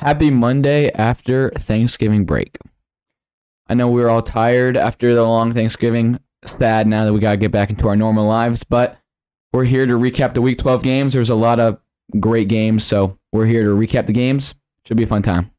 Happy 0.00 0.30
Monday 0.30 0.92
after 0.92 1.50
Thanksgiving 1.50 2.24
break. 2.24 2.56
I 3.68 3.74
know 3.74 3.88
we 3.88 4.00
are 4.00 4.08
all 4.08 4.22
tired 4.22 4.76
after 4.76 5.12
the 5.12 5.24
long 5.24 5.52
Thanksgiving. 5.52 6.20
Sad 6.44 6.86
now 6.86 7.04
that 7.04 7.12
we 7.12 7.18
got 7.18 7.32
to 7.32 7.36
get 7.36 7.50
back 7.50 7.68
into 7.68 7.88
our 7.88 7.96
normal 7.96 8.24
lives, 8.24 8.62
but 8.62 8.96
we're 9.52 9.64
here 9.64 9.86
to 9.86 9.94
recap 9.94 10.34
the 10.34 10.40
week 10.40 10.58
12 10.58 10.84
games. 10.84 11.14
There's 11.14 11.30
a 11.30 11.34
lot 11.34 11.58
of 11.58 11.80
great 12.20 12.46
games, 12.46 12.84
so 12.84 13.18
we're 13.32 13.46
here 13.46 13.64
to 13.64 13.70
recap 13.70 14.06
the 14.06 14.12
games. 14.12 14.54
Should 14.86 14.96
be 14.96 15.02
a 15.02 15.08
fun 15.08 15.22
time. 15.22 15.50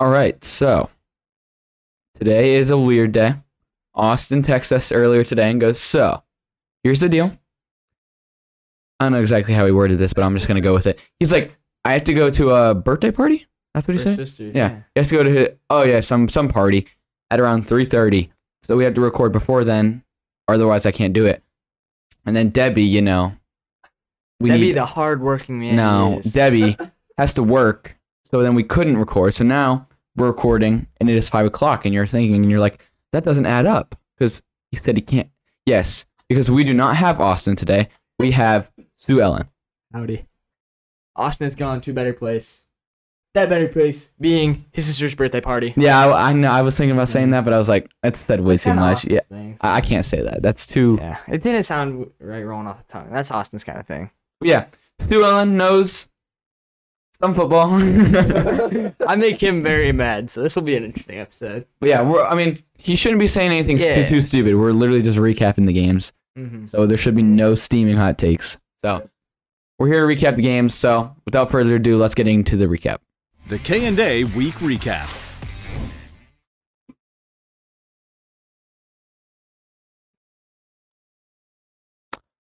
All 0.00 0.10
right, 0.10 0.42
so 0.44 0.90
today 2.14 2.54
is 2.56 2.70
a 2.70 2.78
weird 2.78 3.12
day. 3.12 3.34
Austin 3.94 4.42
texts 4.42 4.72
us 4.72 4.90
earlier 4.90 5.22
today 5.24 5.50
and 5.50 5.60
goes, 5.60 5.78
So, 5.80 6.22
here's 6.82 7.00
the 7.00 7.08
deal. 7.08 7.38
I 8.98 9.04
don't 9.06 9.12
know 9.12 9.20
exactly 9.20 9.54
how 9.54 9.66
he 9.66 9.72
worded 9.72 9.98
this, 9.98 10.12
but 10.12 10.24
I'm 10.24 10.34
just 10.34 10.48
going 10.48 10.56
to 10.56 10.66
go 10.66 10.74
with 10.74 10.86
it. 10.86 10.98
He's 11.20 11.32
like, 11.32 11.54
I 11.84 11.92
have 11.92 12.04
to 12.04 12.14
go 12.14 12.30
to 12.30 12.50
a 12.54 12.74
birthday 12.74 13.10
party? 13.12 13.46
That's 13.72 13.86
what 13.86 13.94
he 13.96 14.00
said? 14.02 14.16
sister, 14.16 14.50
Yeah. 14.54 14.80
He 14.94 15.00
has 15.00 15.08
to 15.08 15.16
go 15.16 15.22
to, 15.24 15.30
his, 15.30 15.48
oh, 15.70 15.82
yeah, 15.82 16.00
some, 16.00 16.28
some 16.28 16.48
party 16.48 16.86
at 17.30 17.40
around 17.40 17.66
3.30. 17.66 18.30
So 18.64 18.76
we 18.76 18.84
have 18.84 18.94
to 18.94 19.00
record 19.00 19.32
before 19.32 19.64
then, 19.64 20.04
otherwise 20.48 20.86
I 20.86 20.92
can't 20.92 21.12
do 21.12 21.26
it. 21.26 21.42
And 22.24 22.34
then 22.34 22.48
Debbie, 22.50 22.84
you 22.84 23.02
know. 23.02 23.34
We 24.40 24.50
Debbie, 24.50 24.60
need- 24.62 24.72
the 24.76 24.86
hardworking 24.86 25.58
man. 25.60 25.76
no. 25.76 26.20
Debbie 26.22 26.76
has 27.18 27.34
to 27.34 27.42
work, 27.42 27.96
so 28.34 28.42
then 28.42 28.56
we 28.56 28.64
couldn't 28.64 28.96
record. 28.96 29.32
So 29.32 29.44
now 29.44 29.86
we're 30.16 30.26
recording, 30.26 30.88
and 30.98 31.08
it 31.08 31.14
is 31.14 31.28
five 31.28 31.46
o'clock, 31.46 31.84
and 31.84 31.94
you're 31.94 32.04
thinking, 32.04 32.34
and 32.34 32.50
you're 32.50 32.58
like, 32.58 32.82
that 33.12 33.22
doesn't 33.22 33.46
add 33.46 33.64
up 33.64 33.94
because 34.18 34.42
he 34.72 34.76
said 34.76 34.96
he 34.96 35.02
can't. 35.02 35.30
Yes, 35.66 36.04
because 36.28 36.50
we 36.50 36.64
do 36.64 36.74
not 36.74 36.96
have 36.96 37.20
Austin 37.20 37.54
today. 37.54 37.90
We 38.18 38.32
have 38.32 38.72
Sue 38.96 39.20
Ellen. 39.20 39.50
Howdy. 39.92 40.26
Austin 41.14 41.44
has 41.44 41.54
gone 41.54 41.80
to 41.82 41.92
a 41.92 41.94
better 41.94 42.12
place. 42.12 42.64
That 43.34 43.48
better 43.48 43.68
place 43.68 44.12
being 44.18 44.64
his 44.72 44.86
sister's 44.86 45.14
birthday 45.14 45.40
party. 45.40 45.72
Yeah, 45.76 45.96
I, 45.96 46.30
I 46.30 46.32
know. 46.32 46.50
I 46.50 46.62
was 46.62 46.76
thinking 46.76 46.96
about 46.96 47.10
saying 47.10 47.28
mm. 47.28 47.32
that, 47.32 47.44
but 47.44 47.52
I 47.52 47.58
was 47.58 47.68
like, 47.68 47.88
that's 48.02 48.18
said 48.18 48.40
way 48.40 48.54
That's 48.54 48.64
too 48.64 48.70
kinda 48.70 48.82
much. 48.82 48.96
Austin's 48.96 49.12
Yeah, 49.12 49.20
thing, 49.20 49.58
I, 49.60 49.76
I 49.76 49.80
can't 49.80 50.04
say 50.04 50.22
that. 50.22 50.42
That's 50.42 50.66
too. 50.66 50.98
Yeah, 51.00 51.18
it 51.28 51.40
didn't 51.40 51.62
sound 51.62 52.10
right 52.18 52.42
rolling 52.42 52.66
off 52.66 52.84
the 52.84 52.92
tongue. 52.92 53.10
That's 53.12 53.30
Austin's 53.30 53.62
kind 53.62 53.78
of 53.78 53.86
thing. 53.86 54.10
Yeah, 54.40 54.66
Sue 54.98 55.24
Ellen 55.24 55.56
knows 55.56 56.08
some 57.24 57.34
football. 57.34 57.70
I 59.08 59.16
make 59.16 59.42
him 59.42 59.62
very 59.62 59.92
mad, 59.92 60.28
so 60.28 60.42
this 60.42 60.54
will 60.56 60.62
be 60.62 60.76
an 60.76 60.84
interesting 60.84 61.18
episode. 61.18 61.66
yeah, 61.80 62.02
we're. 62.02 62.22
I 62.24 62.34
mean, 62.34 62.58
he 62.76 62.96
shouldn't 62.96 63.20
be 63.20 63.28
saying 63.28 63.50
anything 63.50 63.78
too- 63.78 63.84
Yeah. 63.84 64.04
too 64.04 64.20
stupid. 64.22 64.56
We're 64.56 64.72
literally 64.72 65.00
just 65.02 65.18
recapping 65.18 65.64
the 65.66 65.72
games. 65.72 66.12
Mm-hmm. 66.38 66.66
So 66.66 66.86
there 66.86 66.98
should 66.98 67.14
be 67.14 67.22
no 67.22 67.54
steaming 67.54 67.96
hot 67.96 68.18
takes. 68.18 68.58
So 68.84 69.08
we're 69.78 69.86
here 69.88 70.06
to 70.06 70.14
recap 70.14 70.36
the 70.36 70.42
games. 70.42 70.74
So 70.74 71.14
without 71.24 71.50
further 71.50 71.76
ado, 71.76 71.96
let's 71.96 72.14
get 72.14 72.28
into 72.28 72.56
the 72.56 72.66
recap. 72.66 72.98
The 73.48 73.58
K&A 73.58 74.24
Week 74.24 74.54
Recap. 74.56 75.22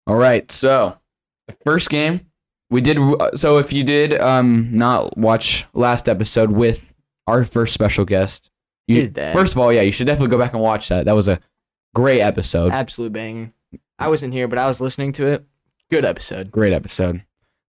All 0.08 0.16
right. 0.16 0.52
So 0.52 0.97
the 1.47 1.56
first 1.66 1.90
game 1.90 2.28
we 2.73 2.81
did. 2.81 2.97
So 3.35 3.59
if 3.59 3.71
you 3.71 3.83
did 3.83 4.19
um 4.19 4.71
not 4.71 5.17
watch 5.17 5.66
last 5.73 6.09
episode 6.09 6.52
with 6.52 6.93
our 7.27 7.45
first 7.45 7.73
special 7.73 8.03
guest, 8.03 8.49
you, 8.88 9.09
first 9.09 9.53
of 9.53 9.59
all, 9.59 9.71
yeah, 9.71 9.81
you 9.81 9.91
should 9.91 10.07
definitely 10.07 10.31
go 10.31 10.38
back 10.38 10.53
and 10.53 10.61
watch 10.61 10.89
that. 10.89 11.06
That 11.06 11.16
was 11.16 11.29
a 11.29 11.39
great 11.95 12.19
episode. 12.19 12.72
Absolute 12.72 13.13
banger. 13.13 13.50
I 13.97 14.09
wasn't 14.09 14.33
here, 14.33 14.47
but 14.47 14.57
I 14.57 14.67
was 14.67 14.81
listening 14.81 15.13
to 15.13 15.28
it. 15.28 15.45
Good 15.89 16.03
episode. 16.03 16.51
Great 16.51 16.73
episode. 16.73 17.23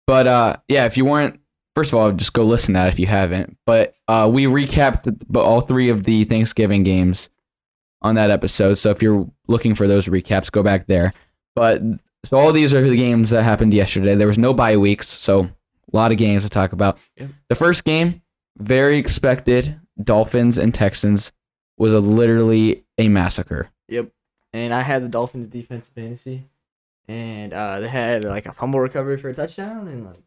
But 0.07 0.27
uh, 0.27 0.57
yeah, 0.69 0.87
if 0.87 0.97
you 0.97 1.05
weren't, 1.05 1.41
first 1.75 1.93
of 1.93 1.99
all, 1.99 2.13
just 2.13 2.33
go 2.33 2.45
listen 2.45 2.75
to 2.75 2.79
that 2.79 2.89
if 2.89 2.99
you 2.99 3.07
haven't. 3.07 3.59
But 3.67 3.97
uh, 4.09 4.31
we 4.33 4.45
recapped 4.45 5.37
all 5.37 5.61
three 5.61 5.89
of 5.89 6.05
the 6.05 6.25
Thanksgiving 6.25 6.85
games 6.85 7.29
on 8.01 8.15
that 8.15 8.31
episode. 8.31 8.75
So 8.75 8.91
if 8.91 9.03
you're 9.03 9.29
looking 9.49 9.75
for 9.75 9.87
those 9.87 10.07
recaps, 10.07 10.51
go 10.51 10.63
back 10.63 10.87
there. 10.87 11.13
But 11.55 11.83
so 12.25 12.37
all 12.37 12.53
these 12.53 12.73
are 12.73 12.83
the 12.89 12.97
games 12.97 13.31
that 13.31 13.43
happened 13.43 13.75
yesterday. 13.75 14.15
There 14.15 14.27
was 14.27 14.39
no 14.39 14.55
bye 14.55 14.77
weeks, 14.77 15.09
so 15.09 15.43
a 15.93 15.97
lot 15.97 16.13
of 16.13 16.19
games 16.19 16.45
to 16.45 16.49
talk 16.49 16.73
about. 16.73 16.99
Yep. 17.17 17.31
The 17.49 17.55
first 17.55 17.85
game, 17.85 18.23
very 18.59 18.99
expected, 18.99 19.81
Dolphins 20.03 20.59
and 20.59 20.75
Texans 20.75 21.33
was 21.77 21.93
a 21.93 22.01
literally 22.01 22.85
a 22.99 23.09
massacre. 23.09 23.71
Yep. 23.89 24.11
And 24.53 24.75
I 24.75 24.83
had 24.83 25.03
the 25.03 25.09
Dolphins 25.09 25.49
defense 25.49 25.89
fantasy, 25.89 26.45
and 27.09 27.53
uh, 27.53 27.81
they 27.81 27.89
had 27.89 28.25
like 28.25 28.47
a 28.47 28.53
fumble 28.53 28.81
recovery 28.81 29.17
for 29.17 29.31
a 29.31 29.35
touchdown, 29.35 29.89
and 29.89 30.05
like 30.05 30.23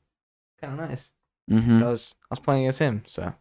kind 0.60 0.80
of 0.80 0.90
nice. 0.90 1.12
Mm-hmm. 1.50 1.80
So 1.80 1.88
I 1.88 1.90
was 1.90 2.16
I 2.24 2.28
was 2.32 2.40
playing 2.40 2.64
against 2.64 2.80
him, 2.80 3.04
so 3.08 3.34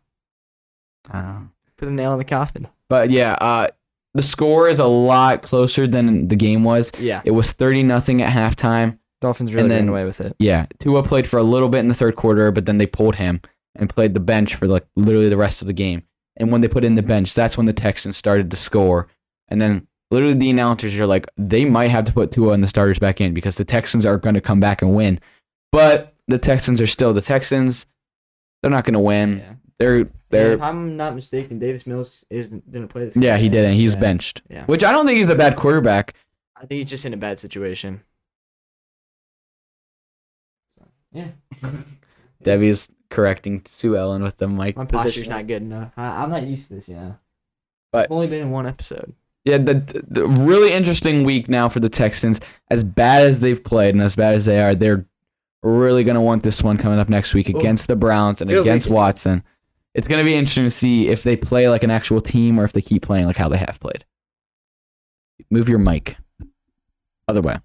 put 1.77 1.87
the 1.87 1.91
nail 1.91 2.13
in 2.13 2.19
the 2.19 2.25
coffin. 2.25 2.69
But 2.89 3.11
yeah, 3.11 3.33
uh, 3.41 3.69
the 4.15 4.23
score 4.23 4.69
is 4.69 4.79
a 4.79 4.87
lot 4.87 5.43
closer 5.43 5.87
than 5.87 6.29
the 6.29 6.37
game 6.37 6.65
was. 6.65 6.93
Yeah. 6.99 7.23
It 7.25 7.33
was 7.33 7.53
30 7.53 7.83
nothing 7.83 8.23
at 8.23 8.33
halftime. 8.33 8.99
Dolphins 9.21 9.53
really 9.55 9.71
ran 9.71 9.89
away 9.89 10.05
with 10.05 10.21
it. 10.21 10.37
Yeah, 10.39 10.67
Tua 10.81 11.03
played 11.03 11.27
for 11.27 11.39
a 11.39 11.43
little 11.43 11.71
bit 11.71 11.79
in 11.79 11.89
the 11.89 11.95
third 11.95 12.15
quarter, 12.15 12.51
but 12.53 12.67
then 12.67 12.77
they 12.77 12.87
pulled 12.87 13.17
him 13.17 13.41
and 13.75 13.89
played 13.89 14.13
the 14.13 14.21
bench 14.21 14.55
for 14.55 14.67
like 14.67 14.87
literally 14.97 15.31
the 15.31 15.37
rest 15.37 15.63
of 15.63 15.67
the 15.67 15.73
game. 15.73 16.03
And 16.37 16.53
when 16.53 16.61
they 16.61 16.69
put 16.69 16.85
in 16.85 16.95
the 16.95 17.03
bench, 17.03 17.33
that's 17.33 17.57
when 17.57 17.67
the 17.67 17.73
Texans 17.73 18.17
started 18.17 18.51
to 18.51 18.57
score. 18.57 19.09
And 19.49 19.63
then 19.63 19.87
literally 20.11 20.35
the 20.35 20.51
announcers 20.51 20.95
are 20.97 21.07
like, 21.07 21.27
they 21.37 21.65
might 21.65 21.91
have 21.91 22.05
to 22.05 22.13
put 22.13 22.33
Tua 22.33 22.53
and 22.53 22.63
the 22.63 22.69
starters 22.69 22.99
back 22.99 23.21
in 23.21 23.33
because 23.33 23.57
the 23.57 23.65
Texans 23.65 24.05
are 24.05 24.19
going 24.19 24.35
to 24.35 24.41
come 24.41 24.61
back 24.61 24.83
and 24.83 24.95
win. 24.95 25.21
But 25.73 26.15
the 26.29 26.39
Texans 26.39 26.81
are 26.81 26.87
still 26.87 27.13
the 27.13 27.23
Texans. 27.23 27.87
They're 28.63 28.71
not 28.71 28.85
going 28.85 28.95
to 28.95 29.01
win. 29.01 29.39
Yeah. 29.39 29.55
They're 29.79 29.99
And 29.99 30.11
they're 30.39 30.53
if 30.55 30.63
I'm 30.63 30.97
not 30.97 31.15
mistaken, 31.15 31.59
Davis 31.59 31.87
Mills 31.87 32.11
isn't 32.31 32.71
didn't 32.71 32.89
play 32.89 33.05
this. 33.07 33.17
yeah, 33.17 33.35
game, 33.37 33.43
he 33.43 33.49
didn't. 33.49 33.75
He's 33.75 33.95
Yeah. 33.95 34.01
benched, 34.01 34.43
Yeah. 34.51 34.65
which 34.67 34.85
I 34.85 34.93
don't 34.93 35.07
think 35.07 35.19
he's 35.19 35.29
a 35.29 35.35
bad 35.35 35.57
quarterback. 35.57 36.15
I 36.57 36.67
think 36.67 36.81
he's 36.81 36.91
just 36.91 37.05
in 37.05 37.13
a 37.15 37.17
bad 37.17 37.39
situation. 37.39 38.03
So, 40.79 40.87
yeah. 41.13 41.29
Debbie's 42.43 42.89
correcting 43.11 43.63
Sue 43.67 43.97
Ellen 43.97 44.23
with 44.23 44.37
the 44.39 44.49
mic. 44.49 44.77
My 44.77 44.85
posture's 44.85 45.29
not 45.29 45.47
good 45.47 45.63
enough. 45.63 45.93
I, 45.97 46.23
I'm 46.23 46.31
not 46.31 46.47
used 46.47 46.69
to 46.69 46.75
this, 46.75 46.89
yeah. 46.89 47.13
But- 47.93 48.07
I've 48.07 48.13
only 48.13 48.27
been 48.27 48.41
in 48.43 48.51
one 48.51 48.67
episode. 48.67 49.15
Yeah, 49.45 49.59
the, 49.59 49.75
the 50.09 50.27
really 50.27 50.73
interesting 50.73 51.23
week 51.23 51.51
now 51.51 51.69
for 51.69 51.79
the 51.79 51.91
Texans. 51.91 52.41
As 52.71 52.83
bad 52.83 53.27
as 53.27 53.41
they've 53.41 53.63
played 53.63 53.95
and 53.95 54.03
as 54.03 54.17
bad 54.17 54.35
as 54.35 54.47
they 54.47 54.59
are, 54.63 54.75
they're 54.75 55.05
really 55.63 56.03
gonna 56.03 56.23
want 56.23 56.43
this 56.45 56.63
one 56.63 56.79
coming 56.79 56.99
up 56.99 57.11
next 57.11 57.35
week 57.35 57.51
against 57.51 57.87
the 57.87 57.95
Browns 57.95 58.41
and 58.41 58.49
Good 58.51 58.63
against 58.63 58.87
weekend. 58.87 58.95
Watson. 58.97 59.43
It's 59.95 60.09
gonna 60.09 60.25
be 60.25 60.35
interesting 60.35 60.65
to 60.65 60.71
see 60.71 61.09
if 61.09 61.23
they 61.23 61.37
play 61.37 61.69
like 61.69 61.85
an 61.85 61.91
actual 61.91 62.21
team 62.21 62.59
or 62.59 62.65
if 62.65 62.73
they 62.73 62.83
keep 62.83 63.03
playing 63.03 63.27
like 63.27 63.37
how 63.37 63.49
they 63.49 63.59
have 63.59 63.79
played. 63.81 64.05
Move 65.51 65.69
your 65.69 65.79
mic. 65.79 66.17
Other 67.29 67.41
way. 67.43 67.59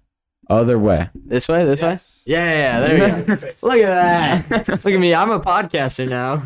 Other 0.48 0.78
way. 0.78 1.10
This 1.14 1.48
way, 1.48 1.64
this 1.64 1.82
way. 1.82 1.98
Yeah, 2.26 2.44
yeah, 2.44 2.56
yeah, 2.56 2.80
there 2.80 3.16
we 3.18 3.36
go. 3.36 3.48
Look 3.62 3.78
at 3.78 4.46
that. 4.48 4.68
Look 4.68 4.94
at 4.94 5.00
me. 5.00 5.14
I'm 5.14 5.30
a 5.30 5.40
podcaster 5.40 6.08
now. 6.08 6.44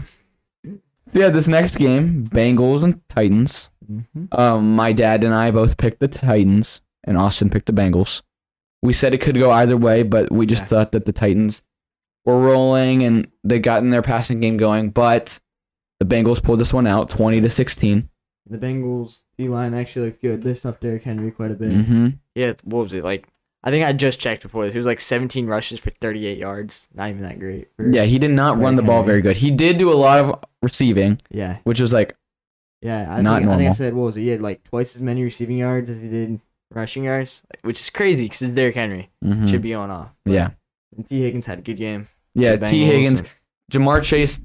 So 0.65 1.19
yeah, 1.21 1.29
this 1.31 1.49
next 1.49 1.77
game, 1.77 2.29
Bengals 2.33 2.83
and 2.83 3.01
Titans. 3.09 3.69
Um, 4.33 4.75
my 4.75 4.93
dad 4.93 5.23
and 5.25 5.35
I 5.35 5.51
both 5.51 5.77
picked 5.77 6.01
the 6.01 6.09
Titans, 6.09 6.81
and 7.05 7.17
Austin 7.19 7.51
picked 7.51 7.67
the 7.67 7.73
Bengals. 7.73 8.23
We 8.83 8.93
said 8.95 9.15
it 9.15 9.19
could 9.21 9.39
go 9.39 9.51
either 9.51 9.77
way, 9.77 10.03
but 10.03 10.31
we 10.33 10.47
just 10.47 10.63
Yeah. 10.63 10.69
thought 10.69 10.93
that 10.93 11.05
the 11.07 11.13
Titans 11.13 11.63
were 12.25 12.41
rolling 12.41 13.03
and 13.03 13.29
they 13.43 13.59
gotten 13.59 13.91
their 13.91 14.03
passing 14.03 14.41
game 14.41 14.57
going. 14.57 14.91
But 14.91 15.41
the 16.05 16.15
Bengals 16.15 16.43
pulled 16.43 16.61
this 16.61 16.73
one 16.73 16.87
out, 16.87 17.11
twenty 17.11 17.41
to 17.41 17.51
sixteen. 17.51 18.09
The 18.49 18.59
Bengals 18.59 19.23
D 19.39 19.49
line 19.49 19.73
actually 19.75 20.07
looked 20.07 20.23
good. 20.23 20.43
They 20.43 20.55
stuffed 20.55 20.81
Derrick 20.83 21.03
Henry 21.05 21.31
quite 21.31 21.51
a 21.51 21.55
bit. 21.55 21.73
Mm-hmm. 21.73 22.09
Yeah, 22.35 22.53
what 22.65 22.83
was 22.83 22.93
it 22.93 23.03
like? 23.05 23.27
I 23.63 23.71
think 23.71 23.87
I 23.87 23.93
just 23.95 24.21
checked 24.21 24.43
before 24.43 24.67
this. 24.67 24.75
It 24.75 24.79
was 24.79 24.87
like 24.87 25.01
17 25.01 25.47
rushes 25.47 25.81
for 25.81 25.89
38 25.89 26.37
yards. 26.37 26.87
Not 26.95 27.09
even 27.09 27.23
that 27.23 27.39
great. 27.39 27.69
Yeah, 27.83 28.03
he 28.03 28.19
did 28.19 28.33
not 28.33 28.59
run 28.59 28.77
the 28.77 28.83
ball 28.83 28.97
Henry. 29.01 29.13
very 29.13 29.23
good. 29.23 29.39
He 29.39 29.51
did 29.51 29.79
do 29.79 29.91
a 29.91 29.95
lot 29.95 30.19
of 30.21 30.45
receiving, 30.63 31.23
yeah, 31.31 31.57
which 31.65 31.81
was 31.81 31.91
like, 31.95 32.15
yeah. 32.83 33.07
I 33.11 33.23
Not 33.23 33.39
think, 33.41 33.51
I 33.51 33.57
think 33.57 33.71
I 33.71 33.73
said 33.73 33.95
what 33.95 34.05
was 34.05 34.17
it? 34.19 34.21
He 34.21 34.29
had 34.29 34.43
like 34.43 34.63
twice 34.65 34.95
as 34.95 35.01
many 35.01 35.23
receiving 35.23 35.57
yards 35.57 35.89
as 35.89 36.03
he 36.03 36.09
did 36.09 36.41
rushing 36.75 37.05
yards, 37.05 37.41
which 37.63 37.81
is 37.81 37.89
crazy 37.89 38.25
because 38.25 38.43
it's 38.43 38.53
Derrick 38.53 38.75
Henry. 38.75 39.09
mhm. 39.25 39.49
Should 39.49 39.63
be 39.63 39.73
on 39.73 39.91
off. 39.91 40.11
But- 40.27 40.35
yeah, 40.35 40.51
And 40.95 41.09
Tee 41.09 41.23
Higgins 41.23 41.47
had 41.47 41.61
a 41.61 41.63
good 41.63 41.79
game. 41.79 42.09
yeah. 42.35 42.57
T 42.57 42.67
Bengals 42.67 42.85
Higgins, 42.85 43.21
and- 43.21 43.29
Ja'Marr 43.73 44.03
Chase, 44.03 44.41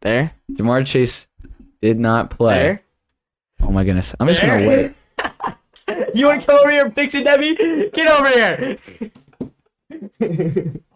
There. 0.00 0.32
Ja'Marr 0.52 0.86
Chase 0.86 1.26
did 1.82 1.98
not 1.98 2.30
play. 2.30 2.54
There. 2.62 2.82
Oh 3.62 3.70
my 3.70 3.84
goodness, 3.84 4.14
I'm 4.18 4.26
just 4.28 4.40
gonna 4.40 4.66
wait. 4.66 4.94
You 6.14 6.26
want 6.26 6.40
to 6.40 6.46
come 6.46 6.56
over 6.58 6.70
here 6.70 6.84
and 6.86 6.94
fix 6.94 7.14
it, 7.16 7.24
Debbie? 7.24 7.54
Get 7.92 8.06
over 8.06 8.28
here. 8.28 8.78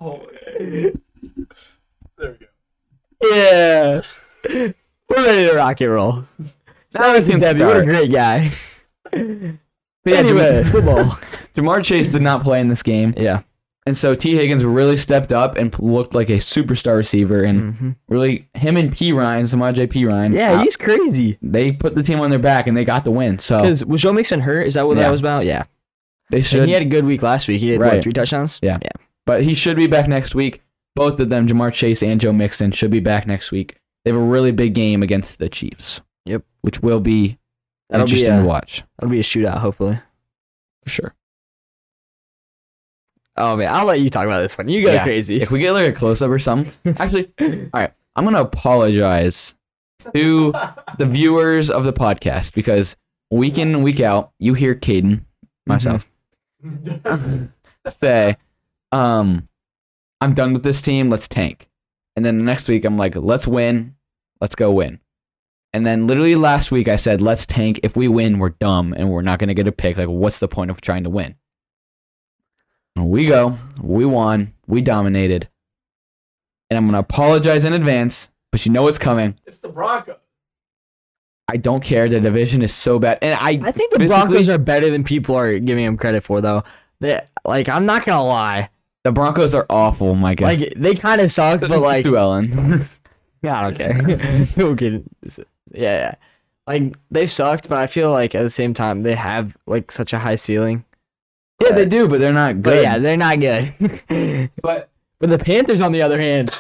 Oh, 0.01 0.25
there 0.59 0.93
we 2.19 2.39
go. 2.39 2.47
Yeah. 3.23 4.03
We're 4.49 4.75
ready 5.17 5.49
to 5.49 5.55
rock 5.55 5.81
and 5.81 5.91
roll. 5.91 6.25
Shout 6.93 7.17
out 7.17 7.25
to 7.25 7.31
can 7.31 7.41
Debbie. 7.41 7.65
What 7.65 7.77
a 7.79 7.85
great 7.85 8.13
guy. 8.13 8.51
But 9.11 9.23
yeah, 10.13 10.19
anyway, 10.19 10.63
Jam- 10.63 10.73
football. 10.73 11.05
Ja'Marr 11.57 11.85
Chase 11.85 12.13
did 12.13 12.23
not 12.23 12.43
play 12.43 12.61
in 12.61 12.69
this 12.69 12.83
game, 12.83 13.15
Yeah. 13.17 13.43
And 13.87 13.97
so 13.97 14.15
Tee 14.15 14.35
Higgins 14.37 14.65
really 14.65 14.97
stepped 14.97 15.31
up 15.31 15.57
and 15.59 15.79
looked 15.79 16.15
like 16.15 16.31
a 16.31 16.35
superstar 16.39 16.97
receiver, 16.97 17.43
and 17.43 17.75
Mhm. 17.75 17.97
really 18.09 18.49
him 18.55 18.77
and 18.79 18.91
Perine, 18.95 19.47
Samaj 19.47 19.79
P 19.91 20.07
Ryan, 20.07 20.33
Yeah, 20.33 20.53
uh, 20.53 20.63
he's 20.63 20.77
crazy. 20.77 21.37
they 21.43 21.71
put 21.71 21.95
the 21.95 22.03
team 22.03 22.19
on 22.21 22.31
their 22.31 22.39
back 22.39 22.67
and 22.67 22.75
they 22.77 22.85
got 22.85 23.05
the 23.05 23.11
win. 23.11 23.39
So 23.41 23.63
was 23.87 24.01
Joe 24.01 24.13
Mixon 24.15 24.41
hurt? 24.41 24.67
Is 24.67 24.73
that 24.75 24.87
what 24.87 24.97
Yeah. 24.97 25.03
that 25.05 25.13
was 25.13 25.21
about? 25.21 25.45
Yeah. 25.45 25.65
they 26.31 26.39
And 26.39 26.47
should, 26.47 26.67
he 26.69 26.73
had 26.73 26.81
a 26.83 26.87
good 26.87 27.05
week 27.05 27.23
last 27.23 27.47
week. 27.47 27.61
He 27.61 27.69
had 27.71 27.81
Right. 27.81 27.93
what, 27.95 28.03
three 28.03 28.13
touchdowns? 28.15 28.59
Yeah. 28.63 28.79
Yeah. 28.83 28.89
but 29.27 29.43
he 29.43 29.53
should 29.55 29.77
be 29.77 29.87
back 29.87 30.09
next 30.09 30.35
week. 30.35 30.63
Both 30.97 31.21
of 31.21 31.29
them, 31.29 31.47
Ja'Marr 31.47 31.73
Chase 31.73 32.03
and 32.03 32.19
Joe 32.21 32.33
Mixon, 32.33 32.73
should 32.73 32.91
be 32.91 33.01
back 33.01 33.27
next 33.27 33.51
week. 33.53 33.77
They 34.05 34.11
have 34.13 34.21
a 34.21 34.25
really 34.25 34.51
big 34.53 34.75
game 34.75 35.03
against 35.03 35.39
the 35.39 35.49
Chiefs. 35.51 36.01
Yep. 36.25 36.43
which 36.63 36.81
will 36.83 37.01
be 37.01 37.37
That'll 37.91 38.07
be, 38.07 38.13
interesting 38.13 38.33
uh, 38.33 38.41
to 38.41 38.47
watch 38.47 38.83
That'll 38.99 39.11
be 39.11 39.21
a 39.21 39.23
shootout, 39.23 39.59
hopefully. 39.59 39.99
for 40.83 40.89
sure. 40.91 41.15
Oh 43.37 43.57
man, 43.57 43.73
I'll 43.73 43.85
let 43.85 44.01
you 44.01 44.11
talk 44.11 44.27
about 44.27 44.41
this 44.41 44.57
one. 44.57 44.69
You 44.69 44.83
go 44.83 44.93
Yeah. 44.93 45.03
crazy. 45.03 45.41
If 45.43 45.51
we 45.51 45.59
get 45.59 45.73
like 45.73 45.89
a 45.89 45.93
close 45.93 46.23
up 46.23 46.31
or 46.31 46.39
something, 46.39 46.73
actually, 46.99 47.33
all 47.41 47.69
right, 47.81 47.93
I'm 48.17 48.25
gonna 48.25 48.41
apologize 48.43 49.55
to 50.15 50.53
the 50.99 51.07
viewers 51.07 51.71
of 51.71 51.85
the 51.85 51.93
podcast 51.93 52.55
because 52.55 52.97
week 53.31 53.59
in 53.59 53.75
and 53.75 53.83
week 53.85 54.01
out, 54.01 54.33
you 54.39 54.55
hear 54.55 54.75
Caden, 54.75 55.25
myself, 55.67 56.09
say, 57.89 58.37
um, 58.93 59.49
I'm 60.21 60.35
done 60.35 60.53
with 60.53 60.63
this 60.63 60.81
team, 60.83 61.11
let's 61.11 61.29
tank. 61.29 61.69
And 62.17 62.25
then 62.25 62.39
the 62.39 62.45
next 62.45 62.69
week, 62.69 62.85
I'm 62.85 62.97
like, 62.97 63.17
let's 63.17 63.47
win, 63.47 63.97
let's 64.41 64.55
go 64.55 64.71
win. 64.73 65.01
And 65.73 65.85
then 65.85 66.07
literally 66.07 66.37
last 66.37 66.71
week, 66.71 66.87
I 66.87 66.95
said, 66.97 67.21
let's 67.21 67.47
tank. 67.47 67.81
If 67.83 67.97
we 67.97 68.07
win, 68.07 68.39
we're 68.39 68.51
dumb 68.51 68.95
and 68.97 69.11
we're 69.11 69.23
not 69.23 69.41
going 69.41 69.49
to 69.49 69.55
get 69.55 69.67
a 69.67 69.73
pick. 69.73 69.97
Like, 69.97 70.07
what's 70.09 70.39
the 70.39 70.47
point 70.47 70.71
of 70.71 70.81
trying 70.81 71.03
to 71.03 71.11
win? 71.11 71.35
We 72.97 73.27
go, 73.27 73.59
we 73.83 74.05
won, 74.05 74.55
we 74.67 74.81
dominated. 74.81 75.49
And 76.71 76.79
I'm 76.79 76.85
going 76.85 76.95
to 76.95 77.01
apologize 77.01 77.65
in 77.65 77.73
advance, 77.73 78.29
but 78.53 78.65
you 78.65 78.73
know 78.73 78.83
what's 78.83 78.99
coming. 78.99 79.39
It's 79.47 79.59
the 79.59 79.69
Broncos. 79.69 80.17
I 81.49 81.57
don't 81.57 81.85
care. 81.85 82.09
The 82.09 82.21
division 82.21 82.63
is 82.63 82.75
so 82.75 82.99
bad. 82.99 83.19
And 83.21 83.35
I, 83.35 83.69
I 83.69 83.73
think 83.73 83.93
the 83.93 84.07
Broncos 84.07 84.49
are 84.49 84.59
better 84.59 84.91
than 84.91 85.05
people 85.05 85.35
are 85.37 85.59
giving 85.59 85.85
them 85.85 85.97
credit 85.97 86.25
for, 86.25 86.41
though. 86.41 86.65
They 87.01 87.21
like 87.45 87.69
I'm 87.69 87.85
not 87.85 88.07
gonna 88.07 88.25
lie, 88.25 88.71
the 89.03 89.13
Broncos 89.13 89.55
are 89.55 89.67
awful, 89.69 90.15
my 90.15 90.35
God. 90.35 90.47
like 90.47 90.73
they 90.77 90.95
kind 90.95 91.21
of 91.21 91.31
suck, 91.31 91.61
but 91.61 91.71
like 91.83 92.05
Sue 92.05 92.17
Ellen. 92.17 92.89
I 93.45 93.71
don't 93.71 93.77
care. 93.77 94.47
People 94.47 94.75
can, 94.75 95.09
yeah, 95.27 95.37
yeah. 95.75 96.15
Like 96.67 96.95
they've 97.11 97.31
sucked, 97.31 97.69
but 97.69 97.77
I 97.77 97.87
feel 97.87 98.11
like 98.11 98.35
at 98.35 98.43
the 98.43 98.49
same 98.49 98.73
time 98.73 99.03
they 99.03 99.15
have 99.15 99.55
like 99.67 99.93
such 99.93 100.15
a 100.15 100.19
high 100.19 100.37
ceiling. 100.37 100.85
Yeah, 101.61 101.73
they 101.73 101.87
do, 101.87 102.09
but 102.09 102.21
they're 102.21 102.33
not 102.33 102.63
But 102.63 102.71
good. 102.75 102.83
yeah, 102.83 102.99
they're 102.99 103.17
not 103.17 103.41
good. 103.41 103.75
but 104.63 104.89
but 105.19 105.31
the 105.31 105.39
Panthers, 105.39 105.81
on 105.81 105.93
the 105.93 106.03
other 106.03 106.21
hand, 106.21 106.51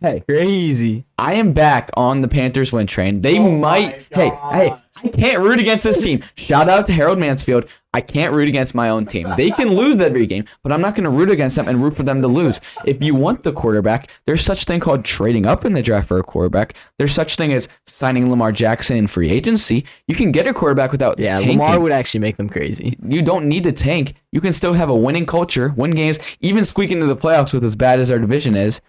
hey, 0.00 0.20
crazy. 0.28 1.04
I 1.18 1.34
am 1.34 1.52
back 1.52 1.90
on 1.94 2.20
the 2.20 2.28
Panthers 2.28 2.72
win 2.72 2.86
train. 2.86 3.20
They 3.22 3.38
Oh 3.38 3.50
might. 3.56 4.06
Hey, 4.10 4.30
hey. 4.52 4.74
I 5.02 5.08
can't 5.08 5.40
root 5.42 5.60
against 5.60 5.84
this 5.84 6.02
team. 6.02 6.22
Shout 6.36 6.68
out 6.68 6.86
to 6.86 6.92
Harold 6.92 7.18
Mansfield. 7.18 7.64
I 7.92 8.00
can't 8.00 8.32
root 8.32 8.48
against 8.48 8.74
my 8.74 8.88
own 8.88 9.06
team. 9.06 9.28
They 9.36 9.50
can 9.50 9.68
lose 9.74 9.98
every 10.00 10.26
game, 10.26 10.44
but 10.62 10.72
I'm 10.72 10.80
not 10.80 10.94
going 10.94 11.04
to 11.04 11.10
root 11.10 11.30
against 11.30 11.56
them 11.56 11.68
and 11.68 11.82
root 11.82 11.96
for 11.96 12.02
them 12.04 12.22
to 12.22 12.28
lose. 12.28 12.60
If 12.84 13.02
you 13.02 13.14
want 13.14 13.42
the 13.42 13.52
quarterback, 13.52 14.08
there's 14.26 14.44
such 14.44 14.64
thing 14.64 14.80
called 14.80 15.04
trading 15.04 15.46
up 15.46 15.64
in 15.64 15.72
the 15.72 15.82
draft 15.82 16.08
for 16.08 16.18
a 16.18 16.22
quarterback. 16.22 16.74
There's 16.98 17.12
such 17.14 17.36
thing 17.36 17.52
as 17.52 17.68
signing 17.86 18.30
Lamar 18.30 18.50
Jackson 18.52 18.96
in 18.96 19.06
free 19.06 19.30
agency. 19.30 19.84
You 20.08 20.14
can 20.16 20.32
get 20.32 20.46
a 20.46 20.54
quarterback 20.54 20.90
without 20.92 21.18
Yeah, 21.18 21.38
tanking. 21.38 21.58
Lamar 21.58 21.78
would 21.80 21.92
actually 21.92 22.20
make 22.20 22.36
them 22.36 22.48
crazy. 22.48 22.96
you 23.06 23.22
don't 23.22 23.46
need 23.48 23.62
to 23.64 23.72
tank. 23.72 24.14
You 24.32 24.40
can 24.40 24.52
still 24.52 24.74
have 24.74 24.88
a 24.88 24.96
winning 24.96 25.26
culture, 25.26 25.72
win 25.76 25.92
games, 25.92 26.18
even 26.40 26.64
squeak 26.64 26.90
into 26.90 27.06
the 27.06 27.16
playoffs 27.16 27.52
with 27.52 27.64
as 27.64 27.76
bad 27.76 28.00
as 28.00 28.10
our 28.10 28.18
division 28.18 28.56
is. 28.56 28.80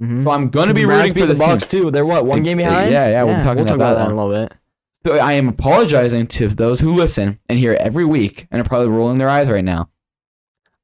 Mhm. 0.00 0.24
So 0.24 0.30
I'm 0.30 0.48
going 0.50 0.68
to 0.68 0.74
be 0.74 0.82
The 0.82 0.88
rooting 0.88 1.12
for 1.14 1.20
the 1.20 1.26
this 1.28 1.38
team. 1.38 1.48
Bucks 1.48 1.64
too. 1.66 1.90
They're 1.90 2.04
what 2.06 2.26
one 2.26 2.42
game 2.42 2.56
behind? 2.58 2.90
yeah, 2.92 3.08
yeah, 3.08 3.22
we're 3.22 3.42
talking 3.44 3.58
we'll 3.58 3.66
talk 3.66 3.76
about 3.76 3.92
about 3.92 3.98
that 3.98 4.04
that. 4.06 4.10
in 4.10 4.18
a 4.18 4.24
little 4.26 4.46
bit. 4.48 4.52
So 5.06 5.18
I 5.18 5.34
am 5.34 5.48
apologizing 5.48 6.26
to 6.28 6.48
those 6.48 6.80
who 6.80 6.92
listen 6.94 7.38
and 7.48 7.58
hear 7.58 7.72
it 7.74 7.80
every 7.80 8.04
week 8.04 8.46
and 8.50 8.60
are 8.60 8.64
probably 8.64 8.88
rolling 8.88 9.18
their 9.18 9.28
eyes 9.28 9.48
right 9.48 9.62
now. 9.64 9.90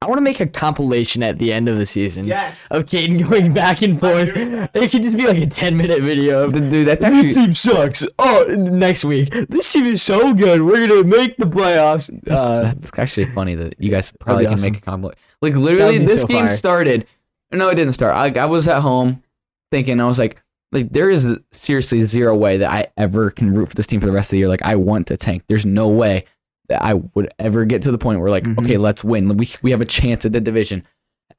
I 0.02 0.06
want 0.06 0.16
to 0.18 0.22
make 0.22 0.40
a 0.40 0.46
compilation 0.46 1.22
at 1.22 1.38
the 1.38 1.52
end 1.52 1.68
of 1.68 1.76
the 1.76 1.84
season 1.84 2.26
Yes. 2.26 2.66
of 2.70 2.86
Caden 2.86 3.28
going 3.28 3.52
back 3.52 3.82
and 3.82 3.98
forth. 4.00 4.30
It 4.34 4.90
could 4.90 5.02
just 5.02 5.16
be 5.16 5.26
like 5.26 5.38
a 5.38 5.46
ten 5.46 5.76
minute 5.76 6.00
video. 6.02 6.44
Of, 6.44 6.52
Dude, 6.70 6.86
that's 6.86 7.02
this 7.02 7.34
team 7.34 7.54
sucks. 7.54 8.04
Oh, 8.18 8.44
next 8.48 9.04
week, 9.04 9.30
this 9.50 9.70
team 9.72 9.84
is 9.86 10.02
so 10.02 10.32
good. 10.32 10.62
We're 10.62 10.86
gonna 10.86 11.04
make 11.04 11.36
the 11.36 11.44
playoffs. 11.46 12.08
Uh, 12.30 12.62
that's 12.62 12.90
actually 12.96 13.26
funny 13.34 13.54
that 13.56 13.74
you 13.78 13.90
guys 13.90 14.10
probably 14.20 14.44
can 14.44 14.54
awesome. 14.54 14.72
make 14.72 14.80
a 14.80 14.84
compilation. 14.84 15.18
Like 15.42 15.54
literally, 15.54 15.98
this 15.98 16.22
so 16.22 16.26
game 16.28 16.46
fire. 16.46 16.50
started. 16.50 17.06
No, 17.52 17.68
it 17.68 17.74
didn't 17.74 17.94
start. 17.94 18.14
I, 18.14 18.40
I 18.40 18.44
was 18.46 18.68
at 18.68 18.82
home 18.82 19.22
thinking. 19.70 20.00
I 20.00 20.06
was 20.06 20.18
like, 20.18 20.40
like 20.72 20.90
there 20.92 21.10
is 21.10 21.26
seriously 21.52 22.04
zero 22.06 22.34
way 22.36 22.58
that 22.58 22.70
I 22.70 22.86
ever 22.96 23.30
can 23.30 23.52
root 23.54 23.70
for 23.70 23.74
this 23.74 23.86
team 23.86 24.00
for 24.00 24.06
the 24.06 24.12
rest 24.12 24.28
of 24.28 24.32
the 24.32 24.38
year. 24.38 24.48
Like 24.48 24.62
I 24.62 24.76
want 24.76 25.08
to 25.08 25.16
tank. 25.16 25.42
There's 25.48 25.66
no 25.66 25.88
way 25.88 26.24
that 26.68 26.82
I 26.82 26.94
would 26.94 27.28
ever 27.40 27.64
get 27.64 27.82
to 27.82 27.90
the 27.90 27.98
point 27.98 28.20
where 28.20 28.30
like, 28.30 28.44
Mhm. 28.44 28.64
okay, 28.64 28.76
let's 28.76 29.02
win. 29.02 29.36
We 29.36 29.50
we 29.62 29.72
have 29.72 29.80
a 29.80 29.84
chance 29.86 30.24
at 30.24 30.32
the 30.32 30.40
division. 30.40 30.84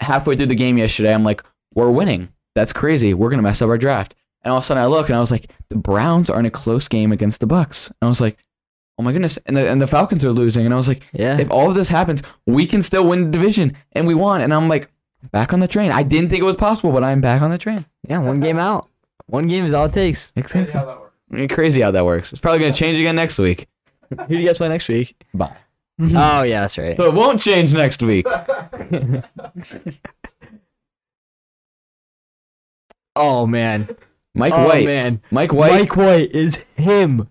Halfway 0.02 0.36
through 0.36 0.48
the 0.48 0.56
game 0.56 0.78
yesterday, 0.78 1.14
I'm 1.14 1.24
like, 1.24 1.44
we're 1.74 1.90
winning. 1.92 2.30
That's 2.56 2.74
crazy. 2.74 3.14
We're 3.14 3.30
gonna 3.30 3.42
mess 3.42 3.62
up 3.62 3.70
our 3.70 3.78
draft. 3.78 4.14
And 4.44 4.52
all 4.52 4.58
of 4.58 4.64
a 4.64 4.68
sudden, 4.68 4.84
I 4.84 4.88
look 4.88 5.08
and 5.08 5.16
I 5.16 5.20
was 5.22 5.32
like, 5.32 5.52
the 5.70 5.76
Browns 5.78 6.30
are 6.30 6.40
in 6.40 6.46
a 6.46 6.52
close 6.52 6.88
game 6.90 7.12
against 7.14 7.40
the 7.40 7.48
Bucks. 7.48 7.88
And 7.88 7.96
I 8.02 8.08
was 8.08 8.20
like, 8.20 8.38
oh 9.00 9.04
my 9.04 9.14
goodness. 9.14 9.38
And 9.46 9.56
the 9.56 9.70
and 9.70 9.82
the 9.82 9.88
Falcons 9.88 10.26
are 10.26 10.34
losing. 10.34 10.66
And 10.66 10.74
I 10.74 10.78
was 10.78 10.90
like, 10.90 11.04
yeah. 11.14 11.38
if 11.40 11.50
all 11.50 11.70
of 11.70 11.76
this 11.76 11.88
happens, 11.88 12.22
we 12.46 12.68
can 12.68 12.82
still 12.82 13.06
win 13.06 13.32
the 13.32 13.38
division, 13.38 13.78
and 13.94 14.06
we 14.08 14.14
won. 14.16 14.42
And 14.42 14.54
I'm 14.54 14.68
like, 14.68 14.91
back 15.32 15.54
on 15.54 15.60
the 15.60 15.68
train. 15.68 15.92
I 15.92 16.04
didn't 16.04 16.30
think 16.30 16.42
it 16.42 16.46
was 16.46 16.56
possible, 16.56 16.92
but 16.92 17.04
I'm 17.04 17.22
back 17.22 17.42
on 17.42 17.52
the 17.52 17.58
train. 17.58 17.86
yeah, 18.08 18.20
one 18.20 18.40
game 18.40 18.58
out. 18.58 18.88
One 19.28 19.48
game 19.48 19.66
is 19.66 19.74
all 19.74 19.86
it 19.86 19.94
takes. 19.94 20.32
Crazy 20.32 20.42
Exactly. 20.42 20.74
how 20.74 20.86
that 20.86 21.00
works. 21.00 21.14
I 21.32 21.36
mean, 21.36 21.48
crazy 21.48 21.82
how 21.82 21.92
that 21.92 22.06
works. 22.06 22.32
It's 22.34 22.42
probably 22.42 22.60
gonna 22.60 22.74
change 22.74 22.98
again 22.98 23.16
next 23.16 23.38
week. 23.38 23.68
Who 24.10 24.26
do 24.28 24.36
you 24.38 24.46
guys 24.46 24.58
play 24.58 24.68
next 24.70 24.88
week? 24.90 25.16
Bye. 25.34 25.56
Oh 26.04 26.42
yeah, 26.42 26.62
that's 26.62 26.80
right. 26.80 26.98
So 26.98 27.06
it 27.06 27.14
won't 27.14 27.40
change 27.40 27.74
next 27.74 28.02
week. 28.02 28.26
oh 33.16 33.46
man. 33.48 33.96
Mike 34.34 34.54
oh 34.56 34.66
White. 34.68 34.86
man. 34.86 35.22
Mike 35.32 35.54
White. 35.54 35.72
Mike 35.72 35.96
White 35.96 36.32
is 36.32 36.60
him. 36.76 37.28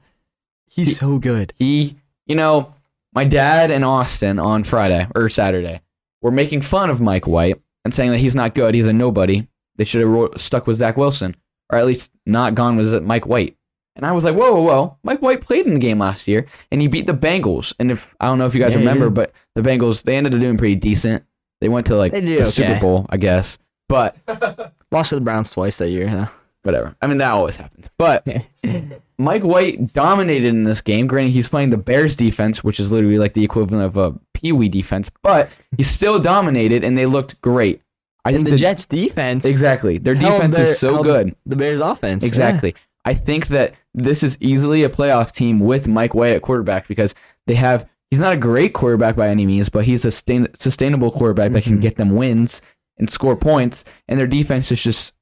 He's 0.68 0.99
so 0.99 1.18
good. 1.18 1.52
He, 1.56 1.97
you 2.26 2.37
know, 2.37 2.75
my 3.12 3.25
dad 3.25 3.70
and 3.70 3.85
Austin 3.85 4.38
on 4.38 4.64
Friday 4.64 5.09
or 5.14 5.28
Saturday 5.28 5.80
were 6.23 6.30
making 6.30 6.62
fun 6.62 6.90
of 6.90 7.00
Mike 7.00 7.26
White 7.26 7.61
and 7.84 7.94
saying 7.94 8.10
that 8.12 8.18
he's 8.18 8.34
not 8.34 8.54
good. 8.54 8.75
He's 8.75 8.87
a 8.87 8.92
nobody. 8.92 9.46
They 9.76 9.84
should 9.84 10.00
have 10.02 10.10
ro- 10.10 10.32
stuck 10.37 10.66
with 10.66 10.78
Zach 10.78 10.96
Wilson, 10.96 11.37
or 11.72 11.78
at 11.78 11.87
least 11.87 12.10
not 12.26 12.54
gone 12.54 12.76
with 12.76 13.02
Mike 13.02 13.26
White. 13.26 13.56
And 13.96 14.06
I 14.06 14.12
was 14.12 14.25
like, 14.25 14.34
whoa, 14.34 14.52
whoa, 14.52 14.60
whoa. 14.62 14.96
Mike 15.02 15.20
White 15.20 15.40
played 15.40 15.66
in 15.66 15.75
the 15.75 15.80
game 15.80 15.99
last 15.99 16.28
year, 16.28 16.46
and 16.70 16.80
he 16.80 16.87
beat 16.88 17.06
the 17.06 17.12
Bengals. 17.14 17.75
And 17.78 17.90
if 17.90 18.14
I 18.20 18.26
don't 18.26 18.38
know 18.38 18.46
if 18.46 18.54
you 18.54 18.60
guys 18.62 18.72
Yeah, 18.72 18.78
remember, 18.78 19.06
did. 19.06 19.14
but 19.14 19.32
the 19.54 19.62
Bengals 19.62 20.02
they 20.02 20.16
ended 20.16 20.34
up 20.34 20.40
doing 20.40 20.56
pretty 20.56 20.76
decent. 20.76 21.25
They 21.60 21.68
went 21.68 21.87
to 21.87 21.96
like 21.96 22.12
They 22.12 22.20
did 22.20 22.40
the 22.46 22.50
Super. 22.50 22.78
Bowl, 22.80 23.06
I 23.10 23.16
guess. 23.16 23.58
But 23.88 24.16
Lost 24.92 25.10
to 25.10 25.16
the 25.16 25.20
Browns 25.20 25.50
twice 25.50 25.76
that 25.78 25.90
year. 25.90 26.08
Huh? 26.08 26.26
whatever. 26.62 26.94
I 27.00 27.06
mean, 27.06 27.18
that 27.18 27.32
always 27.32 27.56
happens. 27.56 27.88
But 27.99 28.26
Mike 29.21 29.43
White 29.43 29.93
dominated 29.93 30.49
in 30.49 30.65
this 30.65 30.81
game. 30.81 31.07
Granted, 31.07 31.31
he's 31.33 31.49
playing 31.49 31.71
the 31.71 31.77
Bears 31.77 32.17
defense, 32.17 32.65
which 32.65 32.81
is 32.81 32.91
literally 32.91 33.19
like 33.19 33.35
the 33.35 33.45
equivalent 33.45 33.85
of 33.85 33.97
a 33.97 34.19
Pee 34.35 34.53
Wee 34.53 34.69
defense, 34.69 35.11
but 35.23 35.50
he 35.77 35.83
still 35.99 36.19
dominated 36.19 36.83
and 36.83 36.97
they 36.97 37.07
looked 37.07 37.41
great. 37.41 37.83
I 38.25 38.33
think 38.33 38.49
the 38.49 38.57
Jets 38.57 38.85
defense 38.85 39.45
exactly 39.47 39.97
their 39.99 40.15
defense 40.15 40.55
their- 40.55 40.65
is 40.65 40.79
so 40.79 41.03
good. 41.03 41.35
The 41.47 41.57
Bears 41.57 41.81
offense. 41.81 42.23
yeah. 42.23 42.29
Exactly. 42.29 42.75
I 43.05 43.15
think 43.15 43.47
that 43.49 43.75
this 43.95 44.23
is 44.23 44.37
easily 44.41 44.83
a 44.85 44.91
playoff 44.91 45.33
team 45.33 45.59
with 45.61 45.89
Mike 45.89 46.15
White 46.15 46.35
at 46.35 46.43
quarterback 46.43 46.87
because 46.89 47.15
they 47.47 47.55
have. 47.55 47.89
He's 48.11 48.21
not 48.21 48.33
a 48.33 48.37
great 48.37 48.75
quarterback 48.75 49.15
by 49.17 49.29
any 49.29 49.47
means, 49.47 49.69
but 49.69 49.85
he's 49.85 50.05
a 50.05 50.11
sustain, 50.11 50.49
sustainable 50.55 51.12
quarterback 51.12 51.53
that 51.53 51.62
can 51.62 51.79
Mhm. 51.79 51.81
get 51.81 51.97
them 51.97 52.17
wins 52.17 52.61
and 52.99 53.09
score 53.09 53.37
points. 53.37 53.85
And 54.09 54.19
their 54.19 54.27
defense 54.27 54.73
is 54.73 54.83
just 54.83 55.15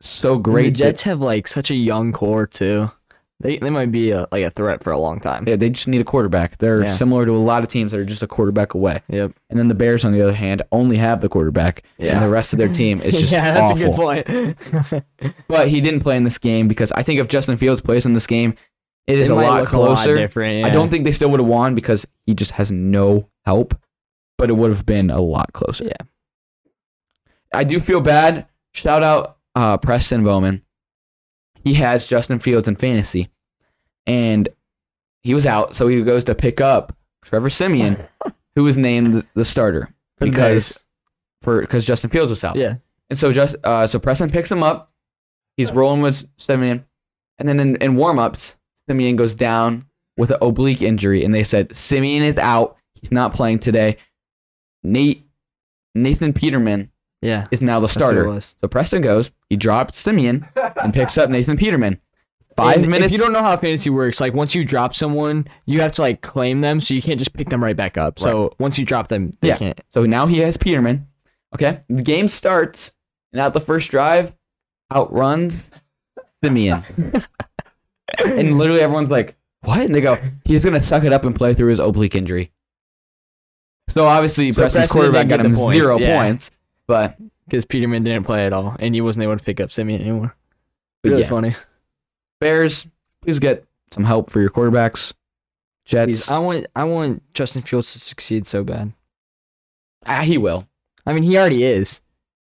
like 0.00 0.06
so 0.06 0.34
And 0.34 0.44
great. 0.44 0.62
The 0.62 0.70
that- 0.70 0.76
Jets 0.92 1.02
have 1.02 1.20
like 1.20 1.46
such 1.48 1.70
a 1.70 1.74
young 1.74 2.12
core 2.12 2.46
too. 2.46 2.90
They 3.38 3.58
they 3.58 3.68
might 3.68 3.92
be 3.92 4.12
a, 4.12 4.26
like 4.32 4.44
a 4.44 4.50
threat 4.50 4.82
for 4.82 4.92
a 4.92 4.98
long 4.98 5.20
time. 5.20 5.44
Yeah, 5.46 5.56
they 5.56 5.68
just 5.68 5.86
need 5.88 6.00
a 6.00 6.04
quarterback. 6.04 6.56
They're 6.56 6.84
Yeah. 6.84 6.94
similar 6.94 7.26
to 7.26 7.32
a 7.32 7.38
lot 7.38 7.62
of 7.62 7.68
teams 7.68 7.92
that 7.92 8.00
are 8.00 8.04
just 8.06 8.22
a 8.22 8.26
quarterback 8.26 8.72
away. 8.72 9.02
Yep. 9.10 9.32
And 9.50 9.58
then 9.58 9.68
the 9.68 9.74
Bears, 9.74 10.06
on 10.06 10.12
the 10.12 10.22
other 10.22 10.32
hand, 10.32 10.62
only 10.72 10.96
have 10.96 11.20
the 11.20 11.28
quarterback, 11.28 11.82
Yeah. 11.98 12.14
and 12.14 12.22
the 12.22 12.30
rest 12.30 12.54
of 12.54 12.58
their 12.58 12.70
team 12.72 12.98
is 13.02 13.14
just 13.20 13.34
yeah, 13.34 13.52
that's 13.52 13.72
awful. 13.72 14.10
a 14.10 14.22
good 14.22 14.56
point. 14.56 15.04
But 15.48 15.68
he 15.68 15.82
didn't 15.82 16.00
play 16.00 16.16
in 16.16 16.24
this 16.24 16.38
game 16.38 16.66
because 16.66 16.92
I 16.92 17.02
think 17.02 17.20
if 17.20 17.28
Justin 17.28 17.58
Fields 17.58 17.82
plays 17.82 18.06
in 18.06 18.14
this 18.14 18.26
game, 18.26 18.54
it 19.06 19.18
is 19.18 19.28
a 19.28 19.34
might 19.34 19.44
lot 19.46 19.60
look 19.60 19.68
closer. 19.68 20.16
different. 20.16 20.64
I 20.64 20.68
yeah. 20.68 20.72
don't 20.72 20.88
think 20.88 21.04
they 21.04 21.12
still 21.12 21.28
would 21.30 21.40
have 21.40 21.46
won 21.48 21.74
because 21.74 22.06
he 22.24 22.32
just 22.34 22.52
has 22.52 22.70
no 22.70 23.28
help, 23.44 23.74
but 24.38 24.48
it 24.48 24.54
would 24.54 24.70
have 24.72 24.86
been 24.86 25.10
a 25.10 25.20
lot 25.20 25.52
closer. 25.52 25.84
Yeah. 25.84 26.06
I 27.52 27.64
do 27.64 27.80
feel 27.80 28.00
bad. 28.00 28.46
Shout 28.72 29.02
out 29.02 29.35
uh, 29.56 29.76
Preston 29.78 30.22
Bowman. 30.22 30.62
he 31.64 31.74
has 31.74 32.06
Justin 32.06 32.38
Fields 32.38 32.68
in 32.68 32.76
fantasy, 32.76 33.30
and 34.06 34.48
he 35.24 35.34
was 35.34 35.46
out, 35.46 35.74
so 35.74 35.88
he 35.88 36.00
goes 36.02 36.22
to 36.24 36.34
pick 36.36 36.60
up 36.60 36.96
Trevor 37.24 37.50
Siemian, 37.50 37.98
who 38.54 38.62
was 38.62 38.76
named 38.76 39.26
the- 39.34 39.44
starter 39.44 39.92
because 40.20 40.78
for 41.42 41.60
because 41.62 41.84
Justin 41.84 42.10
Fields 42.10 42.30
was 42.30 42.44
out. 42.44 42.54
Yeah. 42.56 42.76
And 43.10 43.18
so 43.18 43.32
just 43.32 43.56
uh, 43.64 43.86
so 43.88 43.98
Preston 43.98 44.30
picks 44.30 44.50
him 44.52 44.62
up. 44.62 44.92
He's 45.56 45.72
rolling 45.72 46.02
with 46.02 46.28
Siemian, 46.36 46.84
and 47.38 47.48
then 47.48 47.58
in, 47.58 47.76
in 47.76 47.96
warm-ups, 47.96 48.56
Siemian 48.88 49.16
goes 49.16 49.34
down 49.34 49.86
with 50.16 50.30
an 50.30 50.38
oblique 50.40 50.82
injury, 50.82 51.24
and 51.24 51.34
they 51.34 51.44
said 51.44 51.74
Siemian 51.76 52.22
is 52.22 52.36
out. 52.38 52.76
He's 53.00 53.10
not 53.12 53.34
playing 53.34 53.58
today. 53.60 53.96
Nate 54.82 55.26
Nathan 55.94 56.32
Peterman 56.32 56.90
Yeah. 57.22 57.46
is 57.50 57.62
now 57.62 57.80
the 57.80 57.86
That's 57.86 57.96
what 57.96 58.14
it 58.16 58.20
starter. 58.22 58.40
So 58.40 58.68
Preston 58.68 59.02
goes, 59.02 59.30
he 59.50 59.56
drops 59.56 59.98
Siemian 59.98 60.46
and 60.82 60.92
picks 60.94 61.16
up 61.18 61.30
Nathan 61.30 61.56
Peterman. 61.56 62.00
Five 62.56 62.78
And 62.78 62.88
minutes. 62.88 63.06
If 63.06 63.12
you 63.12 63.18
don't 63.18 63.32
know 63.34 63.42
how 63.42 63.56
fantasy 63.58 63.90
works, 63.90 64.18
like 64.20 64.32
once 64.32 64.54
you 64.54 64.64
drop 64.64 64.94
someone, 64.94 65.46
you 65.66 65.82
have 65.82 65.92
to 65.92 66.00
like 66.02 66.22
claim 66.22 66.62
them, 66.62 66.80
so 66.80 66.94
you 66.94 67.02
can't 67.02 67.18
just 67.18 67.34
pick 67.34 67.50
them 67.50 67.62
right 67.62 67.76
back 67.76 67.98
up. 67.98 68.18
So 68.18 68.54
once 68.58 68.78
you 68.78 68.86
drop 68.86 69.08
them, 69.08 69.32
they 69.42 69.48
Yeah. 69.48 69.56
can't. 69.58 69.80
So 69.92 70.06
now 70.06 70.26
he 70.26 70.38
has 70.38 70.56
Peterman. 70.56 71.06
Okay. 71.54 71.80
The 71.90 72.02
game 72.02 72.28
starts, 72.28 72.92
and 73.32 73.40
at 73.42 73.52
the 73.52 73.60
first 73.60 73.90
drive, 73.90 74.32
outruns 74.94 75.70
Siemian. 76.42 76.82
and 78.24 78.56
literally 78.58 78.80
everyone's 78.80 79.10
like, 79.10 79.36
what? 79.60 79.80
And 79.80 79.94
they 79.94 80.00
go, 80.00 80.18
he's 80.44 80.64
going 80.64 80.74
to 80.80 80.82
suck 80.82 81.04
it 81.04 81.12
up 81.12 81.24
and 81.24 81.34
play 81.36 81.52
through 81.52 81.70
his 81.70 81.78
oblique 81.78 82.14
injury. 82.14 82.52
So 83.88 84.06
obviously, 84.06 84.50
So 84.52 84.62
Preston's 84.62 84.86
Preston 84.86 84.96
quarterback 84.96 85.28
got 85.28 85.40
him 85.44 85.54
point, 85.54 85.76
zero 85.76 85.98
yeah. 85.98 86.18
points. 86.22 86.50
But, 86.86 87.16
Because 87.46 87.64
Peterman 87.64 88.02
didn't 88.02 88.24
play 88.24 88.44
at 88.44 88.52
all, 88.52 88.76
and 88.78 88.94
he 88.94 89.00
wasn't 89.00 89.22
able 89.22 89.36
to 89.36 89.44
pick 89.44 89.60
up 89.60 89.70
Siemian 89.70 90.00
anymore. 90.00 90.34
Really 91.04 91.22
yeah. 91.22 91.28
funny. 91.28 91.54
Bears, 92.40 92.86
please 93.22 93.38
get 93.38 93.64
some 93.92 94.04
help 94.04 94.30
for 94.30 94.40
your 94.40 94.50
quarterbacks. 94.50 95.12
Jets, 95.84 96.06
Please, 96.06 96.28
I 96.28 96.38
want 96.38 96.66
I 96.74 96.84
want 96.84 97.22
Justin 97.32 97.62
Fields 97.62 97.92
to 97.92 98.00
succeed 98.00 98.46
so 98.46 98.64
bad. 98.64 98.92
ah, 100.04 100.22
he 100.22 100.36
will. 100.36 100.66
I 101.06 101.12
mean, 101.12 101.22
he 101.22 101.38
already 101.38 101.62
is. 101.62 102.00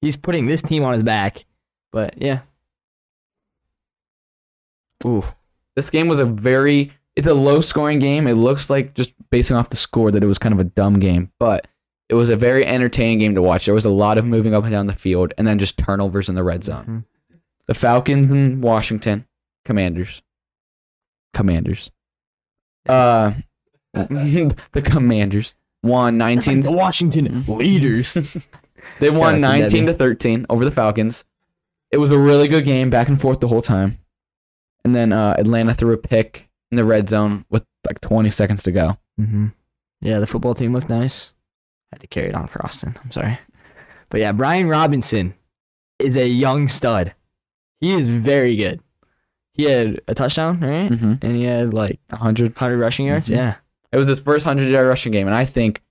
He's 0.01 0.17
putting 0.17 0.47
this 0.47 0.63
team 0.63 0.83
on 0.83 0.95
his 0.95 1.03
back. 1.03 1.45
But 1.93 2.15
yeah, 2.21 2.41
Ooh. 5.05 5.25
This 5.75 5.91
game 5.91 6.09
was 6.09 6.21
a 6.21 6.25
very 6.25 6.93
it's 7.15 7.27
a 7.27 7.35
low 7.35 7.61
scoring 7.61 7.99
game. 7.99 8.27
It 8.27 8.35
looks 8.35 8.69
like 8.71 8.95
just 8.95 9.13
basing 9.31 9.57
off 9.57 9.71
the 9.71 9.77
score 9.77 10.11
that 10.11 10.23
it 10.23 10.27
was 10.27 10.39
kind 10.39 10.53
of 10.53 10.59
a 10.59 10.65
dumb 10.65 10.99
game, 10.99 11.33
but 11.39 11.67
it 12.09 12.15
was 12.15 12.29
a 12.29 12.37
very 12.37 12.65
entertaining 12.65 13.19
game 13.19 13.35
to 13.35 13.43
watch. 13.43 13.65
There 13.65 13.75
was 13.75 13.85
a 13.85 13.91
lot 13.91 14.19
of 14.19 14.25
moving 14.25 14.55
up 14.55 14.65
and 14.65 14.73
down 14.73 14.87
the 14.87 14.95
field 14.95 15.33
and 15.37 15.47
then 15.47 15.59
just 15.59 15.77
turnovers 15.79 16.29
in 16.29 16.35
the 16.35 16.45
red 16.45 16.65
zone. 16.65 17.05
Mhm. 17.33 17.39
The 17.67 17.75
Falcons 17.75 18.31
and 18.33 18.63
Washington 18.63 19.27
Commanders. 19.65 20.23
Commanders. 21.35 21.91
Uh 22.89 23.33
the 23.95 24.83
Commanders 24.85 25.55
won 25.83 26.17
19 26.19 26.63
the 26.63 26.73
Washington 26.73 27.45
leaders. 27.49 28.17
They 29.01 29.11
won 29.11 29.35
to 29.35 29.41
19 29.41 29.87
to 29.87 29.95
13 29.95 30.47
over 30.49 30.65
the 30.65 30.71
Falcons. 30.71 31.25
It 31.91 31.97
was 31.97 32.11
a 32.11 32.19
really 32.19 32.47
good 32.47 32.65
game, 32.65 32.89
back 32.89 33.09
and 33.09 33.21
forth 33.21 33.41
the 33.41 33.49
whole 33.49 33.63
time. 33.63 33.99
And 34.85 34.95
then 34.95 35.13
uh, 35.13 35.35
Atlanta 35.39 35.75
threw 35.75 35.93
a 35.93 35.97
pick 35.99 36.49
in 36.71 36.77
the 36.77 36.85
red 36.85 37.09
zone 37.11 37.45
with 37.51 37.65
like 37.87 38.01
20 38.01 38.31
seconds 38.31 38.63
to 38.63 38.71
go. 38.71 38.97
mm-hmm. 39.21 39.47
Yeah, 40.01 40.21
the 40.21 40.27
football 40.27 40.55
team 40.55 40.73
looked 40.73 40.89
nice. 40.89 41.33
Had 41.93 42.01
to 42.01 42.07
carry 42.07 42.29
it 42.29 42.35
on 42.35 42.49
for 42.49 42.65
Austin. 42.65 42.97
I'm 43.03 43.11
sorry, 43.11 43.39
but 44.11 44.21
yeah, 44.21 44.33
Brian 44.33 44.69
Robinson 44.69 45.35
is 45.99 46.17
a 46.17 46.27
young 46.29 46.69
stud. 46.69 47.15
He 47.81 47.93
is 47.93 48.07
very 48.09 48.57
good. 48.57 48.81
He 49.53 49.65
had 49.65 50.01
a 50.09 50.15
touchdown, 50.15 50.61
right? 50.61 50.91
Mm-hmm. 50.91 51.15
And 51.23 51.37
he 51.37 51.45
had 51.45 51.73
like 51.73 51.99
100. 52.11 52.55
100 52.55 52.79
rushing 52.79 53.07
yards. 53.07 53.29
Mhm. 53.29 53.37
Yeah. 53.37 53.55
It 53.93 53.97
was 53.99 54.07
his 54.09 54.21
first 54.21 54.45
100 54.45 54.71
yard 54.71 54.87
rushing 54.87 55.13
game, 55.13 55.27
and 55.27 55.35
I 55.37 55.45
think, 55.45 55.83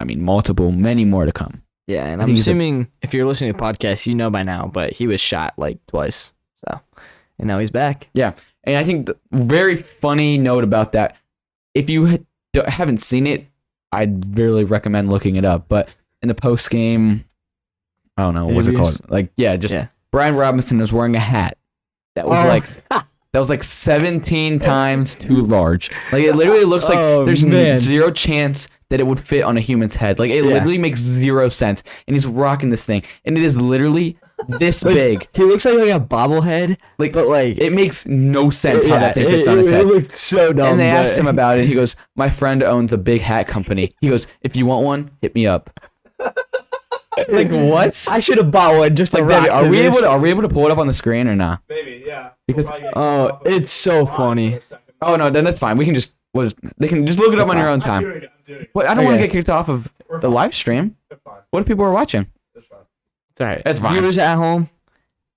I 0.00 0.04
mean, 0.04 0.22
multiple, 0.22 0.72
many 0.72 1.04
more 1.04 1.26
to 1.26 1.32
come. 1.32 1.62
Yeah, 1.86 2.06
and 2.06 2.22
I'm 2.22 2.28
he's 2.28 2.38
a- 2.38 2.40
assuming 2.50 2.88
if 3.02 3.12
you're 3.12 3.26
listening 3.26 3.52
to 3.52 3.56
the 3.58 3.62
podcast, 3.62 4.06
you 4.06 4.14
know 4.14 4.30
by 4.30 4.42
now, 4.42 4.70
but 4.72 4.92
he 4.94 5.06
was 5.06 5.20
shot 5.20 5.52
like 5.58 5.78
twice. 5.86 6.32
So, 6.66 6.80
and 7.38 7.46
now 7.48 7.58
he's 7.58 7.70
back. 7.70 8.08
Yeah. 8.14 8.32
And 8.62 8.76
I 8.78 8.84
think 8.84 9.06
the 9.06 9.18
very 9.32 9.76
funny 9.76 10.38
note 10.38 10.64
about 10.64 10.92
that, 10.92 11.16
if 11.74 11.90
you 11.90 12.06
ha- 12.06 12.64
haven't 12.70 13.02
seen 13.02 13.26
it, 13.26 13.46
I'd 13.94 14.36
really 14.38 14.64
recommend 14.64 15.10
looking 15.10 15.36
it 15.36 15.44
up. 15.44 15.66
But 15.68 15.88
in 16.22 16.28
the 16.28 16.34
post 16.34 16.70
game, 16.70 17.24
I 18.16 18.22
don't 18.22 18.34
know, 18.34 18.46
what's 18.46 18.68
it 18.68 18.76
called? 18.76 19.00
Like, 19.10 19.30
yeah, 19.36 19.56
just 19.56 19.72
Yeah. 19.74 19.88
Brian 20.12 20.36
Robinson 20.36 20.78
was 20.78 20.92
wearing 20.92 21.16
a 21.16 21.20
hat 21.20 21.58
that 22.14 22.28
was 22.28 22.38
Oh. 22.38 22.48
like 22.48 22.64
that 22.90 23.38
was 23.40 23.50
like 23.50 23.64
17 23.64 24.58
times 24.60 25.14
too 25.16 25.44
large. 25.44 25.90
Like 26.12 26.22
it 26.22 26.34
literally 26.36 26.64
looks 26.64 26.88
like 26.88 26.98
Oh, 26.98 27.24
there's 27.24 27.44
man. 27.44 27.78
zero 27.78 28.10
chance 28.12 28.68
that 28.90 29.00
it 29.00 29.04
would 29.08 29.18
fit 29.18 29.42
on 29.42 29.56
a 29.56 29.60
human's 29.60 29.96
head. 29.96 30.18
Like 30.20 30.30
it 30.30 30.44
Yeah. 30.44 30.52
literally 30.52 30.78
makes 30.78 31.00
zero 31.00 31.48
sense. 31.48 31.82
And 32.06 32.14
he's 32.14 32.26
rocking 32.26 32.70
this 32.70 32.84
thing, 32.84 33.02
and 33.24 33.36
it 33.36 33.42
is 33.42 33.60
literally 33.60 34.16
this 34.48 34.84
Like, 34.84 34.94
big. 34.94 35.28
He 35.34 35.42
looks 35.44 35.64
like, 35.64 35.74
like 35.76 35.90
a 35.90 36.00
bobblehead, 36.00 36.76
Like 36.98 37.12
but 37.12 37.28
like 37.28 37.58
it 37.58 37.72
makes 37.72 38.06
no 38.06 38.50
sense 38.50 38.84
how 38.84 38.94
yeah, 38.94 38.98
that 39.00 39.14
thing 39.14 39.26
it, 39.26 39.30
fits 39.30 39.48
on 39.48 39.58
his 39.58 39.68
head. 39.68 39.80
It 39.82 39.86
looked 39.86 40.12
so 40.16 40.52
dumb. 40.52 40.72
and 40.72 40.80
they 40.80 40.90
but- 40.90 40.96
asked 41.04 41.16
him 41.18 41.26
about 41.36 41.58
it. 41.58 41.66
He 41.66 41.74
goes, 41.74 41.96
"My 42.16 42.28
friend 42.30 42.62
owns 42.62 42.92
a 42.92 42.98
big 42.98 43.20
hat 43.22 43.46
company." 43.48 43.92
He 44.00 44.08
goes, 44.08 44.26
"If 44.42 44.56
you 44.56 44.66
want 44.66 44.84
one, 44.84 45.10
hit 45.22 45.34
me 45.34 45.46
up." 45.46 45.70
like 47.28 47.48
what? 47.50 48.04
I 48.08 48.20
should 48.20 48.38
have 48.38 48.50
bought 48.50 48.76
one 48.76 48.96
just 48.96 49.12
Like, 49.14 49.22
rock 49.22 49.30
Debbie, 49.44 49.48
are 49.50 49.64
the 49.64 49.68
we 49.70 49.78
able 49.80 49.96
to 49.98 50.08
are 50.08 50.18
we 50.18 50.30
able 50.30 50.42
to 50.42 50.48
pull 50.48 50.64
it 50.66 50.70
up 50.72 50.78
on 50.78 50.86
the 50.86 50.92
screen 50.92 51.28
or 51.28 51.36
not? 51.36 51.60
Maybe, 51.68 52.02
yeah. 52.06 52.30
Because- 52.46 52.68
We'll 52.68 52.78
Oh, 52.78 52.80
kicked 52.82 52.96
off 52.96 53.46
of 53.46 53.52
it's 53.52 53.70
so 53.70 54.06
funny. 54.06 54.50
for 54.52 54.56
a 54.58 54.60
second. 54.60 54.84
Oh 55.02 55.16
no, 55.16 55.30
then 55.30 55.44
that's 55.44 55.60
fine. 55.60 55.76
We 55.76 55.84
can 55.84 55.94
just 55.94 56.12
was 56.32 56.54
they 56.78 56.88
can 56.88 57.06
just 57.06 57.18
look 57.18 57.32
it 57.32 57.38
up 57.38 57.48
on 57.48 57.56
your 57.56 57.68
own 57.68 57.74
I'm 57.74 57.80
time. 57.80 58.02
doing 58.02 58.16
it. 58.16 58.24
I'm 58.24 58.44
doing 58.44 58.60
it. 58.62 58.70
But 58.74 58.86
I 58.88 58.94
don't 58.94 59.04
want 59.04 59.16
to 59.20 59.22
get 59.22 59.30
kicked 59.30 59.48
off 59.48 59.68
of 59.68 59.92
the 60.20 60.28
live 60.28 60.54
stream. 60.54 60.96
What 61.50 61.60
if 61.60 61.66
people 61.66 61.84
are 61.84 61.92
watching? 61.92 62.26
It's 63.36 63.40
fine. 63.40 63.40
It's 63.40 63.40
all 63.40 63.46
right. 63.46 63.62
That's 63.64 63.78
fine. 63.80 63.94
Viewers 64.00 64.18
at 64.18 64.36
home, 64.36 64.70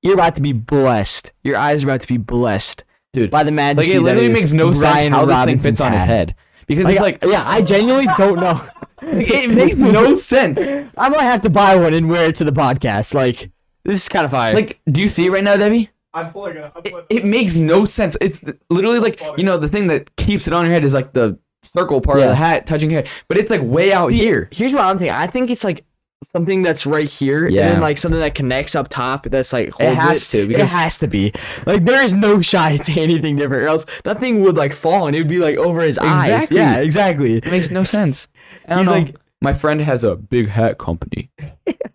you're 0.02 0.14
about 0.14 0.36
to 0.36 0.42
be 0.42 0.54
blessed. 0.54 1.34
Your 1.44 1.58
eyes 1.58 1.84
are 1.84 1.88
about 1.88 2.02
to 2.02 2.08
be 2.08 2.18
blessed, 2.18 2.84
Dude, 3.14 3.32
by 3.32 3.44
the 3.44 3.52
magic. 3.52 3.78
Like 3.78 3.88
it 3.88 4.00
literally 4.02 4.28
that 4.28 4.34
is 4.34 4.40
makes 4.40 4.54
no 4.54 4.74
sense 4.74 4.82
Brian 4.82 5.12
how 5.12 5.26
this 5.26 5.36
thing 5.36 5.40
Robinson's 5.48 5.66
fits 5.66 5.82
on 5.82 5.94
his 5.94 6.04
head. 6.04 6.36
Because 6.68 6.86
Like, 6.86 6.94
it's 6.94 7.02
like 7.02 7.24
yeah, 7.32 7.48
I 7.48 7.62
genuinely 7.62 8.08
don't 8.18 8.40
know. 8.40 8.62
it 9.02 9.50
makes 9.50 9.78
no 9.78 10.16
sense. 10.16 10.60
I 10.98 11.10
might 11.10 11.24
have 11.24 11.42
to 11.42 11.50
buy 11.50 11.76
one 11.76 11.94
and 11.94 12.10
wear 12.10 12.28
it 12.30 12.36
to 12.38 12.44
the 12.44 12.52
podcast. 12.52 13.14
Like 13.14 13.52
this 13.84 14.02
is 14.04 14.10
kind 14.10 14.26
of 14.26 14.32
fire. 14.32 14.54
Like, 14.54 14.80
do 14.92 15.02
you 15.02 15.10
see 15.10 15.28
it 15.28 15.32
right 15.32 15.44
now, 15.44 15.56
Debbie? 15.56 15.90
I'm 16.14 16.32
pulling 16.32 16.58
it 16.58 16.64
up. 16.64 16.74
I'm 16.76 16.82
It, 16.84 16.90
pulling 16.92 17.06
it 17.10 17.26
makes 17.26 17.56
no 17.56 17.86
sense. 17.86 18.18
It's 18.22 18.42
literally 18.70 19.00
like 19.00 19.22
you 19.38 19.44
know 19.44 19.58
the 19.58 19.68
thing 19.70 19.88
that 19.88 20.16
keeps 20.18 20.48
it 20.48 20.54
on 20.54 20.66
your 20.66 20.74
head 20.74 20.84
is 20.84 20.94
like 20.94 21.14
the 21.14 21.40
circle 21.64 22.02
part 22.02 22.20
of 22.20 22.28
the 22.28 22.36
hat 22.36 22.68
touching 22.68 22.92
your 22.92 23.02
head, 23.02 23.10
but 23.28 23.38
it's 23.38 23.50
like 23.50 23.62
way 23.62 23.92
out 23.94 24.10
See, 24.10 24.18
here. 24.18 24.50
Here's 24.52 24.74
what 24.74 24.82
I'm 24.84 24.98
thinking. 24.98 25.16
I 25.16 25.28
think 25.28 25.50
it's 25.50 25.64
like 25.64 25.86
something 26.24 26.64
that's 26.64 26.86
right 26.86 27.10
here, 27.10 27.48
Yeah. 27.48 27.64
and 27.64 27.74
then 27.76 27.82
like 27.82 27.98
something 27.98 28.20
that 28.20 28.36
connects 28.36 28.76
up 28.76 28.90
top. 28.90 29.28
That's 29.30 29.54
like 29.54 29.68
It 29.68 29.74
holds 29.74 29.98
has 29.98 30.30
to 30.32 30.52
It 30.52 30.60
has 30.70 30.98
to 30.98 31.08
be. 31.08 31.34
Like 31.66 31.86
there 31.86 32.02
is 32.04 32.14
no 32.14 32.42
shot 32.42 32.72
it's 32.72 32.90
anything 32.90 33.36
different, 33.36 33.64
or 33.64 33.68
else 33.68 33.86
that 34.04 34.20
thing 34.20 34.42
would 34.44 34.58
like 34.58 34.74
fall 34.74 35.08
and 35.08 35.16
it 35.16 35.20
would 35.20 35.28
be 35.30 35.40
like 35.40 35.58
over 35.58 35.82
his 35.82 35.98
eyes. 35.98 36.50
Yeah, 36.52 36.78
exactly. 36.78 37.38
it 37.38 37.46
makes 37.46 37.70
no 37.70 37.84
sense. 37.84 38.28
I 38.68 38.70
don't 38.76 38.80
He's 38.80 38.86
know. 38.88 38.92
like- 38.94 39.16
My 39.42 39.54
friend 39.54 39.80
has 39.82 40.04
a 40.04 40.16
big 40.16 40.50
hat 40.50 40.78
company. 40.78 41.30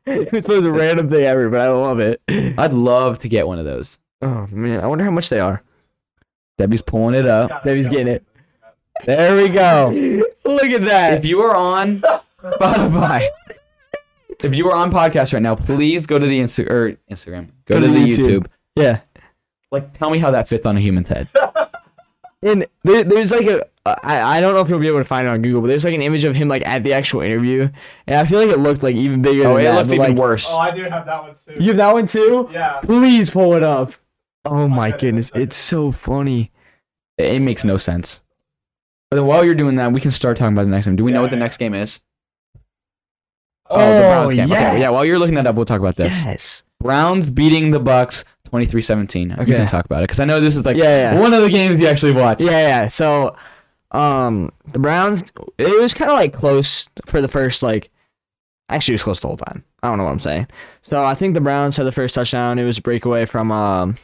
It's 0.05 0.47
the 0.47 0.61
most 0.61 0.67
random 0.67 1.09
thing 1.11 1.25
ever, 1.25 1.49
but 1.49 1.61
I 1.61 1.69
love 1.71 2.01
it. 2.01 2.21
I'd 2.29 2.73
love 2.73 3.21
to 3.21 3.29
get 3.29 3.47
one 3.47 3.59
of 3.61 3.65
those. 3.65 3.99
Oh 4.21 4.47
man, 4.51 4.81
I 4.81 4.87
wonder 4.89 5.05
how 5.05 5.11
much 5.13 5.29
they 5.29 5.39
are. 5.41 5.63
Debbie's 6.59 6.83
pulling 6.83 7.15
it 7.15 7.27
up. 7.27 7.63
Debbie's 7.65 7.89
getting 7.89 8.09
it. 8.09 8.25
There 9.05 9.37
we 9.37 9.49
go. 9.49 9.91
Look 10.45 10.65
at 10.71 10.83
that. 10.85 11.15
If 11.15 11.25
you 11.25 11.41
are 11.43 11.55
on 11.55 12.03
Spotify, 12.43 13.29
if 14.45 14.55
you 14.55 14.71
are 14.71 14.77
on 14.77 14.91
podcast 14.91 15.33
right 15.33 15.43
now, 15.43 15.55
please 15.55 16.07
go 16.07 16.19
to 16.19 16.27
the 16.27 16.41
Insta- 16.41 16.71
or 16.71 16.99
Instagram. 17.11 17.51
Go, 17.67 17.81
to, 17.81 17.87
the 17.87 17.99
YouTube. 17.99 18.47
yeah. 18.77 19.01
Like, 19.71 19.97
tell 19.97 20.11
me 20.11 20.19
how 20.19 20.31
that 20.31 20.49
fits 20.49 20.67
on 20.67 20.77
a 20.77 20.81
human's 20.81 21.09
head. 21.09 21.29
And 22.43 22.67
there, 22.83 23.05
there's 23.05 23.31
like 23.31 23.47
a 23.47 23.65
I, 23.85 24.39
I 24.39 24.41
don't 24.41 24.55
know 24.55 24.61
if 24.61 24.69
you'll 24.69 24.81
be 24.81 24.89
able 24.89 24.99
to 24.99 25.05
find 25.05 25.27
it 25.27 25.31
on 25.31 25.43
Google, 25.43 25.61
but 25.61 25.69
there's 25.69 25.85
like 25.85 25.95
an 25.95 26.03
image 26.03 26.25
of 26.25 26.37
him 26.37 26.49
like 26.49 26.67
at 26.67 26.83
the 26.85 26.93
actual 26.93 27.21
interview, 27.21 27.69
and 28.07 28.17
I 28.17 28.27
feel 28.27 28.41
like 28.41 28.51
it 28.51 28.61
looked 28.61 28.83
like 28.83 28.97
even 28.97 29.23
bigger. 29.23 29.47
Oh, 29.47 29.55
than 29.55 29.63
it 29.63 29.65
that, 29.65 29.75
looks 29.77 29.89
but, 29.89 29.95
even 29.95 30.11
like, 30.11 30.19
worse. 30.19 30.47
Oh, 30.49 30.59
I 30.59 30.71
do 30.71 30.83
have 30.85 31.07
that 31.07 31.23
one 31.23 31.35
too. 31.35 31.57
You 31.59 31.69
have 31.69 31.77
that 31.77 31.93
one 31.93 32.07
too? 32.07 32.49
yeah. 32.53 32.81
Please 32.81 33.31
pull 33.31 33.55
it 33.55 33.63
up. 33.63 33.93
Oh, 34.45 34.63
oh 34.63 34.69
my 34.69 34.91
goodness, 34.91 35.31
I 35.33 35.35
got 35.35 35.41
it. 35.41 35.43
it's 35.45 35.57
so 35.57 35.93
funny. 35.93 36.53
It, 37.19 37.35
it 37.35 37.41
makes 37.41 37.65
no 37.65 37.77
sense. 37.77 38.21
But 39.11 39.17
then 39.17 39.27
while 39.27 39.45
you're 39.45 39.55
doing 39.55 39.77
that, 39.77 39.93
we 39.93 40.01
can 40.01 40.11
start 40.11 40.37
talking 40.37 40.55
about 40.55 40.65
the 40.65 40.71
next 40.71 40.87
game. 40.87 40.97
Do 40.97 41.05
we 41.05 41.13
know 41.13 41.23
what 41.23 41.31
the 41.31 41.37
yeah. 41.37 41.43
next 41.43 41.59
game 41.59 41.75
is? 41.75 42.01
Oh, 43.73 43.95
the 43.95 44.01
Browns 44.01 44.35
game. 44.35 44.53
Okay, 44.53 44.81
yeah. 44.81 44.91
While 44.91 45.05
you're 45.05 45.19
looking 45.19 45.35
that 45.37 45.47
up, 45.47 45.57
we'll 45.57 45.65
talk 45.65 45.81
about 45.81 45.97
this. 45.97 46.25
Yes. 46.25 46.63
Browns 46.81 47.31
beating 47.31 47.71
the 47.71 47.81
Bucks 47.81 48.25
23-17. 48.51 49.29
You 49.31 49.43
Okay. 49.43 49.57
can 49.57 49.67
talk 49.67 49.85
about 49.85 50.01
it 50.01 50.05
because 50.09 50.21
I 50.21 50.25
know 50.25 50.41
this 50.41 50.57
is 50.57 50.65
like 50.65 50.77
Yeah, 50.77 51.13
yeah. 51.15 51.19
one 51.21 51.33
of 51.35 51.43
the 51.43 51.49
games 51.51 51.81
you 51.81 51.87
actually 51.89 52.13
watch. 52.13 52.41
Yeah, 52.41 52.51
yeah. 52.51 52.89
So, 52.89 53.37
um, 53.93 54.51
the 54.73 54.79
Browns, 54.79 55.23
it 55.59 55.81
was 55.81 55.95
kind 55.95 56.11
of 56.11 56.17
like 56.17 56.33
close 56.33 56.89
for 57.07 57.21
the 57.21 57.29
first 57.29 57.63
like. 57.63 57.91
Actually, 58.69 58.93
it 58.93 58.97
was 58.97 59.03
close 59.03 59.21
the 59.21 59.27
whole 59.27 59.37
time. 59.37 59.65
I 59.83 59.89
don't 59.89 59.99
know 59.99 60.05
what 60.05 60.13
I'm 60.13 60.21
saying. 60.21 60.47
So 60.81 61.05
I 61.05 61.15
think 61.15 61.35
the 61.35 61.41
Browns 61.43 61.77
had 61.77 61.85
the 61.85 61.93
first 61.93 62.15
touchdown. 62.15 62.59
It 62.59 62.65
was 62.65 62.79
a 62.79 62.83
breakaway 62.83 63.27
from 63.27 63.53
um, 63.53 63.97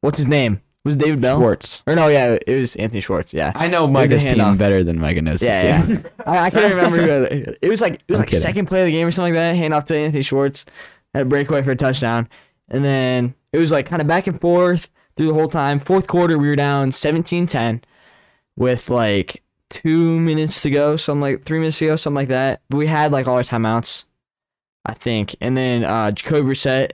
What's 0.00 0.18
his 0.18 0.26
name? 0.26 0.60
Was 0.84 0.94
it 0.94 0.98
David 0.98 1.20
Bell? 1.22 1.38
Schwartz. 1.38 1.82
Or 1.86 1.94
no, 1.96 2.08
yeah, 2.08 2.36
it 2.46 2.54
was 2.58 2.76
Anthony 2.76 3.00
Schwartz. 3.00 3.32
Yeah. 3.32 3.52
I 3.54 3.68
know 3.68 3.84
was 3.86 3.92
Micah's 3.92 4.24
team 4.24 4.34
handoff. 4.36 4.58
better 4.58 4.84
than 4.84 5.00
Micah 5.00 5.22
knows. 5.22 5.40
his 5.40 5.48
Yeah, 5.48 5.84
team. 5.86 6.04
yeah. 6.04 6.24
I, 6.26 6.38
I 6.46 6.50
can't 6.50 6.74
remember. 6.74 6.96
Who 6.98 7.24
it, 7.24 7.58
it 7.62 7.68
was 7.68 7.80
like 7.80 7.94
it 7.94 8.02
was 8.08 8.16
I'm 8.16 8.20
like 8.20 8.28
kidding. 8.28 8.40
second 8.42 8.66
play 8.66 8.80
of 8.82 8.86
the 8.86 8.92
game 8.92 9.06
or 9.06 9.10
something 9.10 9.34
like 9.34 9.40
that. 9.40 9.56
Handoff 9.56 9.86
to 9.86 9.96
Anthony 9.96 10.22
Schwartz, 10.22 10.66
had 11.14 11.22
a 11.22 11.24
breakaway 11.24 11.62
for 11.62 11.70
a 11.70 11.76
touchdown, 11.76 12.28
and 12.68 12.84
then 12.84 13.34
it 13.52 13.58
was 13.58 13.70
like 13.72 13.86
kind 13.86 14.02
of 14.02 14.08
back 14.08 14.26
and 14.26 14.38
forth 14.40 14.90
through 15.16 15.28
the 15.28 15.34
whole 15.34 15.48
time. 15.48 15.78
Fourth 15.78 16.06
quarter, 16.06 16.36
we 16.36 16.48
were 16.48 16.56
down 16.56 16.90
17-10 16.90 17.82
with 18.56 18.90
like 18.90 19.42
two 19.70 20.20
minutes 20.20 20.60
to 20.62 20.70
go, 20.70 20.96
something 20.96 21.20
like 21.20 21.44
three 21.44 21.58
minutes 21.60 21.78
to 21.78 21.86
go, 21.86 21.96
something 21.96 22.16
like 22.16 22.28
that. 22.28 22.60
But 22.68 22.76
we 22.76 22.86
had 22.88 23.10
like 23.12 23.26
all 23.26 23.36
our 23.36 23.42
timeouts, 23.42 24.04
I 24.84 24.94
think. 24.94 25.34
And 25.40 25.56
then 25.56 25.84
uh, 25.84 26.10
Jacoby 26.10 26.42
Brissett 26.42 26.90
was 26.90 26.92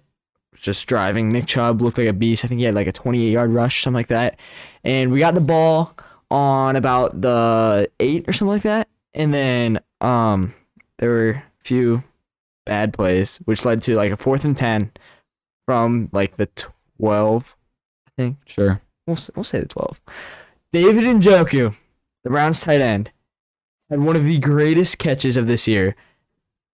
just 0.61 0.87
driving. 0.87 1.29
Nick 1.31 1.47
Chubb 1.47 1.81
looked 1.83 1.99
like 1.99 2.07
a 2.09 2.13
beast. 2.13 2.45
I 2.45 2.49
think 2.49 2.59
he 2.61 2.65
had 2.65 2.75
like 2.75 2.87
a 2.87 2.93
28 2.93 3.31
yard 3.31 3.51
rush, 3.53 3.83
something 3.83 3.95
like 3.97 4.09
that. 4.09 4.39
And 4.85 5.11
we 5.13 5.19
got 5.21 5.35
the 5.35 5.41
ball 5.41 5.95
on 6.31 6.77
about 6.77 7.21
the 7.21 7.91
eight 8.01 8.29
or 8.29 8.33
something 8.33 8.53
like 8.53 8.63
that. 8.63 8.89
And 9.15 9.35
then 9.35 9.81
um, 10.01 10.55
there 10.99 11.11
were 11.11 11.31
a 11.31 11.43
few 11.65 12.03
bad 12.65 12.93
plays, 12.93 13.39
which 13.45 13.65
led 13.65 13.83
to 13.83 13.95
like 13.97 14.13
a 14.13 14.17
fourth 14.17 14.45
and 14.45 14.57
10 14.57 14.93
from 15.67 16.09
like 16.13 16.37
the 16.37 16.49
12. 16.99 17.57
I 18.07 18.11
think 18.17 18.37
Sure. 18.47 18.81
we'll, 19.07 19.19
we'll 19.35 19.45
say 19.45 19.61
the 19.61 19.67
12. 19.67 20.01
David 20.73 21.05
Njoku, 21.05 21.75
the 22.23 22.31
Browns 22.31 22.61
tight 22.61 22.81
end, 22.81 23.11
had 23.89 24.01
one 24.01 24.15
of 24.15 24.25
the 24.25 24.39
greatest 24.39 24.99
catches 24.99 25.37
of 25.37 25.49
this 25.49 25.67
year. 25.67 25.97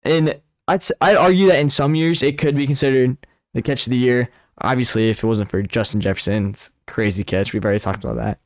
And 0.02 0.38
I'd, 0.68 0.84
I'd 1.00 1.16
argue 1.16 1.46
that 1.48 1.58
in 1.60 1.70
some 1.70 1.94
years 1.94 2.22
it 2.22 2.36
could 2.36 2.56
be 2.56 2.66
considered 2.66 3.16
the 3.56 3.62
catch 3.62 3.86
of 3.86 3.90
the 3.90 3.96
year. 3.98 4.28
Obviously, 4.60 5.10
if 5.10 5.22
it 5.22 5.26
wasn't 5.26 5.50
for 5.50 5.60
Justin 5.62 6.00
Jefferson's 6.00 6.70
crazy 6.86 7.24
catch, 7.24 7.52
we've 7.52 7.64
already 7.64 7.80
talked 7.80 8.04
about 8.04 8.16
that. 8.16 8.38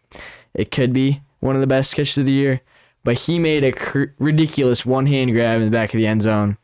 It 0.54 0.70
could 0.70 0.92
be 0.92 1.20
one 1.40 1.54
of 1.54 1.60
the 1.60 1.66
best 1.66 1.94
catches 1.94 2.18
of 2.18 2.24
the 2.24 2.32
year. 2.32 2.60
But 3.04 3.16
he 3.18 3.38
made 3.38 3.64
a 3.64 3.72
cr- 3.72 4.12
ridiculous 4.18 4.84
one 4.84 5.06
hand 5.06 5.32
grab 5.32 5.60
in 5.60 5.66
the 5.66 5.70
back 5.70 5.94
of 5.94 5.98
the 5.98 6.06
end 6.06 6.22
zone 6.22 6.58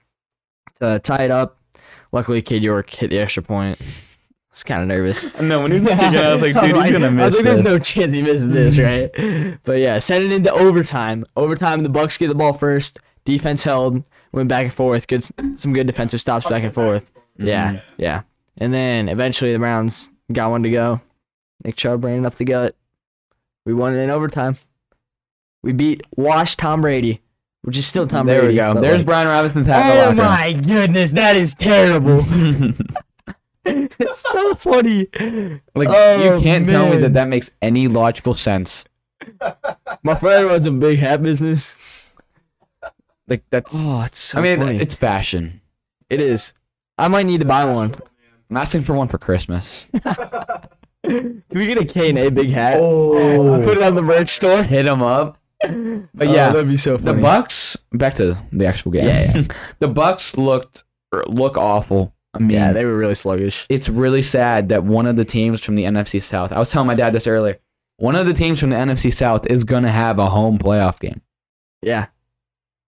to 0.80 0.98
tie 0.98 1.24
it 1.24 1.30
up. 1.30 1.58
Luckily, 2.12 2.42
Cade 2.42 2.62
York 2.62 2.90
hit 2.90 3.10
the 3.10 3.18
extra 3.18 3.42
point. 3.42 3.78
I 3.80 3.84
was 4.52 4.62
kind 4.64 4.82
of 4.82 4.88
nervous. 4.88 5.28
No, 5.40 5.60
when 5.60 5.72
you 5.72 5.80
took 5.80 5.92
it, 5.92 5.98
I 5.98 6.32
was 6.34 6.42
like, 6.42 6.54
dude, 6.66 6.82
he's 6.82 6.92
gonna 6.92 7.10
miss. 7.10 7.22
I 7.22 7.26
miss 7.26 7.34
think 7.36 7.44
there's 7.46 7.60
no 7.62 7.78
chance 7.78 8.12
he 8.12 8.22
misses 8.22 8.48
this, 8.48 8.78
right? 8.78 9.58
but 9.64 9.78
yeah, 9.78 9.98
send 9.98 10.24
it 10.24 10.32
into 10.32 10.50
overtime. 10.52 11.24
Overtime, 11.36 11.82
the 11.82 11.88
Bucks 11.88 12.16
get 12.18 12.28
the 12.28 12.34
ball 12.34 12.52
first. 12.54 12.98
Defense 13.24 13.64
held, 13.64 14.02
went 14.32 14.48
back 14.48 14.64
and 14.64 14.74
forth. 14.74 15.06
Good, 15.08 15.24
some 15.58 15.72
good 15.72 15.86
defensive 15.86 16.20
stops 16.20 16.46
back 16.48 16.62
and 16.64 16.74
forth. 16.74 17.10
Yeah, 17.38 17.72
Mhm. 17.74 17.82
yeah. 17.98 18.22
And 18.58 18.72
then 18.72 19.08
eventually 19.08 19.52
the 19.52 19.58
Browns 19.58 20.10
got 20.32 20.50
one 20.50 20.62
to 20.62 20.70
go. 20.70 21.00
Nick 21.64 21.76
Chubb 21.76 22.04
ran 22.04 22.24
up 22.26 22.36
the 22.36 22.44
gut. 22.44 22.74
We 23.64 23.74
won 23.74 23.94
it 23.94 23.98
in 23.98 24.10
overtime. 24.10 24.56
We 25.62 25.72
beat 25.72 26.02
Wash 26.16 26.56
Tom 26.56 26.80
Brady, 26.80 27.20
which 27.62 27.76
is 27.76 27.86
still 27.86 28.06
Tom 28.06 28.26
there 28.26 28.40
Brady. 28.40 28.54
we 28.54 28.56
go. 28.58 28.80
There's 28.80 28.98
like- 28.98 29.06
Brian 29.06 29.28
Robinson's 29.28 29.66
hat. 29.66 30.08
Oh 30.08 30.12
my 30.12 30.52
goodness, 30.52 31.10
that 31.12 31.36
is 31.36 31.54
terrible. 31.54 32.24
it's 33.64 34.20
so 34.30 34.54
funny. 34.54 35.08
like 35.74 35.88
Oh, 35.90 36.36
you 36.36 36.42
can't 36.42 36.66
tell 36.66 36.88
me 36.90 36.98
that 36.98 37.14
that 37.14 37.28
makes 37.28 37.50
any 37.60 37.88
logical 37.88 38.34
sense. 38.34 38.84
My 40.02 40.14
friend 40.14 40.46
runs 40.46 40.66
a 40.66 40.70
big 40.70 40.98
hat 40.98 41.22
business. 41.22 41.76
Like 43.26 43.42
that's. 43.50 43.72
Oh, 43.74 44.02
it's 44.02 44.18
so 44.20 44.38
I 44.38 44.42
mean, 44.42 44.58
funny. 44.60 44.76
it's 44.78 44.94
fashion. 44.94 45.60
it 46.08 46.20
is. 46.20 46.52
I 46.96 47.08
might 47.08 47.26
need 47.26 47.40
to 47.40 47.44
buy 47.46 47.64
one. 47.64 47.96
I'm 48.50 48.56
asking 48.56 48.84
for 48.84 48.94
one 48.94 49.08
for 49.08 49.18
Christmas. 49.18 49.86
Can 51.04 51.42
we 51.50 51.66
get 51.66 51.78
a 51.78 51.84
K 51.84 52.08
and 52.10 52.18
A 52.18 52.30
big 52.30 52.50
hat? 52.50 52.78
Oh. 52.80 53.62
Put 53.64 53.76
it 53.78 53.82
on 53.82 53.94
the 53.94 54.02
merch 54.02 54.28
store. 54.30 54.62
Hit 54.62 54.86
him 54.86 55.02
up. 55.02 55.38
But 55.62 55.72
Oh, 56.28 56.32
yeah, 56.32 56.50
that'd 56.50 56.68
be 56.68 56.76
so 56.76 56.98
funny. 56.98 57.14
the. 57.16 57.20
Bucks. 57.22 57.76
Back 57.92 58.14
to 58.14 58.36
the 58.52 58.66
actual 58.66 58.92
game. 58.92 59.06
Yeah, 59.06 59.42
the 59.78 59.88
Bucks 59.88 60.36
looked 60.36 60.84
er, 61.14 61.24
look 61.26 61.56
awful. 61.56 62.12
I 62.34 62.38
mean, 62.38 62.50
yeah, 62.50 62.72
they 62.72 62.84
were 62.84 62.96
really 62.96 63.14
sluggish. 63.14 63.66
it's 63.70 63.88
really 63.88 64.20
sad 64.22 64.68
that 64.68 64.84
one 64.84 65.06
of 65.06 65.16
the 65.16 65.24
teams 65.24 65.62
from 65.64 65.74
the 65.74 65.84
NFC 65.84 66.20
South. 66.20 66.52
I 66.52 66.58
was 66.58 66.70
telling 66.70 66.86
my 66.86 66.94
dad 66.94 67.12
this 67.14 67.26
earlier. 67.26 67.58
One 67.98 68.14
of 68.14 68.26
the 68.26 68.34
teams 68.34 68.60
from 68.60 68.68
the 68.70 68.76
NFC 68.76 69.12
South 69.12 69.46
is 69.46 69.64
gonna 69.64 69.90
have 69.90 70.18
a 70.18 70.26
home 70.28 70.58
playoff 70.58 71.00
game. 71.00 71.22
Yeah. 71.80 72.08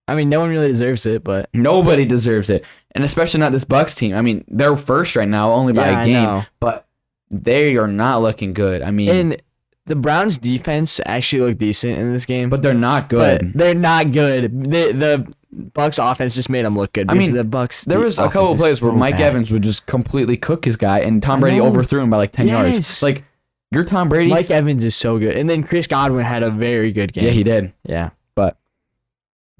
I 0.08 0.14
mean, 0.14 0.28
no 0.28 0.40
one 0.40 0.50
really 0.50 0.68
deserves 0.68 1.06
it, 1.06 1.22
but 1.22 1.50
Nobody 1.52 2.04
deserves 2.04 2.50
it, 2.50 2.64
and 2.92 3.04
especially 3.04 3.40
not 3.40 3.52
this 3.52 3.64
Bucks 3.64 3.94
team. 3.94 4.16
I 4.16 4.22
mean, 4.22 4.44
they're 4.48 4.76
first 4.76 5.14
right 5.14 5.28
now, 5.28 5.52
only 5.52 5.72
by 5.72 5.90
yeah, 5.90 6.02
a 6.02 6.04
game, 6.06 6.46
but 6.60 6.86
they 7.30 7.76
are 7.76 7.86
not 7.86 8.22
looking 8.22 8.54
good. 8.54 8.82
I 8.82 8.90
mean, 8.90 9.10
And 9.10 9.42
the 9.84 9.96
Browns 9.96 10.38
defense 10.38 11.00
actually 11.06 11.42
looked 11.42 11.58
decent 11.58 11.98
in 11.98 12.12
this 12.12 12.26
game, 12.26 12.50
but 12.50 12.62
they're 12.62 12.74
not 12.74 13.08
but 13.08 13.40
good. 13.40 13.52
they're 13.54 13.74
not 13.74 14.12
good. 14.12 14.62
The 14.64 14.92
the 14.92 15.34
Bucks 15.50 15.98
offense 15.98 16.34
just 16.34 16.50
made 16.50 16.64
them 16.64 16.76
look 16.76 16.92
good. 16.92 17.10
I 17.10 17.14
mean, 17.14 17.32
the 17.32 17.44
Bucks. 17.44 17.84
There 17.84 17.98
the 17.98 18.04
was 18.04 18.18
a 18.18 18.28
couple 18.28 18.52
of 18.52 18.58
plays 18.58 18.82
where 18.82 18.92
so 18.92 18.96
Mike 18.96 19.14
bad. 19.14 19.22
Evans 19.22 19.50
would 19.50 19.62
just 19.62 19.86
completely 19.86 20.36
cook 20.36 20.64
his 20.64 20.76
guy, 20.76 21.00
and 21.00 21.22
Tom 21.22 21.40
Brady 21.40 21.60
overthrew 21.60 22.00
him 22.00 22.10
by 22.10 22.18
like 22.18 22.32
ten 22.32 22.48
yards. 22.48 23.02
Like 23.02 23.24
you're 23.70 23.84
Tom 23.84 24.08
Brady. 24.08 24.30
Mike 24.30 24.50
Evans 24.50 24.84
is 24.84 24.94
so 24.94 25.18
good, 25.18 25.36
and 25.36 25.48
then 25.48 25.62
Chris 25.62 25.86
Godwin 25.86 26.24
had 26.24 26.42
a 26.42 26.50
very 26.50 26.92
good 26.92 27.12
game. 27.12 27.24
yeah, 27.24 27.30
he 27.30 27.42
did. 27.42 27.72
Yeah. 27.84 28.10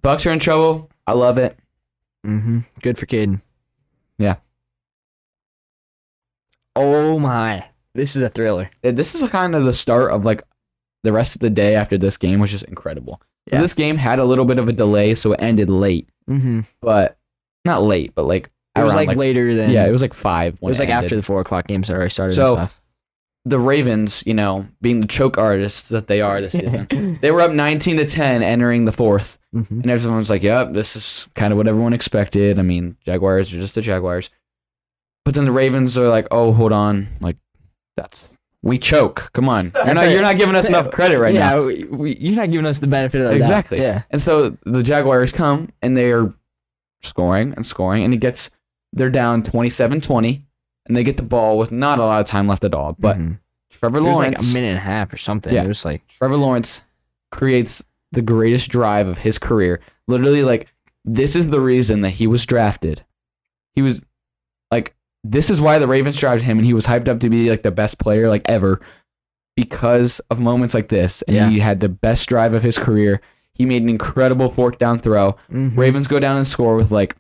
Bucks 0.03 0.27
are 0.27 0.31
in 0.33 0.39
trouble. 0.39 0.91
I 1.07 1.13
love 1.13 1.39
it. 1.39 1.59
Mm-hmm. 2.27 2.61
Good 2.83 2.99
for 2.99 3.07
Caden. 3.07 3.41
Yeah. 4.19 4.37
Oh 6.77 7.19
my! 7.19 7.65
This 7.95 8.15
is 8.15 8.23
a 8.23 8.29
thriller. 8.29 8.71
This 8.83 9.15
is 9.15 9.29
kind 9.31 9.55
of 9.55 9.65
the 9.65 9.73
start 9.73 10.13
of 10.13 10.25
like 10.25 10.43
the 11.03 11.13
rest 11.13 11.35
of 11.35 11.41
the 11.41 11.51
day 11.51 11.75
after 11.75 11.99
this 11.99 12.17
game 12.17 12.41
was 12.41 12.51
just 12.51 12.65
incredible. 12.65 13.21
So 13.49 13.57
Yeah. 13.57 13.63
This 13.63 13.75
game 13.75 13.97
had 13.97 14.19
a 14.19 14.25
little 14.25 14.45
bit 14.45 14.59
of 14.59 14.69
a 14.69 14.73
delay, 14.73 15.15
so 15.15 15.33
it 15.33 15.41
ended 15.43 15.71
late, 15.71 16.09
Mm-hmm. 16.29 16.61
but 16.81 17.19
not 17.65 17.83
late, 17.83 18.15
but 18.15 18.27
like 18.27 18.51
It 18.77 18.83
was 18.83 18.95
around, 18.95 19.07
like, 19.07 19.17
later 19.17 19.55
than. 19.55 19.71
yeah, 19.71 19.87
it 19.87 19.93
was 19.93 20.03
like 20.03 20.15
five. 20.15 20.55
It 20.55 20.63
was 20.63 20.79
like 20.79 20.89
ended. 20.89 21.05
after 21.05 21.17
the 21.17 21.23
four 21.23 21.41
o'clock 21.41 21.67
games 21.67 21.89
already 21.91 22.11
started. 22.11 22.35
So, 22.35 22.47
and 22.59 22.59
stuff. 22.59 22.83
The 23.45 23.59
Ravens, 23.59 24.23
you 24.27 24.35
know, 24.35 24.67
being 24.83 25.01
the 25.01 25.07
choke 25.07 25.39
artists 25.39 25.89
that 25.89 26.07
they 26.07 26.21
are 26.21 26.41
this 26.41 26.53
season, 26.53 27.19
they 27.23 27.31
were 27.31 27.41
up 27.41 27.53
19 27.53 27.97
to 27.97 28.05
10 28.05 28.43
entering 28.43 28.85
the 28.85 28.93
fourth, 28.93 29.39
Mhm. 29.55 29.71
and 29.71 29.91
everyone's 29.91 30.29
like, 30.29 30.43
"Yep, 30.43 30.75
this 30.75 30.95
is 30.97 31.27
kind 31.35 31.53
of 31.53 31.57
what 31.57 31.67
everyone 31.69 31.93
expected." 31.95 32.59
I 32.59 32.63
mean, 32.63 32.97
Jaguars 33.07 33.53
are 33.53 33.59
just 33.59 33.75
the 33.75 33.81
Jaguars, 33.81 34.29
but 35.25 35.35
then 35.35 35.45
the 35.47 35.53
Ravens 35.53 35.97
are 35.97 36.09
like, 36.09 36.27
"Oh, 36.31 36.53
hold 36.53 36.73
on, 36.73 37.09
like 37.21 37.37
that's 37.97 38.29
we 38.63 38.77
choke. 38.79 39.31
Come 39.33 39.49
on, 39.49 39.73
you're 39.85 39.95
not 39.95 40.11
you're 40.11 40.21
not 40.21 40.37
giving 40.37 40.55
us 40.57 40.69
enough 40.69 40.91
credit 40.91 41.19
right 41.19 41.33
yeah, 41.35 41.51
now." 41.51 41.63
we, 41.65 41.85
we, 41.85 42.17
you're 42.19 42.37
not 42.37 42.51
giving 42.51 42.67
us 42.67 42.81
the 42.81 42.87
benefit 42.87 43.23
of 43.23 43.29
the 43.29 43.39
doubt. 43.39 43.47
Exactly. 43.47 43.79
Yeah. 43.81 44.03
And 44.11 44.21
so 44.21 44.59
the 44.67 44.83
Jaguars 44.83 45.33
come 45.33 45.71
and 45.81 45.97
they 45.97 46.13
are 46.13 46.35
scoring 47.01 47.55
and 47.57 47.65
scoring, 47.67 48.05
and 48.05 48.13
it 48.13 48.19
gets 48.19 48.51
they're 48.93 49.11
down 49.11 49.43
27-20, 49.43 50.43
and 50.89 50.97
they 50.97 51.05
get 51.05 51.17
the 51.19 51.23
ball 51.23 51.57
with 51.59 51.71
not 51.71 51.99
a 51.99 52.05
lot 52.05 52.21
of 52.21 52.27
time 52.27 52.49
left 52.49 52.65
at 52.65 52.75
all. 52.75 52.97
But 52.99 53.19
Mhm. 53.19 53.39
Trevor 53.71 53.99
It 53.99 54.03
was 54.03 54.13
Lawrence, 54.13 54.39
like 54.43 54.51
a 54.51 54.55
minute 54.55 54.69
and 54.71 54.79
a 54.79 54.81
half 54.81 55.13
or 55.13 55.17
something. 55.19 55.53
Yeah. 55.55 55.65
It 55.65 55.69
was 55.69 55.85
like 55.85 56.07
Trevor 56.09 56.37
Lawrence 56.37 56.81
creates 57.31 57.85
the 58.13 58.23
greatest 58.23 58.71
drive 58.71 59.07
of 59.07 59.19
his 59.19 59.39
career. 59.39 59.81
Literally, 60.07 60.43
like 60.43 60.67
this 61.05 61.37
is 61.37 61.49
the 61.51 61.61
reason 61.61 62.01
that 62.01 62.11
he 62.11 62.27
was 62.27 62.45
drafted. 62.47 63.05
He 63.75 63.83
was 63.83 64.01
like 64.71 64.95
this 65.25 65.51
is 65.51 65.61
why 65.61 65.79
the 65.79 65.87
Ravens 65.87 66.17
drafted 66.17 66.45
him, 66.45 66.59
and 66.59 66.67
he 66.67 66.73
was 66.73 66.87
hyped 66.87 67.09
up 67.09 67.21
to 67.21 67.29
be 67.29 67.51
like 67.51 67.63
the 67.63 67.71
best 67.71 67.99
player 67.99 68.29
like 68.29 68.43
ever 68.49 68.81
because 69.57 70.21
of 70.31 70.39
moments 70.39 70.75
like 70.75 70.89
this. 70.89 71.23
And 71.23 71.37
Yeah. 71.37 71.51
he 71.51 71.59
had 71.61 71.81
the 71.81 71.89
best 71.89 72.29
drive 72.29 72.55
of 72.55 72.63
his 72.63 72.79
career. 72.79 73.21
He 73.53 73.65
made 73.67 73.83
an 73.83 73.89
incredible 73.89 74.51
fourth 74.51 74.79
down 74.79 75.01
throw. 75.01 75.37
mhm. 75.53 75.77
Ravens 75.77 76.07
go 76.07 76.21
down 76.21 76.37
and 76.37 76.47
score 76.47 76.77
with 76.77 76.91
like 76.93 77.17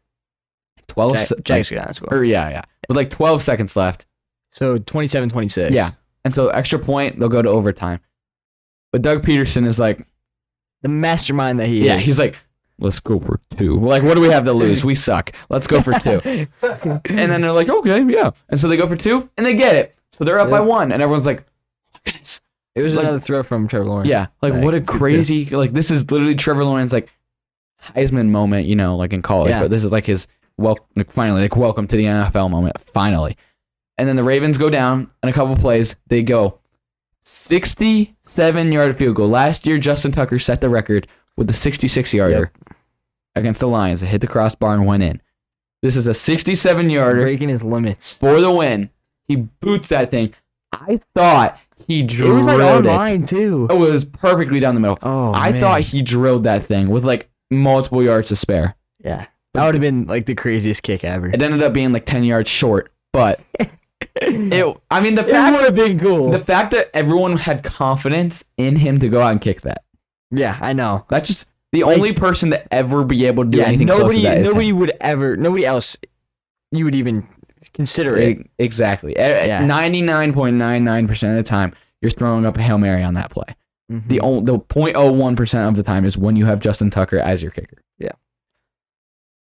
twelve. 0.86 1.14
Ja- 1.16 1.24
se- 1.24 1.34
Jags 1.42 1.70
like- 1.70 1.76
go 1.76 1.80
down 1.80 1.86
and 1.88 1.96
score. 1.96 2.14
or 2.18 2.24
yeah, 2.24 2.48
yeah, 2.48 2.62
with 2.88 2.96
like 2.96 3.10
twelve 3.10 3.42
seconds 3.42 3.76
left. 3.76 4.06
So 4.50 4.78
27-26. 4.78 5.70
Yeah. 5.72 5.90
And 6.24 6.34
so 6.34 6.48
extra 6.48 6.78
point, 6.78 7.18
they'll 7.18 7.28
go 7.28 7.42
to 7.42 7.48
overtime. 7.50 8.00
But 8.92 9.02
Doug 9.02 9.22
Pederson 9.22 9.66
is 9.66 9.78
like, 9.78 10.06
The 10.82 10.88
mastermind 10.88 11.60
that 11.60 11.66
he 11.68 11.80
is. 11.80 11.86
yeah, 11.86 11.96
is. 11.98 12.06
he's 12.06 12.18
like, 12.18 12.34
let's 12.78 12.98
go 12.98 13.20
for 13.20 13.40
two. 13.58 13.78
Like, 13.78 14.02
what 14.02 14.14
do 14.14 14.20
we 14.22 14.28
have 14.30 14.44
to 14.44 14.54
lose? 14.54 14.84
We 14.86 14.94
suck. 14.94 15.32
Let's 15.50 15.66
go 15.66 15.82
for 15.82 15.98
two. 15.98 16.20
and 16.62 17.08
then 17.30 17.42
they're 17.42 17.52
like, 17.52 17.68
okay, 17.68 18.02
yeah. 18.04 18.30
And 18.48 18.58
so 18.58 18.68
they 18.68 18.78
go 18.78 18.88
for 18.88 18.96
two, 18.96 19.28
and 19.36 19.44
they 19.44 19.54
get 19.54 19.76
it. 19.76 19.94
So 20.12 20.24
they're 20.24 20.38
up 20.38 20.48
by 20.48 20.60
one, 20.60 20.92
and 20.92 21.02
everyone's 21.02 21.26
like, 21.26 21.44
oh 21.94 21.98
goodness. 22.06 22.40
it 22.74 22.80
was 22.82 22.94
like- 22.94 23.04
another 23.04 23.20
throw 23.20 23.42
from 23.42 23.68
Trevor 23.68 23.84
Lawrence. 23.86 24.08
Yeah, 24.08 24.28
like 24.40 24.54
Like, 24.54 24.64
what 24.64 24.74
a 24.74 24.80
crazy, 24.80 25.44
like 25.50 25.72
this 25.74 25.90
is 25.90 26.10
literally 26.10 26.34
Trevor 26.34 26.64
Lawrence 26.64 26.92
like 26.92 27.10
Heisman 27.94 28.30
moment, 28.30 28.66
you 28.66 28.76
know, 28.76 28.96
like 28.96 29.12
in 29.12 29.20
college. 29.22 29.50
Yeah. 29.50 29.60
But 29.60 29.70
this 29.70 29.84
is 29.84 29.92
like 29.92 30.06
his 30.06 30.26
well, 30.58 30.76
like 30.96 31.10
finally, 31.10 31.40
like 31.42 31.56
welcome 31.56 31.86
to 31.88 31.96
the 31.96 32.04
NFL 32.04 32.50
moment, 32.50 32.76
finally. 32.92 33.36
And 33.96 34.06
then 34.08 34.16
the 34.16 34.22
Ravens 34.24 34.58
go 34.58 34.70
down, 34.70 35.10
and 35.22 35.30
a 35.30 35.32
couple 35.32 35.56
plays, 35.56 35.96
they 36.08 36.22
go 36.22 36.58
67 37.24 38.72
yard 38.72 38.96
field 38.98 39.16
goal. 39.16 39.28
Last 39.28 39.66
year, 39.66 39.78
Justin 39.78 40.12
Tucker 40.12 40.38
set 40.38 40.60
the 40.60 40.68
record 40.68 41.06
with 41.36 41.48
a 41.50 41.52
66 41.54 42.12
yarder 42.14 42.52
against 43.34 43.60
the 43.60 43.68
Lions. 43.68 44.02
It 44.02 44.06
hit 44.06 44.20
the 44.20 44.26
crossbar 44.26 44.74
and 44.74 44.86
went 44.86 45.02
in. 45.02 45.20
This 45.82 45.96
is 45.96 46.06
a 46.06 46.14
67 46.14 46.90
yarder 46.90 47.22
breaking 47.22 47.48
his 47.48 47.62
limits. 47.62 48.12
for 48.14 48.40
the 48.40 48.50
win. 48.50 48.90
He 49.28 49.36
boots 49.36 49.88
that 49.90 50.10
thing. 50.10 50.34
I 50.72 51.00
thought 51.14 51.58
he 51.86 52.02
drilled 52.02 52.30
It 52.32 52.36
was 52.38 52.46
like 52.46 52.58
it. 52.58 52.62
online 52.62 53.24
too. 53.26 53.66
Oh, 53.70 53.84
it 53.84 53.92
was 53.92 54.04
perfectly 54.04 54.58
down 54.60 54.74
the 54.74 54.80
middle. 54.80 54.98
Oh, 55.02 55.32
I 55.32 55.52
man. 55.52 55.60
thought 55.60 55.80
he 55.82 56.02
drilled 56.02 56.44
that 56.44 56.64
thing 56.64 56.88
with 56.88 57.04
like 57.04 57.30
multiple 57.50 58.02
yards 58.02 58.28
to 58.30 58.36
spare. 58.36 58.76
yeah, 59.02 59.26
that 59.58 59.66
would 59.66 59.74
have 59.74 59.82
been 59.82 60.06
like 60.06 60.26
the 60.26 60.34
craziest 60.34 60.82
kick 60.82 61.04
ever. 61.04 61.28
It 61.28 61.40
ended 61.42 61.62
up 61.62 61.72
being 61.72 61.92
like 61.92 62.06
ten 62.06 62.24
yards 62.24 62.48
short, 62.48 62.90
but 63.12 63.40
it. 64.16 64.76
I 64.90 65.00
mean, 65.00 65.14
the 65.14 65.24
fact 65.24 65.54
would 65.56 65.64
have 65.64 65.74
been 65.74 65.98
cool. 65.98 66.30
the 66.30 66.38
fact 66.38 66.70
that 66.72 66.90
everyone 66.94 67.36
had 67.36 67.62
confidence 67.64 68.44
in 68.56 68.76
him 68.76 68.98
to 69.00 69.08
go 69.08 69.20
out 69.20 69.32
and 69.32 69.40
kick 69.40 69.62
that. 69.62 69.82
yeah, 70.30 70.58
I 70.60 70.72
know. 70.72 71.04
That's 71.08 71.28
just 71.28 71.46
the 71.72 71.84
Like- 71.84 71.96
only 71.96 72.12
person 72.12 72.50
to 72.50 72.74
ever 72.74 73.04
be 73.04 73.26
able 73.26 73.44
to 73.44 73.50
do 73.50 73.58
yeah, 73.58 73.64
anything 73.66 73.88
close 73.88 74.00
nobody, 74.00 74.18
to 74.22 74.22
that. 74.28 74.38
is 74.38 74.46
him. 74.48 74.52
nobody 74.54 74.72
would 74.72 74.92
ever, 75.00 75.36
nobody 75.36 75.66
else, 75.66 75.96
you 76.72 76.84
would 76.84 76.94
even 76.94 77.26
consider 77.74 78.16
it. 78.16 78.48
Exactly. 78.58 79.14
Yeah. 79.16 79.64
Ninety 79.64 80.00
nine 80.02 80.32
point 80.32 80.56
nine 80.56 80.84
nine 80.84 81.06
percent 81.06 81.36
of 81.38 81.44
the 81.44 81.48
time, 81.48 81.74
you're 82.00 82.10
throwing 82.10 82.46
up 82.46 82.56
a 82.56 82.62
hail 82.62 82.78
mary 82.78 83.02
on 83.02 83.14
that 83.14 83.30
play. 83.30 83.54
Mhm. 83.92 84.08
The 84.08 84.20
only, 84.20 84.44
the 84.44 84.58
point 84.58 84.96
oh 84.96 85.10
one 85.12 85.34
percent 85.36 85.68
of 85.68 85.74
the 85.76 85.82
time 85.82 86.04
is 86.04 86.16
when 86.16 86.36
you 86.36 86.46
have 86.46 86.60
Justin 86.60 86.90
Tucker 86.90 87.18
as 87.18 87.42
your 87.42 87.50
kicker. 87.50 87.78
Yeah. 87.98 88.12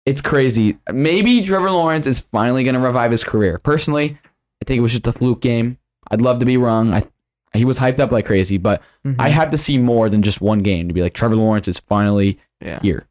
It's 0.05 0.21
crazy. 0.21 0.77
Maybe 0.91 1.41
Trevor 1.41 1.71
Lawrence 1.71 2.05
is 2.05 2.19
finally 2.19 2.63
going 2.63 2.75
to 2.75 2.79
revive 2.81 3.11
his 3.11 3.23
career. 3.23 3.57
Personally, 3.59 4.17
I 4.61 4.65
think 4.65 4.77
it 4.77 4.81
was 4.81 4.91
just 4.91 5.07
a 5.07 5.11
fluke 5.11 5.41
game. 5.41 5.77
I'd 6.11 6.21
love 6.21 6.39
to 6.39 6.45
be 6.45 6.57
wrong. 6.57 6.93
I 6.93 7.03
he 7.53 7.63
was 7.65 7.79
hyped 7.79 7.99
up 7.99 8.11
like 8.11 8.25
crazy, 8.25 8.57
but 8.57 8.81
Mhm. 9.05 9.15
I 9.17 9.29
have 9.29 9.49
to 9.51 9.57
see 9.57 9.77
more 9.77 10.09
than 10.09 10.21
just 10.21 10.41
one 10.41 10.59
game 10.59 10.87
to 10.89 10.93
be 10.93 11.01
like 11.01 11.13
Trevor 11.13 11.37
Lawrence 11.37 11.67
is 11.69 11.79
finally 11.79 12.37
yeah. 12.61 12.79
here. 12.81 13.07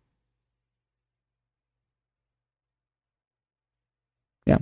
Yeah. 4.46 4.58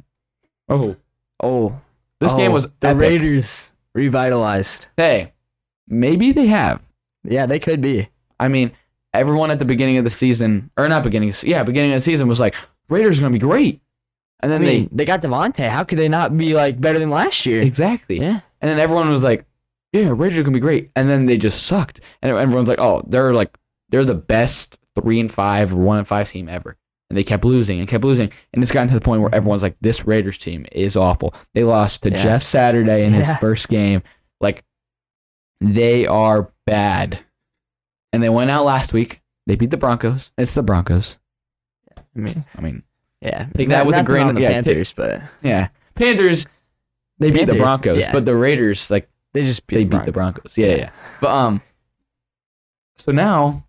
Oh, 0.68 0.96
Oh, 1.42 1.80
this 2.20 2.32
oh, 2.32 2.36
game 2.36 2.52
was 2.52 2.68
the 2.80 2.88
epic. 2.88 3.00
Raiders 3.00 3.72
revitalized. 3.94 4.86
Hey, 4.96 5.32
maybe 5.88 6.30
they 6.30 6.46
have. 6.46 6.82
Yeah, 7.24 7.46
they 7.46 7.58
could 7.58 7.80
be. 7.80 8.08
I 8.38 8.46
mean, 8.46 8.70
everyone 9.14 9.50
at 9.50 9.58
the 9.58 9.64
beginning 9.64 9.98
of 9.98 10.04
the 10.04 10.10
season, 10.10 10.70
or 10.76 10.88
not 10.88 11.02
beginning, 11.02 11.30
of, 11.30 11.42
yeah, 11.44 11.62
beginning 11.62 11.92
of 11.92 11.96
the 11.98 12.02
season 12.04 12.28
was 12.28 12.40
like, 12.40 12.54
Raiders 12.88 13.18
are 13.18 13.22
gonna 13.22 13.32
be 13.32 13.38
great, 13.38 13.80
and 14.40 14.52
I 14.52 14.58
then 14.58 14.66
mean, 14.66 14.88
they 14.92 15.04
got 15.04 15.22
Davante. 15.22 15.68
How 15.68 15.84
could 15.84 15.98
they 15.98 16.08
not 16.08 16.36
be 16.36 16.54
like 16.54 16.80
better 16.80 16.98
than 16.98 17.10
last 17.10 17.46
year? 17.46 17.62
exactly, 17.62 18.18
Yeah. 18.20 18.40
and 18.60 18.70
then 18.70 18.78
everyone 18.78 19.10
was 19.10 19.22
like, 19.22 19.44
yeah, 19.92 20.08
Raiders 20.14 20.38
are 20.38 20.42
gonna 20.42 20.54
be 20.54 20.60
great, 20.60 20.90
and 20.96 21.08
then 21.08 21.26
they 21.26 21.36
just 21.36 21.62
sucked, 21.64 22.00
and 22.22 22.34
everyone's 22.36 22.68
like, 22.68 22.80
oh, 22.80 23.02
they're 23.06 23.34
like, 23.34 23.56
they're 23.90 24.04
the 24.04 24.14
best 24.14 24.76
three 25.00 25.20
and 25.20 25.32
five 25.32 25.72
or 25.72 25.76
one 25.76 25.98
and 25.98 26.08
five 26.08 26.30
team 26.30 26.48
ever. 26.48 26.76
And 27.10 27.16
they 27.18 27.24
kept 27.24 27.44
losing 27.44 27.78
and 27.78 27.86
kept 27.86 28.04
losing. 28.04 28.30
And 28.54 28.62
it's 28.62 28.72
gotten 28.72 28.88
to 28.88 28.94
the 28.94 29.00
point 29.02 29.20
where 29.20 29.34
everyone's 29.34 29.62
like, 29.62 29.76
this 29.82 30.06
Raiders 30.06 30.38
team 30.38 30.64
is 30.72 30.96
awful. 30.96 31.34
They 31.52 31.62
lost 31.62 32.02
to 32.04 32.10
Yeah. 32.10 32.22
Jeff 32.22 32.42
Saturday 32.42 33.04
in 33.04 33.12
his 33.12 33.30
first 33.38 33.68
game. 33.68 34.02
Like, 34.40 34.64
they 35.60 36.06
are 36.06 36.50
bad. 36.66 37.18
And 38.12 38.22
they 38.22 38.28
went 38.28 38.50
out 38.50 38.64
last 38.64 38.92
week. 38.92 39.20
They 39.46 39.56
beat 39.56 39.70
the 39.70 39.76
Broncos. 39.76 40.30
It's 40.38 40.54
the 40.54 40.62
Broncos. 40.62 41.18
I 41.96 42.02
mean, 42.18 42.44
I 42.56 42.60
mean, 42.60 42.82
yeah. 43.20 43.46
Take 43.54 43.70
that 43.70 43.86
with 43.86 43.96
a 43.96 44.02
grain 44.02 44.28
of- 44.28 44.34
the 44.34 44.42
yeah, 44.42 44.52
Panthers, 44.52 44.92
but 44.92 45.22
yeah. 45.42 45.68
Panthers, 45.94 46.46
they 47.18 47.30
beat 47.30 47.46
the 47.46 47.54
Broncos. 47.54 47.98
yeah. 48.00 48.12
But 48.12 48.24
the 48.26 48.36
Raiders, 48.36 48.90
like, 48.90 49.08
they 49.32 49.44
just 49.44 49.66
beat 49.66 49.76
they 49.76 49.84
the 49.84 49.96
beat 49.96 50.06
the 50.06 50.12
Broncos. 50.12 50.56
Yeah, 50.58 50.66
yeah, 50.66 50.72
Yeah. 50.72 50.78
yeah. 50.78 50.90
But 51.20 51.30
um, 51.30 51.62
so 52.98 53.12
now 53.12 53.64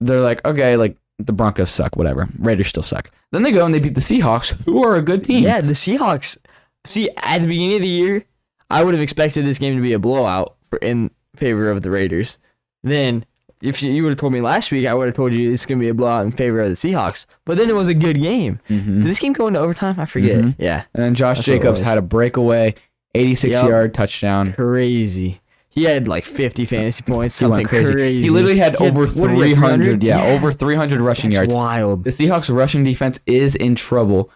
they're 0.00 0.20
like, 0.20 0.44
okay, 0.44 0.76
like 0.76 0.96
the 1.18 1.32
Broncos 1.32 1.70
suck, 1.70 1.96
whatever. 1.96 2.28
Raiders 2.38 2.68
still 2.68 2.82
suck. 2.82 3.10
Then 3.32 3.42
they 3.42 3.50
go 3.52 3.64
and 3.64 3.74
they 3.74 3.78
beat 3.80 3.94
the 3.94 4.00
Seahawks, 4.00 4.50
who 4.64 4.84
are 4.84 4.96
a 4.96 5.02
good 5.02 5.24
team. 5.24 5.42
Yeah, 5.42 5.60
the 5.60 5.72
Seahawks. 5.72 6.38
See, 6.84 7.10
at 7.16 7.40
the 7.42 7.46
beginning 7.48 7.76
of 7.76 7.82
the 7.82 7.88
year, 7.88 8.24
I 8.70 8.84
would 8.84 8.94
have 8.94 9.02
expected 9.02 9.44
this 9.44 9.58
game 9.58 9.74
to 9.76 9.82
be 9.82 9.92
a 9.92 9.98
blowout 9.98 10.56
for, 10.70 10.78
in 10.78 11.10
favor 11.36 11.70
of 11.70 11.82
the 11.82 11.90
Raiders. 11.90 12.38
Then, 12.82 13.24
if 13.62 13.82
you, 13.82 13.90
you 13.92 14.02
would 14.04 14.10
have 14.10 14.18
told 14.18 14.32
me 14.32 14.40
last 14.40 14.70
week, 14.70 14.86
I 14.86 14.94
would 14.94 15.06
have 15.06 15.14
told 15.16 15.32
you 15.32 15.52
it's 15.52 15.66
going 15.66 15.78
to 15.78 15.82
be 15.84 15.88
a 15.88 15.94
blowout 15.94 16.24
in 16.24 16.30
favor 16.32 16.60
of 16.60 16.68
the 16.70 16.74
Seahawks. 16.74 17.26
But 17.44 17.56
then 17.58 17.68
it 17.68 17.74
was 17.74 17.88
a 17.88 17.94
good 17.94 18.18
game. 18.20 18.60
Mhm. 18.68 18.96
Did 18.96 19.04
this 19.04 19.18
game 19.18 19.32
go 19.32 19.48
into 19.48 19.58
overtime? 19.60 19.98
I 19.98 20.06
forget. 20.06 20.40
Mhm. 20.42 20.54
Yeah, 20.58 20.84
And 20.94 21.04
then 21.04 21.14
Josh 21.14 21.38
That's 21.38 21.46
Jacobs 21.46 21.80
had 21.80 21.98
a 21.98 22.02
breakaway, 22.02 22.74
86 23.14 23.54
Yup. 23.54 23.68
yard 23.68 23.94
touchdown. 23.94 24.52
crazy. 24.52 25.40
He 25.70 25.84
had 25.84 26.08
like 26.08 26.24
50 26.24 26.64
fantasy 26.64 27.02
points, 27.06 27.38
He 27.38 27.44
something 27.44 27.66
crazy. 27.66 28.22
He 28.22 28.30
literally 28.30 28.58
had 28.58 28.74
over 28.76 29.06
what 29.06 29.28
did 29.28 29.36
he 29.38 29.54
300. 29.54 29.90
have, 29.90 30.02
Yeah, 30.02 30.22
over 30.24 30.52
300 30.52 31.00
rushing 31.00 31.30
That's 31.30 31.36
yards. 31.36 31.54
wild. 31.54 32.04
The 32.04 32.10
Seahawks 32.10 32.52
rushing 32.54 32.82
defense 32.84 33.20
is 33.26 33.54
in 33.54 33.74
trouble 33.76 34.30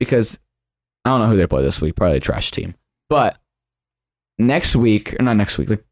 because 0.00 0.38
I 1.04 1.10
don't 1.10 1.20
know 1.20 1.28
who 1.28 1.36
they 1.36 1.46
play 1.46 1.62
this 1.62 1.80
week. 1.80 1.94
Probably 1.96 2.16
a 2.16 2.20
trash 2.20 2.50
team. 2.50 2.74
But 3.08 3.38
next 4.38 4.76
week, 4.76 5.14
or 5.18 5.22
not 5.24 5.36
next 5.36 5.56
week, 5.58 5.70
like 5.70 5.84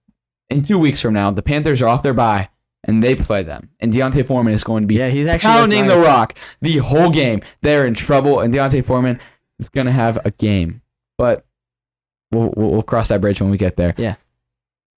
in 0.50 0.62
two 0.64 0.78
weeks 0.78 1.00
from 1.00 1.14
now, 1.14 1.30
the 1.30 1.42
Panthers 1.42 1.82
are 1.82 1.88
off 1.88 2.02
their 2.02 2.14
bye 2.14 2.48
and 2.86 3.02
they 3.02 3.14
play 3.14 3.42
them. 3.42 3.70
And 3.80 3.92
D'Onta 3.92 4.26
Foreman 4.26 4.54
is 4.54 4.64
going 4.64 4.84
to 4.84 4.86
be 4.86 4.94
Yeah, 4.94 5.10
he's 5.10 5.26
actually 5.26 5.48
pounding 5.50 5.86
the 5.86 5.98
rock 5.98 6.36
the 6.62 6.78
whole 6.78 7.10
game. 7.10 7.42
They're 7.62 7.86
in 7.86 7.94
trouble, 7.94 8.40
and 8.40 8.52
D'Onta 8.54 8.82
Foreman 8.82 9.20
is 9.58 9.68
going 9.68 9.86
to 9.86 9.92
have 9.92 10.18
a 10.24 10.30
game. 10.30 10.82
But 11.18 11.44
we'll, 12.32 12.52
we'll, 12.56 12.70
we'll 12.70 12.82
cross 12.82 13.08
that 13.08 13.20
bridge 13.20 13.40
when 13.40 13.50
we 13.50 13.58
get 13.58 13.76
there. 13.76 13.94
Yeah. 13.98 14.16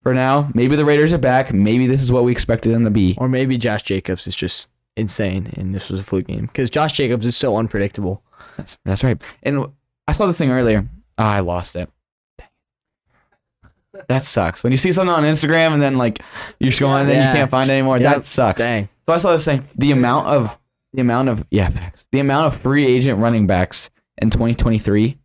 For 0.03 0.13
now, 0.13 0.49
maybe 0.53 0.77
the 0.77 0.85
Raiders 0.85 1.11
are 1.11 1.17
back. 1.17 1.53
Maybe 1.53 1.85
this 1.85 2.01
is 2.01 2.11
what 2.11 2.23
we 2.23 2.31
expected 2.31 2.73
them 2.73 2.85
to 2.85 2.89
be. 2.89 3.15
Or 3.17 3.27
maybe 3.27 3.57
Josh 3.57 3.83
Jacobs 3.83 4.27
is 4.27 4.35
just 4.35 4.69
insane 4.95 5.53
and 5.55 5.73
this 5.73 5.89
was 5.89 5.99
a 5.99 6.03
fluke 6.03 6.27
game 6.27 6.45
because 6.45 6.69
Josh 6.69 6.93
Jacobs 6.93 7.25
is 7.25 7.35
so 7.35 7.57
unpredictable. 7.57 8.23
That's 8.57 8.77
that's 8.85 9.03
right. 9.03 9.21
And 9.43 9.65
I 10.07 10.13
saw 10.13 10.27
this 10.27 10.37
thing 10.37 10.51
earlier. 10.51 10.87
Ah, 11.17 11.33
I 11.35 11.39
lost 11.39 11.75
it. 11.75 11.89
That 14.07 14.23
sucks. 14.23 14.63
When 14.63 14.71
you 14.71 14.77
see 14.77 14.91
something 14.91 15.13
on 15.13 15.23
Instagram 15.23 15.73
and 15.73 15.81
then 15.81 15.97
like 15.97 16.21
you're 16.59 16.69
just 16.69 16.79
going 16.79 17.01
and 17.01 17.09
then 17.09 17.17
Yeah. 17.17 17.31
you 17.31 17.37
can't 17.37 17.51
find 17.51 17.69
it 17.69 17.73
anymore. 17.73 17.97
Yep. 17.97 18.15
That 18.15 18.25
sucks. 18.25 18.59
Dang. 18.61 18.89
So 19.07 19.13
I 19.13 19.17
saw 19.17 19.31
this 19.33 19.45
thing. 19.45 19.67
The 19.75 19.91
amount 19.91 20.27
of 20.27 20.57
the 20.93 21.01
amount 21.01 21.29
of 21.29 21.45
yeah 21.51 21.69
facts. 21.69 22.07
The 22.11 22.19
amount 22.19 22.47
of 22.47 22.61
free 22.61 22.85
agent 22.87 23.19
running 23.19 23.45
backs 23.47 23.89
in 24.21 24.29
2023. 24.29 25.17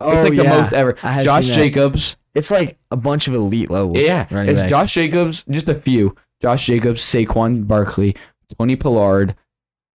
Oh, 0.00 0.10
it's 0.10 0.28
like 0.30 0.36
the 0.38 0.44
most 0.44 0.72
ever. 0.72 0.92
Josh. 0.92 1.46
Jacobs. 1.46 2.16
It's 2.34 2.50
like 2.50 2.78
a 2.90 2.96
bunch 2.96 3.28
of 3.28 3.34
elite 3.34 3.70
level. 3.70 3.96
Yeah, 3.96 4.26
it's 4.30 4.60
backs. 4.60 4.70
Josh 4.70 4.94
Jacobs. 4.94 5.44
Just 5.48 5.68
a 5.68 5.74
few. 5.74 6.16
Josh 6.42 6.66
Jacobs, 6.66 7.00
Saquon 7.00 7.66
Barkley, 7.66 8.16
Tony 8.58 8.76
Pollard, 8.76 9.34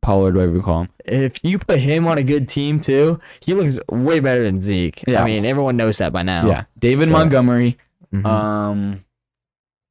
Pollard, 0.06 0.36
whatever 0.36 0.52
we 0.54 0.62
call 0.62 0.82
him. 0.84 0.90
If 1.04 1.44
you 1.44 1.58
put 1.58 1.80
him 1.80 2.06
on 2.08 2.18
a 2.20 2.24
good 2.24 2.48
team 2.48 2.80
too, 2.80 3.20
he 3.40 3.54
looks 3.56 3.78
way 3.90 4.20
better 4.20 4.44
than 4.44 4.62
Zeke. 4.62 5.04
Yeah. 5.08 5.24
I 5.24 5.26
mean, 5.26 5.46
everyone 5.46 5.76
knows 5.78 5.98
that 5.98 6.14
by 6.14 6.22
now. 6.24 6.48
Yeah, 6.48 6.64
David. 6.78 7.10
Montgomery. 7.10 7.78
Mhm. 8.14 8.26
Um, 8.26 9.04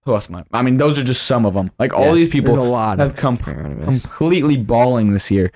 who 0.04 0.14
else 0.14 0.28
am 0.30 0.36
I? 0.36 0.44
I 0.52 0.62
mean, 0.62 0.76
those 0.76 0.98
are 0.98 1.04
just 1.04 1.24
some 1.24 1.44
of 1.44 1.54
them. 1.54 1.70
Like 1.78 1.92
all 1.92 2.06
Yeah, 2.08 2.14
these 2.14 2.28
people 2.28 2.58
a 2.58 2.62
lot 2.62 2.98
have 3.00 3.10
of 3.10 3.16
come 3.16 3.38
running 3.46 3.80
backs. 3.80 4.02
completely 4.02 4.56
balling 4.56 5.12
this 5.12 5.30
year, 5.30 5.50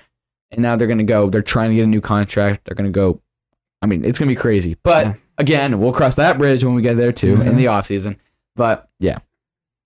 and 0.51 0.61
now 0.61 0.75
they're 0.75 0.87
gonna 0.87 1.03
go. 1.03 1.29
They're 1.29 1.41
trying 1.41 1.69
to 1.69 1.75
get 1.75 1.83
a 1.83 1.87
new 1.87 2.01
contract. 2.01 2.65
They're 2.65 2.75
gonna 2.75 2.89
go. 2.89 3.21
I 3.81 3.85
mean, 3.85 4.03
it's 4.03 4.19
gonna 4.19 4.29
be 4.29 4.35
crazy. 4.35 4.75
But 4.83 5.05
Yeah. 5.05 5.13
again, 5.37 5.79
we'll 5.79 5.93
cross 5.93 6.15
that 6.15 6.37
bridge 6.37 6.63
when 6.65 6.75
we 6.75 6.81
get 6.81 6.97
there 6.97 7.13
too 7.13 7.41
in 7.41 7.53
Mhm. 7.53 7.55
the 7.57 7.65
offseason. 7.65 8.17
But 8.57 8.89
yeah, 8.99 9.19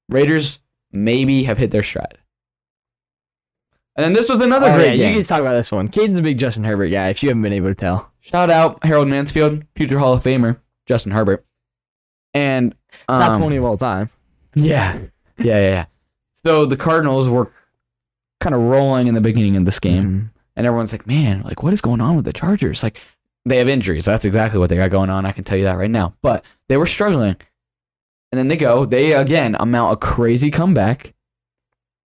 Raiders 0.10 0.60
maybe 0.92 1.44
have 1.44 1.58
hit 1.60 1.70
their 1.72 1.84
stride. 1.84 2.18
And 3.96 4.04
then 4.04 4.14
this 4.14 4.28
was 4.30 4.40
another 4.42 4.68
Oh, 4.72 4.76
great 4.76 4.98
yeah, 4.98 5.06
game. 5.06 5.10
you 5.14 5.20
can 5.20 5.28
talk 5.28 5.42
about 5.42 5.54
this 5.54 5.72
one. 5.72 5.88
Caden's 5.88 6.18
a 6.18 6.22
big 6.24 6.40
Justin 6.40 6.64
Herbert 6.64 6.90
guy. 6.90 7.10
If 7.10 7.22
you 7.22 7.30
haven't 7.30 7.44
been 7.44 7.54
able 7.54 7.68
to 7.70 7.76
tell, 7.76 8.12
Shout 8.22 8.50
out 8.50 8.84
Harold 8.84 9.08
Mansfield, 9.08 9.64
future 9.76 10.00
Hall 10.00 10.14
of 10.14 10.24
Famer 10.24 10.58
Justin 10.88 11.12
Herbert, 11.12 11.46
and 12.34 12.74
top 13.08 13.32
um, 13.32 13.42
twenty 13.42 13.58
of 13.58 13.64
all 13.66 13.78
time. 13.78 14.10
Yeah. 14.56 14.98
Yeah, 15.38 15.60
yeah, 15.60 15.60
yeah. 15.60 15.86
So 16.46 16.66
the 16.66 16.78
Cardinals 16.78 17.28
were 17.28 17.52
kind 18.40 18.56
of 18.56 18.62
rolling 18.62 19.08
in 19.08 19.14
the 19.16 19.22
beginning 19.22 19.56
of 19.58 19.66
this 19.66 19.80
game, 19.80 20.04
Mhm. 20.06 20.30
and 20.56 20.68
everyone's 20.68 20.92
like, 20.92 21.06
man, 21.08 21.42
like, 21.44 21.64
what 21.64 21.74
is 21.74 21.82
going 21.82 22.02
on 22.02 22.16
with 22.16 22.26
the 22.26 22.34
Chargers? 22.34 22.84
Like, 22.84 23.02
they 23.46 23.58
have 23.58 23.68
injuries. 23.70 24.06
That's 24.06 24.26
exactly 24.26 24.60
what 24.60 24.70
they 24.70 24.76
got 24.78 24.90
going 24.92 25.10
on. 25.10 25.26
I 25.26 25.32
can 25.32 25.44
tell 25.44 25.58
you 25.58 25.64
that 25.66 25.78
right 25.78 25.90
now. 25.92 26.14
But 26.22 26.44
they 26.70 26.78
were 26.78 26.86
struggling. 26.86 27.36
And 28.32 28.40
then 28.40 28.48
they 28.48 28.58
go, 28.58 28.86
they 28.86 29.14
again 29.14 29.56
amount 29.60 29.94
a 29.94 29.98
crazy 29.98 30.50
comeback. 30.50 31.14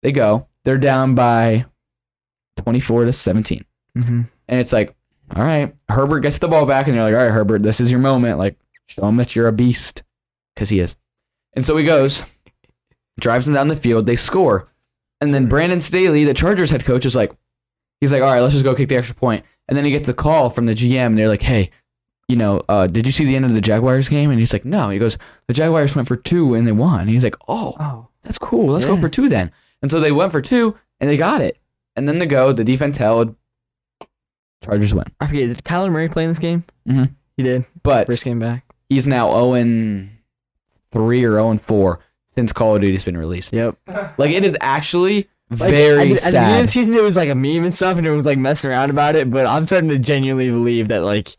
They 0.03 0.13
go, 0.13 0.47
they're 0.65 0.79
down 0.79 1.15
by 1.15 1.67
24 2.57 3.05
to 3.07 3.13
17. 3.13 3.65
Mhm. 3.97 4.29
And 4.49 4.61
it's 4.61 4.73
like, 4.73 4.95
all 5.35 5.43
right, 5.45 5.75
Herbert 5.89 6.21
gets 6.21 6.39
the 6.39 6.49
ball 6.49 6.67
back, 6.67 6.87
and 6.87 6.95
you're 6.95 7.05
like, 7.05 7.15
all 7.15 7.23
right, 7.25 7.33
Herbert, 7.33 7.63
this 7.63 7.81
is 7.81 7.91
your 7.91 8.01
moment. 8.01 8.39
Like, 8.39 8.57
show 8.87 9.07
him 9.07 9.17
that 9.17 9.35
you're 9.35 9.49
a 9.49 9.53
beast, 9.53 10.03
because 10.55 10.69
he 10.69 10.81
is. 10.81 10.95
And 11.55 11.65
so 11.67 11.77
he 11.77 11.85
goes, 11.85 12.23
drives 13.19 13.45
them 13.47 13.55
down 13.55 13.69
the 13.69 13.77
field, 13.77 14.07
they 14.07 14.17
score. 14.17 14.69
And 15.21 15.33
then 15.35 15.47
Brandon 15.47 15.81
Staley, 15.81 16.25
the 16.25 16.35
Chargers 16.35 16.71
head 16.71 16.85
coach, 16.85 17.07
is 17.07 17.17
like, 17.17 17.33
he's 18.01 18.13
like, 18.13 18.23
all 18.23 18.33
right, 18.33 18.41
let's 18.41 18.53
just 18.55 18.65
go 18.65 18.75
kick 18.75 18.89
the 18.89 18.97
extra 18.97 19.15
point. 19.17 19.45
And 19.69 19.77
then 19.77 19.85
he 19.85 19.91
gets 19.91 20.09
a 20.09 20.15
call 20.15 20.51
from 20.51 20.67
the 20.67 20.75
GM, 20.75 21.07
and 21.07 21.19
they're 21.19 21.29
like, 21.29 21.43
hey, 21.43 21.71
you 22.29 22.37
know, 22.37 22.63
uh, 22.69 22.87
did 22.87 23.07
you 23.07 23.13
see 23.13 23.25
the 23.25 23.35
end 23.37 23.45
of 23.45 23.55
the 23.55 23.61
Jaguars 23.61 24.09
game? 24.09 24.31
And 24.31 24.39
he's 24.39 24.53
like, 24.53 24.65
no. 24.65 24.91
He 24.91 24.99
goes, 24.99 25.17
the 25.49 25.55
Jaguars 25.55 25.95
went 25.95 26.09
for 26.09 26.17
two 26.17 26.55
and 26.55 26.67
they 26.67 26.73
won. 26.73 27.03
And 27.03 27.09
he's 27.11 27.23
like, 27.23 27.37
oh, 27.47 27.77
Oh, 27.79 28.09
that's 28.25 28.37
cool. 28.39 28.73
Let's 28.73 28.85
go 28.85 29.01
for 29.01 29.09
two 29.09 29.29
then. 29.29 29.53
And 29.81 29.93
so 29.93 30.01
they 30.01 30.11
went 30.11 30.33
for 30.33 30.43
two 30.43 30.77
and 30.99 31.09
they 31.09 31.17
got 31.17 31.41
it. 31.41 31.57
And 31.97 32.07
then 32.09 32.19
the 32.19 32.27
go, 32.27 32.53
the 32.53 32.65
defense 32.65 32.99
held. 32.99 33.35
Chargers 34.65 34.95
win. 34.95 35.05
I 35.21 35.27
forget. 35.27 35.49
Did 35.49 35.65
Kyler 35.65 35.91
Murray 35.91 36.09
play 36.09 36.25
in 36.25 36.31
this 36.31 36.39
game? 36.39 36.65
Mm-hmm. 36.89 37.05
He 37.37 37.43
did. 37.43 37.65
But 37.83 38.07
First 38.07 38.25
game 38.25 38.39
back. 38.39 38.65
he's 38.89 39.07
now 39.07 39.31
0 39.33 39.55
and 39.55 40.11
3 40.93 41.25
or 41.25 41.33
0 41.33 41.51
and 41.51 41.61
4 41.61 42.01
since 42.35 42.53
Call 42.53 42.75
of 42.77 42.81
Duty's 42.83 43.05
been 43.05 43.17
released. 43.17 43.53
Yep. 43.53 43.77
Like 44.19 44.31
it 44.33 44.45
is 44.45 44.57
actually 44.61 45.29
Like, 45.51 45.71
very 45.71 46.13
at, 46.15 46.21
the- 46.21 46.27
At 46.27 46.33
the 46.33 46.39
beginning 46.39 46.55
of 46.61 46.63
the 46.67 46.69
season, 46.73 46.95
it 46.95 47.03
was 47.03 47.17
like 47.17 47.29
a 47.29 47.35
meme 47.35 47.65
and 47.65 47.75
stuff, 47.75 47.97
and 47.97 48.01
everyone 48.07 48.17
was 48.19 48.27
like 48.27 48.39
messing 48.39 48.71
around 48.71 48.91
about 48.91 49.15
it. 49.17 49.31
But 49.31 49.47
I'm 49.47 49.67
starting 49.67 49.91
to 49.91 49.99
genuinely 49.99 50.51
believe 50.51 50.89
that 50.89 51.03
like 51.03 51.37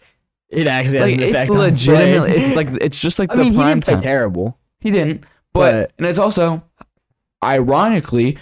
it 0.50 0.68
actually 0.68 0.98
has 1.00 1.06
like 1.08 1.16
an 1.16 1.24
it's 1.24 1.30
effect 1.32 1.50
on 1.52 1.68
his 1.74 1.86
play. 1.86 1.94
legitimately 1.96 2.32
it's 2.38 2.56
like 2.56 2.68
it's 2.82 3.00
just 3.00 3.20
like 3.20 3.32
I 3.32 3.36
the 3.36 3.44
mean, 3.44 3.54
he 3.54 3.60
didn't 3.64 3.84
play 3.84 3.94
time. 3.96 4.02
terrible. 4.04 4.58
He 4.80 4.92
didn't. 4.92 5.22
But, 5.54 5.72
But- 5.82 5.92
and 5.98 6.08
it's 6.08 6.20
also 6.20 6.64
ironically 7.44 8.38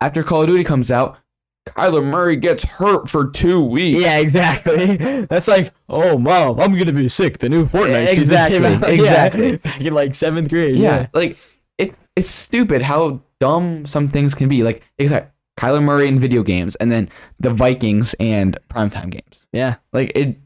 after 0.00 0.22
Call 0.22 0.42
of 0.42 0.48
Duty 0.48 0.64
comes 0.64 0.90
out, 0.90 1.18
Kyler 1.66 2.04
Murray 2.04 2.36
gets 2.36 2.64
hurt 2.64 3.08
for 3.08 3.28
2 3.28 3.62
weeks. 3.62 4.00
Yeah, 4.00 4.18
exactly. 4.18 4.96
That's 5.30 5.46
like, 5.46 5.72
oh, 5.88 6.18
mom, 6.18 6.58
I'm 6.58 6.76
gonna 6.76 6.92
be 6.92 7.08
sick. 7.08 7.38
The 7.38 7.48
new 7.48 7.66
Fortnite 7.66 8.08
season 8.08 8.22
Exactly, 8.22 8.58
came 8.58 8.64
out. 8.64 8.80
Yeah, 8.88 9.26
exactly. 9.26 9.56
back 9.56 9.80
in 9.80 9.94
like 9.94 10.14
seventh 10.14 10.48
grade. 10.48 10.76
Yeah, 10.76 11.08
like 11.12 11.36
it's 11.78 12.08
it's 12.16 12.30
stupid 12.30 12.82
how 12.82 13.20
dumb 13.40 13.86
some 13.86 14.08
things 14.08 14.34
can 14.34 14.48
be. 14.48 14.62
Like 14.62 14.82
exactly. 14.98 15.32
Kyler 15.58 15.82
Murray 15.82 16.08
in 16.08 16.18
video 16.18 16.42
games, 16.42 16.74
and 16.76 16.90
then 16.90 17.10
the 17.38 17.50
Vikings 17.50 18.14
and 18.18 18.56
primetime 18.68 19.10
games. 19.10 19.46
yeah. 19.52 19.76
Like 19.92 20.12
it, 20.14 20.38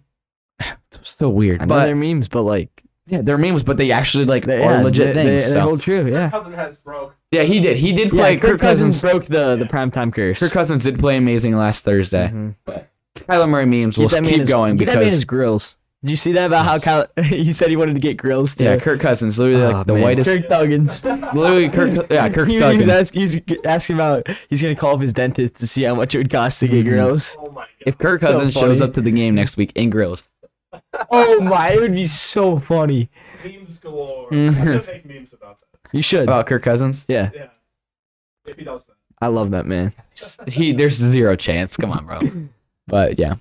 it's 0.60 1.16
so 1.16 1.28
weird. 1.28 1.62
I 1.62 1.64
know 1.64 1.74
but 1.76 1.84
they're 1.84 1.96
memes, 1.96 2.28
but 2.28 2.42
like, 2.42 2.82
yeah, 3.06 3.20
they're 3.22 3.38
memes, 3.38 3.62
but 3.62 3.76
they 3.76 3.92
actually 3.92 4.24
like 4.24 4.44
they, 4.44 4.62
are 4.62 4.72
yeah, 4.72 4.82
legit 4.82 5.14
they, 5.14 5.24
things. 5.24 5.44
They, 5.44 5.48
so. 5.48 5.54
they 5.54 5.60
hold 5.60 5.80
true. 5.80 6.10
Yeah. 6.10 6.30
Cousin 6.30 6.52
has 6.54 6.76
broke. 6.76 7.14
Yeah, 7.34 7.42
he 7.42 7.60
did. 7.60 7.76
He 7.76 7.92
did 7.92 8.12
Yeah, 8.12 8.20
play. 8.22 8.36
Kirk, 8.36 8.50
Kirk 8.52 8.60
Cousins, 8.60 9.00
Cousins. 9.00 9.12
broke 9.12 9.24
the 9.26 9.56
the 9.56 9.64
primetime 9.64 10.12
curse. 10.14 10.38
Kirk 10.40 10.52
Cousins 10.52 10.84
did 10.84 10.98
play 10.98 11.16
amazing 11.16 11.56
last 11.56 11.84
Thursday. 11.84 12.30
Mhm. 12.32 12.54
Kyler 13.16 13.48
Murray 13.48 13.66
memes 13.66 13.96
will 13.96 14.06
Get 14.08 14.16
that 14.16 14.22
man 14.22 14.30
keep 14.32 14.40
his- 14.40 14.52
going 14.52 14.76
get 14.76 14.86
that 14.86 14.94
man 14.96 15.04
his 15.04 15.12
because 15.20 15.24
grills. 15.24 15.76
Did 16.02 16.10
you 16.10 16.16
see 16.16 16.32
that 16.32 16.46
about 16.46 16.66
Yes. 16.66 16.84
how 16.84 17.06
Kyle? 17.16 17.24
he 17.24 17.52
said 17.54 17.70
he 17.70 17.76
wanted 17.76 17.94
to 17.94 18.00
get 18.00 18.16
grills 18.18 18.54
too. 18.54 18.64
yeah, 18.64 18.76
Kirk 18.76 19.00
Cousins 19.00 19.38
literally 19.38 19.62
Oh, 19.62 19.70
like 19.70 19.86
the 19.86 19.94
man. 19.94 20.02
whitest. 20.02 20.28
Kirk 20.30 20.48
Thuggins. 20.48 21.02
Literally, 21.34 21.68
Kirk. 21.70 22.06
Yeah, 22.10 22.28
Kirk 22.34 22.48
he, 22.48 22.54
he 22.56 22.60
was 22.62 22.76
Thuggins. 22.76 22.88
ask, 22.88 23.14
he's 23.14 23.40
asking 23.64 23.96
about 23.96 24.26
he's 24.50 24.60
gonna 24.60 24.74
call 24.74 24.94
up 24.96 25.00
his 25.00 25.12
dentist 25.14 25.54
to 25.56 25.66
see 25.66 25.84
how 25.84 25.94
much 25.94 26.14
it 26.14 26.18
would 26.18 26.28
cost 26.30 26.60
to 26.60 26.68
get 26.68 26.84
Mhm. 26.84 26.88
grills. 26.90 27.36
Oh 27.40 27.46
my 27.50 27.62
god. 27.62 27.66
If 27.86 27.96
Kirk 27.98 28.20
So 28.20 28.26
Cousins 28.32 28.52
shows 28.52 28.80
up 28.82 28.92
to 28.94 29.00
the 29.00 29.10
game 29.12 29.34
next 29.34 29.56
week 29.56 29.72
in 29.74 29.88
grills, 29.90 30.24
Oh 31.10 31.40
my, 31.40 31.70
it 31.70 31.80
would 31.80 31.94
be 31.94 32.06
so 32.06 32.58
funny. 32.58 33.08
memes 33.44 33.78
galore. 33.78 34.28
Mhm. 34.30 34.48
I'm 34.48 34.54
gonna 34.64 34.82
make 34.86 35.06
memes 35.06 35.32
about 35.32 35.58
that. 35.60 35.73
You 35.94 36.02
should. 36.02 36.24
about 36.24 36.46
Kirk 36.46 36.62
Cousins, 36.62 37.04
yeah, 37.08 37.30
Yeah. 37.34 37.46
If 38.46 38.58
he 38.58 38.64
does 38.64 38.86
that. 38.86 38.96
I 39.22 39.28
love 39.28 39.52
that 39.52 39.64
man. 39.66 39.92
he 40.48 40.72
there's 40.72 40.94
zero 40.96 41.36
chance. 41.36 41.76
Come 41.76 41.90
on, 41.92 42.04
bro. 42.06 42.20
But 42.86 43.18
yeah. 43.18 43.36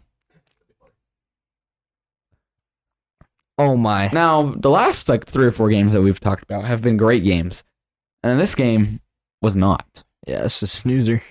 Oh 3.57 3.77
my. 3.77 4.09
Now 4.13 4.53
the 4.57 4.69
last 4.69 5.09
like 5.09 5.25
three 5.25 5.45
or 5.45 5.51
four 5.51 5.69
games 5.69 5.93
that 5.93 6.01
we've 6.01 6.19
talked 6.19 6.43
about 6.43 6.65
have 6.65 6.81
been 6.81 6.97
great 6.97 7.23
games, 7.23 7.63
and 8.23 8.39
this 8.39 8.55
game 8.55 9.01
was 9.41 9.55
not. 9.55 10.03
Yeah, 10.25 10.45
it's 10.45 10.61
a 10.61 10.67
snoozer. 10.67 11.21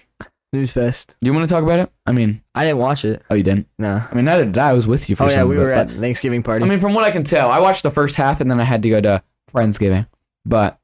Snooze 0.52 0.72
fest. 0.72 1.16
Do 1.22 1.26
you 1.26 1.32
want 1.32 1.48
to 1.48 1.52
talk 1.52 1.64
about 1.64 1.80
it? 1.80 1.90
I 2.04 2.12
mean, 2.12 2.42
I 2.54 2.64
didn't 2.64 2.78
watch 2.78 3.06
it. 3.06 3.22
oh, 3.30 3.34
you 3.34 3.42
didn't. 3.42 3.66
No. 3.78 4.02
I 4.10 4.14
mean, 4.14 4.26
neither 4.26 4.44
did 4.44 4.58
I. 4.58 4.68
I 4.68 4.72
was 4.74 4.86
with 4.86 5.08
you 5.08 5.16
for 5.16 5.24
Oh 5.24 5.30
yeah, 5.30 5.44
we 5.44 5.56
of 5.56 5.62
were 5.62 5.70
but- 5.74 5.90
at 5.90 5.98
Thanksgiving 5.98 6.42
party. 6.42 6.64
I 6.64 6.68
mean, 6.68 6.80
from 6.80 6.92
what 6.92 7.04
I 7.04 7.10
can 7.10 7.24
tell, 7.24 7.50
I 7.50 7.58
watched 7.58 7.82
the 7.82 7.90
first 7.90 8.16
half 8.16 8.40
and 8.42 8.50
then 8.50 8.60
I 8.60 8.64
had 8.64 8.82
to 8.82 8.90
go 8.90 9.00
to 9.00 9.22
Friendsgiving. 9.50 10.06
But 10.44 10.78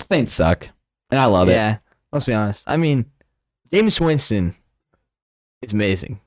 Saints 0.00 0.34
suck, 0.34 0.68
and 1.10 1.20
I 1.20 1.24
love 1.26 1.48
it. 1.48 1.52
yeah. 1.52 1.78
Let's 2.12 2.24
be 2.24 2.32
honest. 2.34 2.64
I 2.66 2.76
mean, 2.76 3.04
Jameis 3.72 4.00
Winston 4.00 4.54
is 5.62 5.72
amazing, 5.72 6.20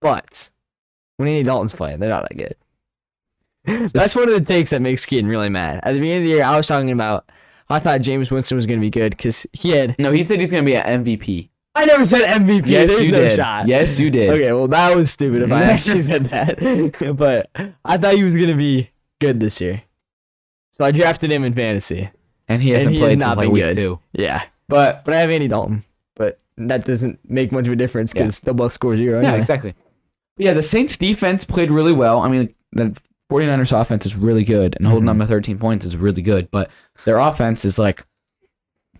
but 0.00 0.50
when 1.16 1.28
Andy 1.28 1.42
Dalton's 1.42 1.72
playing, 1.72 1.98
they're 2.00 2.08
not 2.10 2.28
that 2.28 2.36
good. 2.36 3.90
That's 3.92 4.14
one 4.16 4.28
of 4.28 4.34
the 4.34 4.40
takes 4.40 4.70
that 4.70 4.80
makes 4.80 5.04
Keaton 5.04 5.28
really 5.28 5.48
mad. 5.50 5.80
At 5.82 5.92
the 5.92 6.00
beginning 6.00 6.18
of 6.18 6.24
the 6.24 6.30
year, 6.30 6.44
I 6.44 6.56
was 6.56 6.66
talking 6.66 6.90
about 6.90 7.28
I 7.68 7.78
thought 7.78 8.00
Jameis 8.00 8.30
Winston 8.30 8.56
was 8.56 8.66
going 8.66 8.80
to 8.80 8.84
be 8.84 8.90
good 8.90 9.10
because 9.16 9.46
he 9.52 9.70
had. 9.70 9.96
No, 9.98 10.12
he 10.12 10.24
said 10.24 10.40
he's 10.40 10.50
gonna 10.50 10.62
be 10.62 10.76
an 10.76 11.04
MVP. 11.04 11.50
I 11.74 11.84
never 11.84 12.04
said 12.04 12.22
MVP. 12.40 12.66
Yes, 12.66 12.88
There's 12.88 13.02
you 13.02 13.12
no 13.12 13.20
did. 13.22 13.36
shot. 13.36 13.68
Yes, 13.68 13.98
you 13.98 14.10
did. 14.10 14.30
Okay, 14.30 14.52
well 14.52 14.66
that 14.68 14.96
was 14.96 15.10
stupid 15.10 15.42
if 15.42 15.52
I 15.52 15.62
actually 15.72 16.02
said 16.02 16.24
that. 16.26 17.14
but 17.16 17.50
I 17.84 17.96
thought 17.98 18.14
he 18.14 18.24
was 18.24 18.34
going 18.34 18.48
to 18.48 18.54
be 18.56 18.90
good 19.20 19.38
this 19.38 19.60
year, 19.60 19.82
so 20.78 20.84
I 20.84 20.90
drafted 20.90 21.30
him 21.30 21.44
in 21.44 21.54
fantasy. 21.54 22.10
And 22.50 22.60
he 22.62 22.70
hasn't 22.70 22.92
he 22.94 22.98
played 23.00 23.22
since 23.22 23.36
like 23.36 23.48
week 23.48 23.62
good. 23.62 23.76
two. 23.76 23.98
Yeah, 24.12 24.42
But 24.68 25.04
but 25.04 25.14
I 25.14 25.20
have 25.20 25.30
Andy 25.30 25.48
Dalton. 25.48 25.84
But 26.16 26.38
that 26.58 26.84
doesn't 26.84 27.18
make 27.30 27.52
much 27.52 27.66
of 27.66 27.72
a 27.72 27.76
difference 27.76 28.12
because 28.12 28.40
they'll 28.40 28.52
both 28.54 28.72
score 28.74 28.96
zero. 28.96 29.20
yeah, 29.20 29.28
anyway. 29.28 29.38
exactly. 29.40 29.74
But 30.36 30.44
yeah, 30.46 30.52
the 30.52 30.62
Saints 30.62 30.96
defense 30.96 31.44
played 31.44 31.70
really 31.70 31.92
well. 31.92 32.20
I 32.20 32.28
mean, 32.28 32.54
the 32.72 32.94
49ers 33.30 33.72
offense 33.80 34.04
is 34.04 34.16
really 34.16 34.44
good, 34.44 34.74
and 34.76 34.86
holding 34.86 35.04
Mhm. 35.04 35.18
them 35.18 35.18
to 35.20 35.26
13 35.26 35.58
points 35.58 35.86
is 35.86 35.96
really 35.96 36.20
good. 36.22 36.50
But 36.50 36.70
their 37.04 37.18
offense 37.18 37.64
is 37.64 37.78
like 37.78 38.04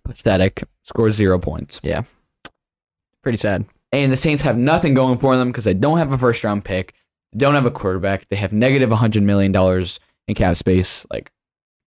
pathetic. 0.05 0.65
Scores 0.85 1.15
zero 1.17 1.39
points. 1.39 1.81
Yeah, 1.83 2.03
pretty 3.23 3.39
sad. 3.39 3.65
And 3.93 4.11
the 4.13 4.17
Saints 4.17 4.43
have 4.43 4.57
nothing 4.57 4.95
going 4.95 5.19
for 5.19 5.37
them 5.37 5.49
because 5.49 5.65
they 5.65 5.75
don't 5.75 5.99
have 5.99 6.13
a 6.13 6.19
first 6.19 6.43
round 6.45 6.65
pick, 6.65 6.95
don't 7.37 7.55
have 7.55 7.67
a 7.67 7.71
quarterback. 7.71 8.29
They 8.29 8.37
have 8.37 8.53
negative 8.53 8.91
100 8.91 9.23
million 9.23 9.53
dollars 9.53 9.99
in 10.29 10.35
cap 10.37 10.57
space. 10.57 11.05
Like 11.11 11.31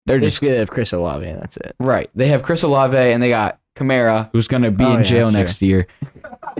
they're 0.05 0.19
just 0.19 0.33
just 0.33 0.41
good 0.41 0.57
have 0.57 0.69
Chris 0.69 0.93
Olave, 0.93 1.25
and 1.27 1.41
that's 1.41 1.57
it. 1.57 1.75
right. 1.79 2.09
They 2.15 2.27
have 2.27 2.43
Chris 2.43 2.63
Olave 2.63 2.95
and 2.97 3.21
they 3.21 3.29
got 3.29 3.59
Kamara, 3.75 4.29
who's 4.31 4.47
gonna 4.47 4.71
be 4.71 4.83
Oh, 4.85 4.91
in 4.93 4.97
yeah, 4.97 5.03
jail 5.03 5.25
sure. 5.27 5.31
next 5.31 5.61
year. 5.61 5.87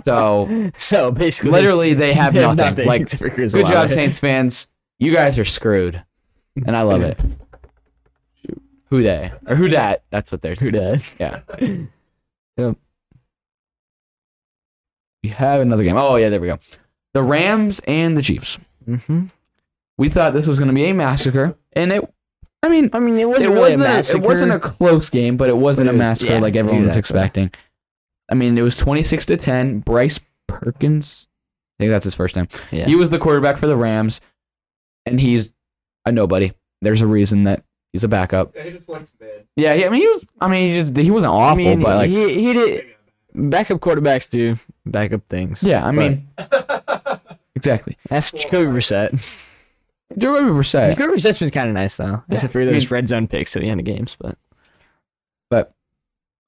So 0.04 0.70
So 0.76 1.10
basically, 1.10 1.50
literally, 1.52 1.94
they 1.94 2.12
have 2.14 2.34
they 2.34 2.40
nothing. 2.40 2.86
Like 2.86 3.02
except 3.02 3.22
for 3.22 3.30
Chris 3.30 3.52
Good 3.54 3.66
job, 3.66 3.74
Olave. 3.74 3.94
Saints 3.94 4.18
fans. 4.20 4.66
You 4.98 5.12
guys 5.12 5.38
are 5.38 5.44
screwed, 5.44 6.02
and 6.66 6.76
I 6.76 6.82
love 6.82 7.02
it. 7.02 7.20
Who 8.90 9.02
they 9.02 9.32
or 9.46 9.56
who 9.56 9.66
dat? 9.68 10.04
That's 10.10 10.30
what 10.30 10.42
they're. 10.42 10.54
Who 10.54 10.70
dat? 10.70 11.02
Yeah. 11.18 11.40
Yep. 12.58 12.78
We 15.22 15.28
have 15.30 15.60
another 15.60 15.82
game. 15.84 15.96
Oh 15.96 16.16
yeah, 16.16 16.28
there 16.30 16.40
we 16.40 16.46
go. 16.46 16.58
The 17.12 17.22
Rams 17.22 17.80
and 17.86 18.16
the 18.16 18.22
Chiefs. 18.22 18.58
Mm-hmm. 18.88 19.26
We 19.98 20.08
thought 20.08 20.32
this 20.32 20.46
was 20.46 20.56
going 20.58 20.68
to 20.68 20.74
be 20.74 20.84
a 20.86 20.94
massacre, 20.94 21.56
and 21.72 21.92
it. 21.92 22.14
I 22.62 22.68
mean, 22.68 22.90
I 22.92 22.98
mean, 22.98 23.18
it 23.18 23.28
wasn't 23.28 23.44
it 23.46 23.48
really 23.50 23.60
wasn't. 23.70 23.82
a 23.82 23.90
A, 23.90 23.94
massacre. 23.96 24.18
it 24.18 24.24
wasn't 24.26 24.52
a 24.52 24.58
close 24.58 25.10
game, 25.10 25.36
but 25.36 25.48
it 25.48 25.56
wasn't 25.56 25.86
But 25.86 25.92
a 25.92 25.94
it 25.94 25.98
was- 25.98 25.98
massacre 25.98 26.32
yeah, 26.34 26.38
like 26.40 26.56
everyone 26.56 26.86
was 26.86 26.96
expecting. 26.96 27.50
I 28.30 28.34
mean, 28.34 28.58
it 28.58 28.62
was 28.62 28.76
twenty 28.76 29.02
six 29.04 29.24
to 29.26 29.36
ten. 29.36 29.80
Bryce 29.80 30.18
Perkins, 30.48 31.28
I 31.78 31.82
think 31.84 31.90
that's 31.92 32.04
his 32.04 32.14
first 32.14 32.34
name. 32.34 32.48
Yeah. 32.72 32.86
He 32.86 32.96
was 32.96 33.10
the 33.10 33.18
quarterback 33.18 33.56
for 33.58 33.66
the 33.68 33.76
Rams, 33.76 34.20
and 35.04 35.20
he's 35.20 35.48
a 36.04 36.10
nobody. 36.12 36.52
There's 36.82 37.02
a 37.02 37.06
reason 37.06 37.44
that 37.44 37.62
he's 37.92 38.02
a 38.04 38.08
backup. 38.08 38.52
Yeah, 38.56 38.64
he 38.64 38.70
just 38.72 38.88
looked 38.88 39.12
mid. 39.20 39.46
Yeah, 39.54 39.74
he, 39.74 39.84
I 39.86 39.88
mean, 39.90 40.00
he 40.00 40.06
was. 40.08 40.22
I 40.40 40.48
mean, 40.48 40.74
he, 40.74 40.82
just, 40.82 40.96
he 40.96 41.10
wasn't 41.10 41.32
awful, 41.32 41.52
I 41.52 41.54
mean, 41.54 41.80
but 41.82 41.96
like, 41.96 42.10
he, 42.10 42.34
he 42.46 42.52
did. 42.52 42.84
Backup 43.34 43.80
quarterbacks 43.80 44.28
do 44.28 44.56
backup 44.86 45.22
things. 45.28 45.62
yeah, 45.62 45.86
I 45.86 45.90
mean, 45.92 46.26
exactly. 47.54 47.96
That's 48.08 48.30
Jacoby 48.30 48.70
Brissett. 48.70 49.12
Jacoby 50.16 50.50
Brissett. 50.50 50.96
Jacoby 50.96 51.14
Brissett's 51.14 51.38
been 51.38 51.50
kind 51.50 51.68
of 51.68 51.74
nice 51.74 51.96
though, 51.96 52.22
except 52.30 52.52
for 52.52 52.64
those 52.64 52.90
red 52.90 53.08
zone 53.08 53.26
picks 53.26 53.56
at 53.56 53.62
the 53.62 53.68
end 53.68 53.80
of 53.80 53.86
games. 53.86 54.16
But 54.18 54.38
but 55.50 55.74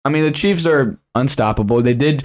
I 0.05 0.11
mean, 0.11 0.25
the 0.25 0.31
Chiefs 0.31 0.65
are 0.67 0.99
unstoppable. 1.15 1.83
They 1.83 1.95
did, 1.95 2.25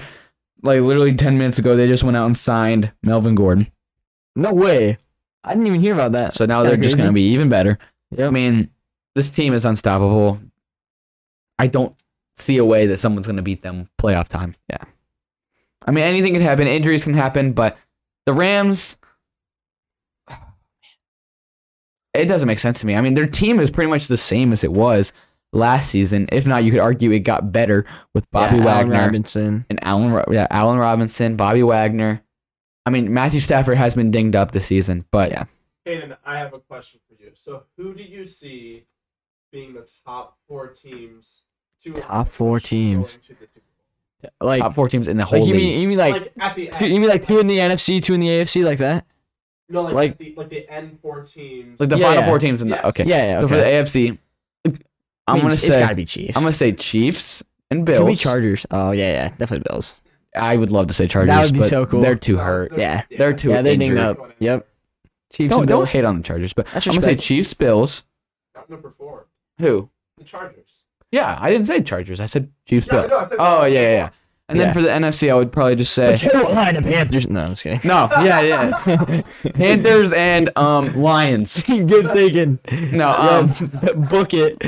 like, 0.62 0.80
literally 0.80 1.14
10 1.14 1.36
minutes 1.36 1.58
ago, 1.58 1.76
they 1.76 1.86
just 1.86 2.04
went 2.04 2.16
out 2.16 2.26
and 2.26 2.36
signed 2.36 2.92
Melvin 3.02 3.34
Gordon. 3.34 3.70
no 4.36 4.52
way, 4.52 4.98
I 5.42 5.52
didn't 5.52 5.66
even 5.66 5.80
hear 5.80 5.92
about 5.92 6.12
that. 6.12 6.34
So 6.34 6.46
now 6.46 6.62
That's 6.62 6.70
they're 6.70 6.82
just 6.82 6.96
going 6.96 7.08
to 7.08 7.12
be 7.12 7.28
even 7.28 7.48
better. 7.48 7.78
Yep. 8.12 8.28
I 8.28 8.30
mean, 8.30 8.70
this 9.14 9.30
team 9.30 9.52
is 9.52 9.64
unstoppable. 9.64 10.40
I 11.58 11.66
don't 11.66 11.94
see 12.36 12.56
a 12.56 12.64
way 12.64 12.86
that 12.86 12.96
someone's 12.96 13.26
going 13.26 13.36
to 13.36 13.42
beat 13.42 13.62
them 13.62 13.88
playoff 14.00 14.28
time. 14.28 14.56
Yeah. 14.70 14.82
I 15.86 15.90
mean, 15.90 16.04
anything 16.04 16.32
can 16.32 16.42
happen. 16.42 16.66
Injuries 16.66 17.04
can 17.04 17.14
happen, 17.14 17.52
but 17.52 17.76
the 18.24 18.32
Rams. 18.32 18.96
It 22.14 22.26
doesn't 22.26 22.46
make 22.46 22.58
sense 22.60 22.80
to 22.80 22.86
me. 22.86 22.94
I 22.94 23.00
mean, 23.00 23.14
their 23.14 23.26
team 23.26 23.58
is 23.60 23.70
pretty 23.70 23.90
much 23.90 24.06
the 24.06 24.16
same 24.16 24.52
as 24.52 24.62
it 24.64 24.72
was 24.72 25.12
last 25.52 25.90
season. 25.90 26.28
If 26.30 26.46
not, 26.46 26.62
you 26.64 26.70
could 26.70 26.80
argue 26.80 27.10
it 27.10 27.20
got 27.20 27.50
better 27.52 27.84
with 28.14 28.30
Bobby 28.30 28.56
yeah, 28.58 28.62
Allen 28.62 28.88
Wagner 28.88 29.04
Robinson. 29.06 29.66
and 29.68 29.84
Allen. 29.84 30.24
Yeah, 30.30 30.46
Allen 30.50 30.78
Robinson, 30.78 31.36
Bobby 31.36 31.62
Wagner. 31.62 32.22
I 32.86 32.90
mean, 32.90 33.12
Matthew 33.12 33.40
Stafford 33.40 33.78
has 33.78 33.94
been 33.94 34.10
dinged 34.10 34.36
up 34.36 34.52
this 34.52 34.66
season, 34.66 35.04
but 35.10 35.30
Yeah. 35.30 35.44
Kaden, 35.86 36.16
I 36.24 36.38
have 36.38 36.54
a 36.54 36.60
question 36.60 37.00
for 37.08 37.22
you. 37.22 37.30
So, 37.34 37.64
who 37.76 37.94
do 37.94 38.02
you 38.02 38.24
see 38.24 38.84
being 39.52 39.74
the 39.74 39.86
top 40.06 40.38
four 40.48 40.68
teams? 40.68 41.42
To 41.82 41.92
Top 41.92 42.32
four 42.32 42.58
teams. 42.60 43.16
to 43.18 43.34
the 43.34 43.46
Super 43.46 43.46
Bowl? 43.50 44.30
Like, 44.48 44.60
top 44.62 44.74
four 44.74 44.88
teams 44.88 45.06
in 45.08 45.16
the 45.18 45.24
whole 45.26 45.40
like 45.40 45.48
you 45.48 45.54
league. 45.54 45.62
mean 45.72 45.80
you 45.82 45.88
mean 45.88 45.98
like, 45.98 46.12
Like, 46.14 46.32
at 46.40 46.54
the 46.56 46.66
two, 46.68 46.84
end. 46.84 46.94
you 46.94 47.00
mean 47.00 47.10
like 47.10 47.26
two 47.26 47.38
in 47.38 47.46
the 47.46 47.58
NFC, 47.58 48.02
two 48.02 48.14
in 48.14 48.20
the 48.20 48.28
AFC, 48.28 48.64
like 48.64 48.78
that? 48.78 49.04
No, 49.68 49.82
like, 49.82 49.94
like- 49.94 50.18
the, 50.18 50.34
like 50.36 50.48
the 50.50 50.68
end 50.70 50.98
four 51.00 51.22
teams. 51.22 51.80
like 51.80 51.88
the 51.88 51.96
Yeah, 51.98 52.06
final 52.08 52.22
yeah. 52.22 52.28
four 52.28 52.38
teams 52.38 52.62
in 52.62 52.68
the 52.68 52.76
Yes. 52.76 52.84
okay. 52.86 53.04
Yeah, 53.04 53.24
yeah. 53.24 53.40
So 53.40 53.48
for 53.48 53.56
the 53.56 53.62
AFC, 53.64 54.18
I'm 54.64 54.76
I 55.26 55.32
mean, 55.34 55.42
gonna 55.42 55.54
it's 55.54 55.62
say 55.66 55.80
gotta 55.80 55.94
be 55.94 56.04
Chiefs. 56.04 56.36
I'm 56.36 56.42
gonna 56.42 56.52
say 56.52 56.72
Chiefs 56.72 57.42
and 57.70 57.80
Could 57.80 57.86
Bills. 57.94 58.08
be 58.10 58.16
Chargers. 58.16 58.66
Oh 58.70 58.90
yeah, 58.90 59.10
yeah, 59.12 59.28
definitely 59.30 59.64
Bills. 59.70 60.00
I 60.36 60.56
would 60.56 60.70
love 60.70 60.88
to 60.88 60.94
say 60.94 61.06
Chargers, 61.06 61.28
That 61.34 61.44
would 61.44 61.52
be 61.54 61.58
but 61.60 61.68
so 61.68 61.86
cool. 61.86 62.00
they're 62.02 62.16
too 62.16 62.36
hurt. 62.36 62.70
they're- 62.70 62.80
Yeah. 62.80 63.02
They're 63.16 63.32
too 63.32 63.50
yeah, 63.50 63.62
they're 63.62 63.76
dinged 63.76 63.92
injured. 63.92 63.98
up. 64.18 64.32
Yep. 64.38 64.68
Chiefs 65.32 65.50
Don't 65.52 65.60
and 65.62 65.68
don't 65.68 65.78
Bills. 65.80 65.90
hate 65.90 66.04
on 66.04 66.16
the 66.18 66.22
Chargers, 66.22 66.52
but 66.52 66.66
That's 66.72 66.86
I'm 66.86 66.92
gonna 66.92 67.02
say 67.02 67.10
respect. 67.12 67.22
Chiefs, 67.26 67.54
Bills. 67.54 68.02
Not 68.54 68.68
number 68.68 68.92
four. 68.98 69.26
Who? 69.58 69.88
The 70.18 70.24
Chargers. 70.24 70.68
Yeah, 71.10 71.38
I 71.40 71.50
didn't 71.50 71.66
say 71.66 71.80
Chargers. 71.82 72.20
I 72.20 72.26
said 72.26 72.50
Chiefs, 72.66 72.86
Yeah, 72.88 72.92
I 72.92 72.96
Bills. 73.06 73.10
know, 73.10 73.18
I 73.18 73.28
said 73.28 73.36
Oh 73.40 73.64
yeah, 73.64 73.80
yeah, 73.80 73.90
yeah. 73.92 74.10
And 74.48 74.60
then 74.60 74.68
Yeah. 74.68 74.72
for 74.74 74.82
the 74.82 74.88
NFC, 74.90 75.30
I 75.30 75.34
would 75.34 75.52
probably 75.52 75.76
just 75.76 75.94
say 75.94 76.18
Carolina 76.18 76.82
Panthers. 76.82 77.28
No, 77.30 77.40
I'm 77.40 77.48
just 77.50 77.62
kidding. 77.62 77.80
no. 77.84 78.08
Yeah, 78.22 78.40
yeah. 78.42 79.22
Panthers 79.54 80.12
and 80.12 80.50
um 80.58 80.94
Lions. 81.00 81.62
Good 81.66 82.12
thinking. 82.12 82.58
No, 82.92 83.10
um, 83.10 84.06
book 84.08 84.34
it. 84.34 84.58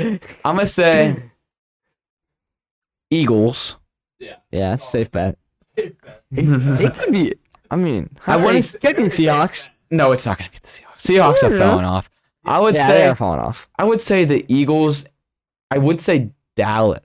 I'm 0.43 0.55
gonna 0.55 0.65
say 0.67 1.29
Eagles. 3.11 3.77
Yeah. 4.19 4.35
Yeah, 4.51 4.71
that's 4.71 4.85
a 4.87 4.89
safe 4.89 5.11
bet. 5.11 5.37
Safe 5.75 5.93
bet. 6.01 6.23
It 6.31 6.95
could 6.95 7.11
be. 7.13 7.33
I 7.69 7.75
mean, 7.75 8.09
I 8.25 8.33
I 8.33 8.35
wouldn't- 8.37 8.55
wouldn't. 8.55 8.81
Could 8.81 8.95
be 8.97 9.03
Seahawks. 9.03 9.69
No, 9.91 10.11
it's 10.11 10.25
not 10.25 10.37
gonna 10.37 10.49
be 10.49 10.57
the 10.61 10.67
Seahawks. 10.67 10.97
Seahawks 10.97 11.41
Yeah, 11.43 11.49
have 11.49 11.59
yeah. 11.81 11.87
off. 11.87 12.09
I 12.45 12.59
would 12.59 12.75
yeah, 12.75 12.87
say 12.87 12.93
they 12.99 13.07
are 13.07 13.15
falling 13.15 13.39
off. 13.41 13.69
I 13.77 13.83
would 13.83 14.01
say 14.01 14.25
the 14.25 14.45
Eagles. 14.47 15.05
I 15.69 15.77
would 15.77 15.99
say 16.01 16.31
Dallas 16.55 17.01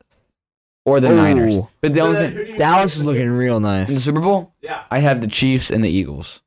or 0.84 1.00
the 1.00 1.08
Niners. 1.10 1.54
Ooh. 1.56 1.68
But 1.80 1.94
the 1.94 2.00
only 2.00 2.16
Who 2.18 2.26
thing 2.34 2.44
do 2.46 2.50
you- 2.52 2.58
Dallas 2.58 2.96
is 2.96 3.04
looking 3.04 3.28
real 3.30 3.60
nice. 3.60 3.88
in 3.88 3.94
the 3.94 3.98
nice. 3.98 4.04
Super 4.04 4.20
Bowl, 4.20 4.52
Yeah. 4.60 4.82
I 4.90 4.98
have 5.00 5.20
the 5.20 5.26
Chiefs 5.26 5.70
and 5.70 5.84
the 5.84 5.88
Eagles. 5.90 6.42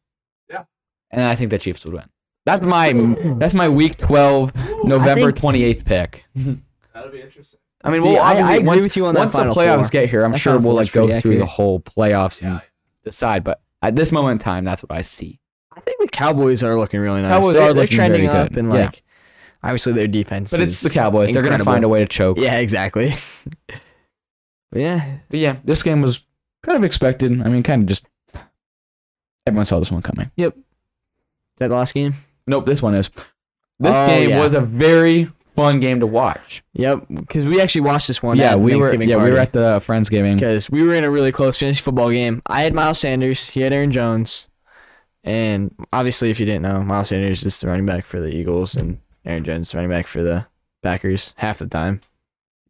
Yeah. 0.49 0.63
And 1.11 1.21
I 1.23 1.35
think 1.35 1.49
the 1.51 1.57
Chiefs 1.59 1.85
would 1.85 1.93
win. 1.93 2.05
That's 2.45 2.63
my 2.63 2.91
that's 3.39 3.53
my 3.53 3.67
Week 3.69 3.97
12, 3.97 4.53
November 4.83 5.31
think- 5.31 5.37
28th 5.39 5.85
pick. 5.85 6.25
That'll 6.93 7.11
be 7.11 7.21
interesting. 7.21 7.59
I 7.83 7.89
mean, 7.91 8.01
See, 8.03 8.07
well, 8.13 8.17
I- 8.21 8.27
I 8.27 8.29
obviously, 8.31 8.55
agree 8.57 8.67
once, 8.67 8.83
with 8.83 8.97
you 8.97 9.05
on 9.05 9.13
that 9.13 9.19
once 9.19 9.33
the 9.33 9.37
Final 9.39 9.55
playoffs 9.55 9.75
Four. 9.83 9.89
get 9.91 10.09
here, 10.09 10.23
I'm 10.23 10.31
That 10.31 10.37
sure 10.39 10.53
Final 10.53 10.63
we'll 10.69 10.75
Four 10.77 10.83
like 10.83 10.91
go 10.91 11.05
pretty 11.05 11.21
through 11.21 11.31
the 11.31 11.35
accurate. 11.37 11.49
whole 11.51 11.79
playoffs 11.79 12.41
Yeah. 12.41 12.47
and 12.49 12.61
decide. 13.03 13.43
But 13.43 13.61
at 13.81 13.95
this 13.95 14.11
moment 14.11 14.41
in 14.41 14.43
time, 14.45 14.63
that's 14.65 14.81
what 14.83 14.91
I 14.91 15.01
see. 15.01 15.39
I 15.75 15.79
think 15.81 15.99
the 16.01 16.07
Cowboys 16.07 16.63
are 16.63 16.77
looking 16.79 16.99
really 16.99 17.21
nice. 17.21 17.31
Cowboys 17.31 17.53
they're, 17.53 17.61
are 17.63 17.73
they're 17.73 17.83
looking 17.83 17.95
trending 17.95 18.25
very 18.27 18.37
up, 18.39 18.49
good. 18.49 18.57
and 18.59 18.73
Yeah. 18.73 18.85
like, 18.85 19.03
obviously 19.63 19.93
their 19.93 20.07
defense. 20.07 20.51
But 20.51 20.61
it's 20.61 20.75
is 20.75 20.81
the 20.81 20.89
Cowboys. 20.89 21.31
They're 21.33 21.41
gonna 21.43 21.55
incredible. 21.55 21.73
find 21.73 21.83
a 21.83 21.89
way 21.89 21.99
to 21.99 22.05
choke. 22.07 22.37
Yeah, 22.39 22.57
exactly. 22.59 23.13
but 24.75 24.81
yeah, 24.81 25.17
But 25.29 25.39
yeah, 25.39 25.55
this 25.63 25.81
game 25.83 26.01
was 26.01 26.19
kind 26.61 26.75
of 26.77 26.83
expected. 26.83 27.31
I 27.41 27.47
mean, 27.47 27.63
kind 27.63 27.83
of 27.83 27.87
just 27.87 28.05
everyone 29.47 29.65
saw 29.65 29.79
this 29.79 29.89
one 29.89 30.01
coming. 30.01 30.31
Yep. 30.35 30.53
Is 30.57 30.63
that 31.59 31.67
the 31.69 31.75
last 31.75 31.93
game? 31.93 32.13
Nope, 32.45 32.65
this 32.65 32.81
one 32.81 32.93
is. 32.93 33.09
This 33.79 33.95
Oh, 33.95 34.05
game 34.07 34.31
yeah. 34.31 34.41
was 34.43 34.51
a 34.51 34.59
very 34.59 35.31
fun 35.55 35.79
game 35.79 36.01
to 36.01 36.07
watch. 36.07 36.61
Yep, 36.73 37.05
because 37.09 37.45
we 37.45 37.61
actually 37.61 37.81
watched 37.81 38.09
this 38.09 38.21
one. 38.21 38.35
yeah, 38.35 38.55
we 38.55 38.75
were. 38.75 38.93
Yeah, 39.01 39.15
we 39.23 39.31
were 39.31 39.37
at 39.37 39.53
the 39.53 39.79
Friendsgiving. 39.79 40.35
because 40.35 40.69
we 40.69 40.83
were 40.83 40.93
in 40.93 41.05
a 41.05 41.09
really 41.09 41.31
close 41.31 41.57
fantasy 41.57 41.81
football 41.81 42.11
game. 42.11 42.41
I 42.47 42.63
had 42.63 42.73
Miles 42.73 42.99
Sanders, 42.99 43.47
he 43.49 43.61
had 43.61 43.71
Aaron 43.71 43.93
Jones, 43.93 44.49
and 45.23 45.73
obviously, 45.93 46.31
if 46.31 46.39
you 46.41 46.45
didn't 46.45 46.63
know, 46.63 46.83
Miles 46.83 47.07
Sanders 47.07 47.45
is 47.45 47.57
the 47.59 47.67
running 47.67 47.85
back 47.85 48.05
for 48.05 48.19
the 48.19 48.27
Eagles, 48.35 48.75
and 48.75 48.99
Aaron 49.23 49.45
Jones 49.45 49.67
is 49.67 49.71
the 49.71 49.77
running 49.77 49.91
back 49.91 50.07
for 50.07 50.21
the 50.21 50.45
Packers 50.83 51.33
half 51.37 51.59
the 51.59 51.67
time. 51.67 52.01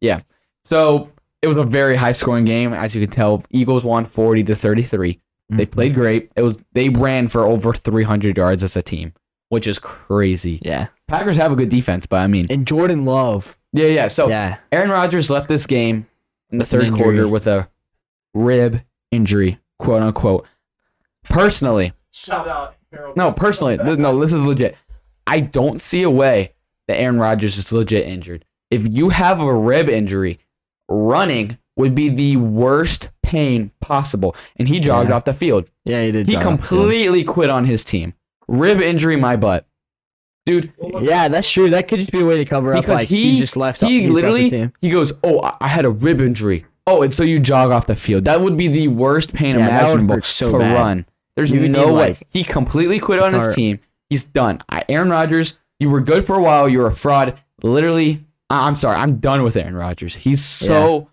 Yeah, 0.00 0.20
so 0.64 1.10
it 1.42 1.48
was 1.48 1.56
a 1.56 1.64
very 1.64 1.96
high 1.96 2.12
scoring 2.12 2.44
game, 2.44 2.72
as 2.72 2.94
you 2.94 3.00
can 3.06 3.10
tell. 3.10 3.44
Eagles 3.50 3.84
won 3.84 4.06
forty 4.06 4.42
to 4.44 4.54
thirty 4.54 4.82
three. 4.82 5.20
They 5.48 5.64
Mm-hmm. 5.64 5.70
played 5.72 5.94
great. 5.94 6.30
It 6.36 6.42
was 6.42 6.58
they 6.72 6.88
ran 6.88 7.28
for 7.28 7.44
over 7.44 7.72
three 7.72 8.02
hundred 8.04 8.36
yards 8.36 8.62
as 8.64 8.76
a 8.76 8.82
team, 8.82 9.12
which 9.48 9.66
is 9.66 9.78
crazy. 9.78 10.58
Yeah, 10.62 10.88
Packers 11.08 11.36
have 11.36 11.52
a 11.52 11.56
good 11.56 11.68
defense, 11.68 12.04
but 12.06 12.16
I 12.16 12.26
mean, 12.26 12.46
and 12.50 12.66
Jordan 12.66 13.04
Love. 13.04 13.56
yeah, 13.72 13.86
yeah. 13.86 14.08
So 14.08 14.28
yeah, 14.28 14.56
Aaron 14.72 14.90
Rodgers 14.90 15.30
left 15.30 15.48
this 15.48 15.66
game 15.66 16.06
in 16.50 16.58
the 16.58 16.62
With 16.62 16.68
third 16.70 16.92
quarter 16.94 17.28
with 17.28 17.46
a 17.46 17.68
rib 18.34 18.82
injury, 19.12 19.60
quote 19.78 20.02
unquote. 20.02 20.46
Personally, 21.24 21.92
Shout 22.12 22.46
out 22.48 22.76
Harold. 22.92 23.16
no, 23.16 23.32
personally, 23.32 23.76
th- 23.78 23.98
no, 23.98 24.18
this 24.18 24.32
is 24.32 24.40
legit. 24.40 24.76
I 25.26 25.40
don't 25.40 25.80
see 25.80 26.02
a 26.02 26.10
way 26.10 26.52
that 26.88 26.98
Aaron 27.00 27.18
Rodgers 27.18 27.58
is 27.58 27.72
legit 27.72 28.06
injured. 28.06 28.44
If 28.70 28.86
you 28.88 29.10
have 29.10 29.40
a 29.40 29.54
rib 29.54 29.88
injury, 29.88 30.38
running 30.88 31.58
would 31.76 31.94
be 31.94 32.08
the 32.08 32.36
worst 32.36 33.10
pain 33.22 33.70
possible. 33.80 34.34
And 34.56 34.68
he 34.68 34.80
jogged 34.80 35.10
Yeah. 35.10 35.16
off 35.16 35.24
the 35.24 35.34
field. 35.34 35.66
yeah, 35.84 36.02
he 36.04 36.12
did. 36.12 36.26
He 36.28 36.36
completely 36.36 37.22
quit 37.24 37.50
on 37.50 37.64
his 37.66 37.84
team. 37.84 38.14
Rib 38.48 38.80
injury, 38.80 39.16
my 39.16 39.36
butt. 39.36 39.66
Dude, 40.46 40.72
Yeah, 41.00 41.26
that's 41.28 41.50
true. 41.50 41.70
That 41.70 41.88
could 41.88 41.98
just 41.98 42.12
be 42.12 42.20
a 42.20 42.24
way 42.24 42.38
to 42.38 42.44
cover 42.44 42.72
up. 42.72 42.82
because 42.82 43.00
like 43.00 43.08
he, 43.08 43.32
he, 43.32 43.38
just 43.38 43.56
left. 43.56 43.80
He 43.80 44.06
literally 44.08 44.48
team. 44.50 44.72
he 44.80 44.90
goes, 44.90 45.12
"Oh, 45.24 45.40
I- 45.42 45.56
I 45.62 45.68
had 45.68 45.84
a 45.84 45.90
rib 45.90 46.20
injury." 46.20 46.64
Oh, 46.86 47.02
and 47.02 47.12
so 47.12 47.24
you 47.24 47.40
jog 47.40 47.72
off 47.72 47.88
the 47.88 47.96
field. 47.96 48.24
That 48.24 48.40
would 48.40 48.56
be 48.56 48.68
the 48.68 48.86
worst 48.86 49.32
pain 49.34 49.58
Yeah, 49.58 49.66
imaginable 49.68 50.22
so 50.22 50.52
to 50.52 50.58
bad. 50.60 50.74
run. 50.74 51.06
There's 51.34 51.50
You 51.50 51.68
no 51.68 51.86
way. 51.92 52.10
like, 52.10 52.26
he 52.30 52.44
completely 52.44 53.00
quit 53.00 53.18
on 53.20 53.34
his 53.34 53.52
team. 53.56 53.80
He's 54.08 54.22
done. 54.22 54.62
I, 54.68 54.84
Aaron 54.88 55.10
Rodgers, 55.10 55.58
you 55.80 55.90
were 55.90 56.00
good 56.00 56.24
for 56.24 56.36
a 56.36 56.40
while. 56.42 56.68
You're 56.68 56.86
a 56.86 56.92
fraud. 56.92 57.36
Literally, 57.64 58.24
I- 58.50 58.66
I'm 58.66 58.76
sorry. 58.76 58.96
I'm 58.96 59.16
done 59.18 59.42
with 59.42 59.56
Aaron 59.56 59.74
Rodgers. 59.76 60.14
He's 60.16 60.44
so. 60.44 61.08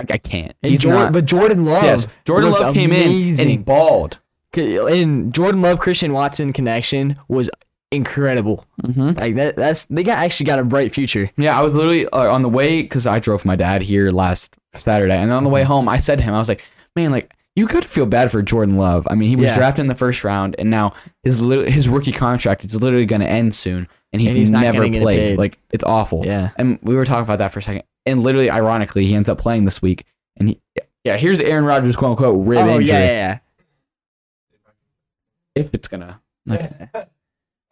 I, 0.00 0.04
I 0.14 0.18
can't. 0.18 0.54
And 0.62 0.70
He's 0.70 0.82
Jordan, 0.82 1.02
not. 1.04 1.12
but 1.12 1.24
Jordan 1.24 1.64
Love. 1.64 1.82
yes, 1.84 2.06
Jordan 2.24 2.50
Love 2.52 2.74
came 2.74 2.92
in 2.92 3.06
amazing. 3.10 3.50
and 3.50 3.64
balled. 3.64 4.18
and 4.54 5.32
Jordan 5.34 5.60
Love 5.62 5.78
Christian 5.80 6.12
Watson 6.12 6.52
connection 6.52 7.16
was 7.28 7.50
incredible. 7.90 8.64
Mm-hmm. 8.82 9.18
Like 9.18 9.34
that. 9.36 9.56
That's 9.56 9.86
they 9.86 10.02
got 10.02 10.18
actually 10.18 10.46
got 10.46 10.58
a 10.58 10.64
bright 10.64 10.94
future. 10.94 11.30
Yeah, 11.36 11.58
I 11.58 11.62
was 11.62 11.74
literally 11.74 12.06
uh, 12.08 12.32
on 12.32 12.42
the 12.42 12.48
way 12.48 12.82
because 12.82 13.06
I 13.06 13.18
drove 13.18 13.44
my 13.44 13.56
dad 13.56 13.82
here 13.82 14.10
last 14.10 14.54
Saturday, 14.76 15.16
and 15.16 15.32
on 15.32 15.42
the 15.42 15.48
Mm-hmm. 15.48 15.54
way 15.54 15.62
home, 15.64 15.88
I 15.88 15.98
said 15.98 16.18
to 16.18 16.24
him, 16.24 16.34
I 16.34 16.38
was 16.38 16.48
like, 16.48 16.62
"Man, 16.94 17.10
like 17.10 17.32
you 17.56 17.66
got 17.66 17.82
to 17.82 17.88
feel 17.88 18.06
bad 18.06 18.30
for 18.30 18.40
Jordan 18.42 18.76
Love. 18.76 19.06
I 19.10 19.14
mean, 19.16 19.28
he 19.30 19.36
was 19.36 19.46
Yeah. 19.46 19.56
drafted 19.56 19.80
in 19.82 19.86
the 19.88 19.94
first 19.96 20.22
round, 20.22 20.54
and 20.58 20.70
now 20.70 20.92
his 21.24 21.38
his 21.38 21.88
rookie 21.88 22.12
contract 22.12 22.64
is 22.64 22.74
literally 22.76 23.06
going 23.06 23.20
to 23.22 23.28
end 23.28 23.54
soon, 23.54 23.88
and 24.12 24.20
he's, 24.22 24.30
And 24.30 24.38
he's 24.38 24.50
never 24.50 24.84
gonna 24.84 25.00
played. 25.00 25.38
Like 25.38 25.58
it's 25.70 25.84
awful. 25.84 26.24
Yeah. 26.24 26.50
And 26.56 26.78
we 26.82 26.94
were 26.96 27.04
talking 27.04 27.22
about 27.24 27.38
that 27.38 27.52
for 27.52 27.58
a 27.58 27.62
second, 27.62 27.82
and 28.06 28.22
literally, 28.22 28.50
ironically, 28.50 29.06
he 29.06 29.14
ends 29.14 29.28
up 29.28 29.38
playing 29.38 29.64
this 29.64 29.82
week, 29.82 30.04
and 30.36 30.48
he. 30.50 30.60
Yeah, 31.04 31.16
here's 31.16 31.38
the 31.38 31.46
Aaron 31.46 31.64
Rodgers 31.64 31.96
quote 31.96 32.10
unquote 32.12 32.46
rib 32.46 32.58
oh 32.58 32.68
injury. 32.80 32.86
yeah, 32.88 33.04
yeah, 33.04 33.38
If 35.54 35.72
it's 35.74 35.88
gonna. 35.88 36.20
Like, 36.46 36.72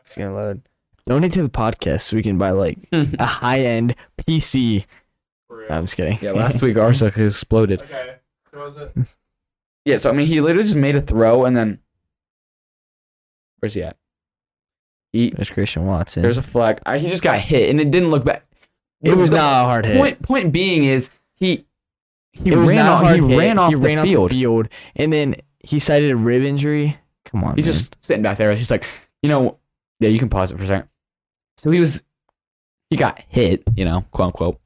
It's 0.00 0.16
gonna 0.16 0.34
load. 0.34 0.62
Donate 1.06 1.32
to 1.32 1.42
the 1.42 1.48
podcast 1.48 2.02
so 2.02 2.16
we 2.16 2.22
can 2.22 2.38
buy 2.38 2.50
like 2.50 2.78
a 2.92 3.26
high 3.26 3.60
end 3.60 3.94
PC. 4.16 4.84
No, 5.50 5.66
I'm 5.70 5.84
just 5.84 5.96
kidding. 5.96 6.18
yeah, 6.22 6.30
last 6.32 6.62
week 6.62 6.76
Arsa 6.76 7.16
exploded. 7.16 7.82
Okay. 7.82 8.16
Who 8.52 8.58
was 8.60 8.76
it? 8.76 8.92
Yeah, 9.84 9.98
so 9.98 10.10
I 10.10 10.12
mean, 10.12 10.26
he 10.28 10.40
literally 10.40 10.64
just 10.64 10.76
made 10.76 10.94
a 10.96 11.00
throw, 11.00 11.44
and 11.44 11.56
then 11.56 11.80
where's 13.58 13.74
he 13.74 13.82
at? 13.82 13.96
He 15.16 15.30
There's 15.30 15.50
Christian 15.50 15.86
Watson. 15.86 16.22
there's 16.22 16.38
a 16.38 16.42
flag. 16.42 16.80
I, 16.86 16.98
he 16.98 17.08
just 17.08 17.22
got 17.22 17.38
hit, 17.38 17.70
and 17.70 17.80
it 17.80 17.90
didn't 17.90 18.10
look 18.10 18.24
bad. 18.24 18.42
it 19.02 19.16
was 19.16 19.30
the 19.30 19.36
not 19.36 19.62
a 19.62 19.64
hard 19.66 19.86
hit. 19.86 19.96
Point 19.96 20.22
point 20.22 20.52
being 20.52 20.84
is 20.84 21.10
he 21.34 21.64
he 22.32 22.50
it 22.50 22.56
ran 22.56 22.86
off, 22.86 23.02
he 23.14 23.26
hit. 23.26 23.38
ran 23.38 23.58
off 23.58 23.68
he 23.70 23.74
the 23.76 23.80
ran 23.80 24.04
field. 24.04 24.24
off 24.26 24.30
the 24.30 24.36
field, 24.40 24.68
and 24.94 25.12
then 25.12 25.36
he 25.60 25.78
cited 25.78 26.10
a 26.10 26.16
rib 26.16 26.42
injury. 26.42 26.98
Come 27.24 27.42
on, 27.44 27.56
He's 27.56 27.64
man. 27.66 27.74
just 27.74 27.96
sitting 28.02 28.22
back 28.22 28.38
there. 28.38 28.54
He's 28.54 28.70
like, 28.70 28.86
you 29.22 29.28
know, 29.28 29.58
yeah, 30.00 30.08
you 30.10 30.18
can 30.18 30.28
pause 30.28 30.52
it 30.52 30.58
for 30.58 30.64
a 30.64 30.66
second. 30.66 30.88
So 31.58 31.70
he 31.70 31.80
was 31.80 32.04
he 32.90 32.96
got 32.96 33.20
hit, 33.28 33.62
you 33.76 33.84
know, 33.84 34.04
quote 34.12 34.26
unquote. 34.26 34.60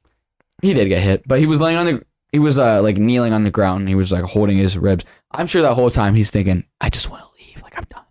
He 0.61 0.73
did 0.73 0.87
get 0.89 1.01
hit, 1.01 1.23
but 1.27 1.39
he 1.39 1.45
was 1.47 1.59
laying 1.59 1.77
on 1.77 1.85
the 1.85 2.03
he 2.31 2.39
was 2.39 2.57
uh 2.59 2.81
like 2.81 2.97
kneeling 2.97 3.33
on 3.33 3.43
the 3.43 3.51
ground 3.51 3.79
and 3.81 3.89
he 3.89 3.95
was 3.95 4.11
like 4.11 4.23
holding 4.25 4.57
his 4.57 4.77
ribs. 4.77 5.05
I'm 5.31 5.47
sure 5.47 5.61
that 5.63 5.73
whole 5.73 5.89
time 5.89 6.13
he's 6.15 6.29
thinking, 6.29 6.65
I 6.81 6.89
just 6.89 7.09
want 7.09 7.23
to 7.23 7.29
leave. 7.43 7.63
Like 7.63 7.77
I'm 7.77 7.85
done. 7.89 8.03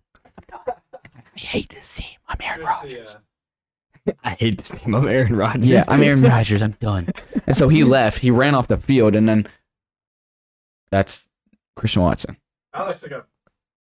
I 1.43 1.47
hate 1.47 1.69
this 1.71 1.97
team. 1.97 2.07
I'm 2.29 2.37
Aaron 2.41 2.61
Here's 2.61 2.69
Rodgers. 2.69 3.17
I 4.25 4.31
hate 4.31 4.59
this 4.59 4.71
team. 4.71 4.95
I'm 4.95 5.07
Aaron 5.09 5.35
Rodgers. 5.37 5.65
Yeah, 5.65 5.85
I'm 5.89 6.03
Aaron 6.03 6.23
Rodgers. 6.35 6.63
I'm 6.63 6.73
done. 6.81 7.09
And 7.47 7.57
so 7.57 7.69
he 7.69 7.85
left. 7.99 8.19
He 8.19 8.31
ran 8.31 8.55
off 8.55 8.69
the 8.69 8.77
field, 8.77 9.15
and 9.15 9.29
then 9.29 9.47
that's 10.91 11.29
Christian 11.77 12.03
Watson. 12.03 12.37
That 12.75 12.87
looks 12.87 13.03
like 13.03 13.13
a 13.13 13.25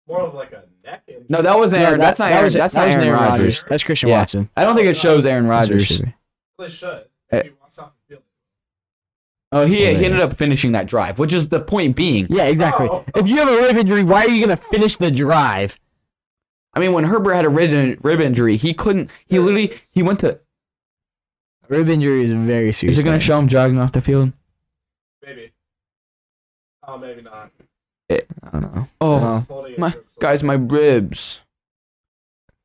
more 0.08 0.20
of 0.22 0.34
like 0.34 0.52
a 0.52 0.64
neck 0.84 1.02
injury. 1.06 1.26
No, 1.28 1.42
that 1.42 1.58
was 1.58 1.72
No, 1.72 1.78
Aaron. 1.78 1.98
that- 2.00 2.06
that's 2.06 2.18
not 2.18 2.26
that 2.28 2.32
Aaron. 2.32 2.44
was- 2.44 2.54
that's 2.54 2.74
that 2.74 2.80
not 2.80 2.86
was 2.86 2.94
Aaron 2.96 3.10
Rodgers. 3.12 3.30
Rodgers. 3.38 3.64
That's 3.68 3.84
Christian 3.84 4.08
Yeah. 4.08 4.18
Watson. 4.18 4.50
I 4.56 4.64
don't 4.64 4.74
think 4.76 4.88
it 4.88 4.96
shows 4.96 5.24
Aaron 5.26 5.46
That's 5.48 5.68
it 5.68 5.72
Rodgers. 5.72 5.86
should. 5.88 6.14
They 6.58 6.68
should. 6.68 7.04
Eh. 7.32 7.36
If 7.38 7.44
he 7.44 7.50
walks 7.60 7.78
off 7.78 7.92
the 8.08 8.14
field. 8.14 8.22
Oh, 9.52 9.66
he 9.66 9.76
he 9.78 10.04
ended 10.04 10.20
up 10.20 10.36
finishing 10.36 10.72
that 10.72 10.86
drive, 10.86 11.18
which 11.18 11.32
is 11.32 11.48
the 11.48 11.60
point 11.60 11.96
being. 11.96 12.26
Yeah, 12.30 12.44
exactly. 12.44 12.88
Oh. 12.88 13.04
If 13.14 13.26
you 13.26 13.36
have 13.36 13.48
a 13.48 13.56
rib 13.56 13.76
injury, 13.76 14.04
why 14.04 14.24
are 14.24 14.28
you 14.30 14.44
gonna 14.44 14.56
finish 14.56 14.96
the 14.96 15.10
drive? 15.10 15.78
I 16.74 16.78
mean, 16.80 16.92
when 16.92 17.04
Herbert 17.04 17.34
had 17.34 17.44
a 17.44 17.48
rib, 17.48 17.98
rib 18.04 18.20
injury, 18.20 18.56
he 18.56 18.72
couldn't. 18.74 19.10
He 19.26 19.36
There 19.36 19.44
literally 19.44 19.78
he 19.92 20.02
went 20.02 20.20
to. 20.20 20.38
Rib 21.68 21.88
injury 21.88 22.24
is 22.24 22.30
a 22.32 22.36
very 22.36 22.72
serious. 22.72 22.96
Is 22.96 23.00
it 23.00 23.04
going 23.04 23.18
to 23.18 23.20
thing. 23.20 23.26
show 23.26 23.38
him 23.38 23.48
jogging 23.48 23.78
off 23.78 23.92
the 23.92 24.00
field? 24.00 24.32
Maybe. 25.24 25.52
Oh, 26.86 26.98
maybe 26.98 27.22
not. 27.22 27.50
It, 28.08 28.26
I 28.42 28.50
don't 28.58 28.74
know. 28.74 28.88
Oh, 29.00 29.38
He's 29.38 29.46
holding 29.48 29.64
oh. 29.64 29.68
his 29.68 29.78
my 29.78 29.94
guys, 30.20 30.42
my 30.42 30.54
ribs. 30.54 31.42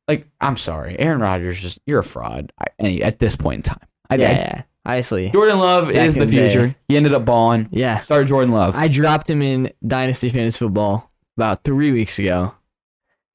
Like, 0.07 0.27
I'm 0.41 0.57
sorry, 0.57 0.97
Aaron 0.99 1.19
Rodgers. 1.19 1.59
Just 1.59 1.79
you're 1.85 1.99
a 1.99 2.03
fraud. 2.03 2.51
I, 2.59 2.65
any 2.79 3.01
at 3.03 3.19
this 3.19 3.35
point 3.35 3.57
in 3.67 3.73
time, 3.73 3.87
I, 4.09 4.15
yeah, 4.15 4.27
I- 4.29 4.31
yeah. 4.31 4.61
Honestly, 4.87 5.31
Jordan 5.31 5.57
Love 5.57 5.87
Back 5.87 5.95
is 5.95 6.13
the 6.13 6.25
the 6.25 6.31
day. 6.31 6.47
future. 6.49 6.75
He 6.87 6.95
ended 6.95 7.11
up 7.15 7.25
balling. 7.25 7.69
yeah. 7.71 7.99
Start 8.01 8.27
Jordan 8.27 8.51
Love. 8.53 8.75
I 8.75 8.87
dropped 8.87 9.27
him 9.27 9.41
in 9.41 9.71
Dynasty 9.85 10.29
Fantasy 10.29 10.59
Football 10.59 11.11
about 11.37 11.63
three 11.63 11.91
weeks 11.91 12.19
ago, 12.19 12.53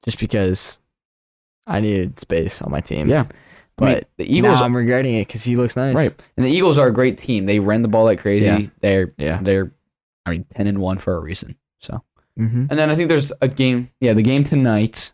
just 0.03 0.19
because 0.19 0.79
I 1.67 1.79
needed 1.79 2.19
space 2.19 2.61
on 2.61 2.71
my 2.71 2.81
team. 2.81 3.07
Yeah. 3.07 3.25
I 3.79 3.85
mean, 3.85 3.93
but 3.95 4.09
the 4.17 4.31
Eagles, 4.31 4.59
now 4.59 4.65
I'm 4.65 4.75
regretting 4.75 5.15
it 5.15 5.27
because 5.27 5.43
he 5.43 5.55
looks 5.55 5.75
nice. 5.75 5.95
right? 5.95 6.13
And 6.37 6.45
the 6.45 6.49
Eagles 6.51 6.77
are 6.77 6.87
a 6.87 6.93
great 6.93 7.17
team. 7.17 7.45
They 7.45 7.59
ran 7.59 7.81
the 7.81 7.87
ball 7.87 8.03
like 8.05 8.19
crazy. 8.19 8.45
Yeah. 8.45 8.59
They're 8.81 9.13
Yeah. 9.17 9.39
they're, 9.41 9.71
I 10.25 10.31
mean, 10.31 10.45
ten 10.55 10.67
and 10.67 10.77
one 10.79 10.97
for 10.99 11.15
a 11.15 11.19
reason. 11.19 11.55
So, 11.79 12.03
Mm-hmm. 12.39 12.67
and 12.69 12.79
then 12.79 12.89
I 12.89 12.95
think 12.95 13.09
there's 13.09 13.31
a 13.41 13.47
game. 13.47 13.89
Yeah, 13.99 14.13
the 14.13 14.21
game 14.21 14.43
tonight 14.43 15.11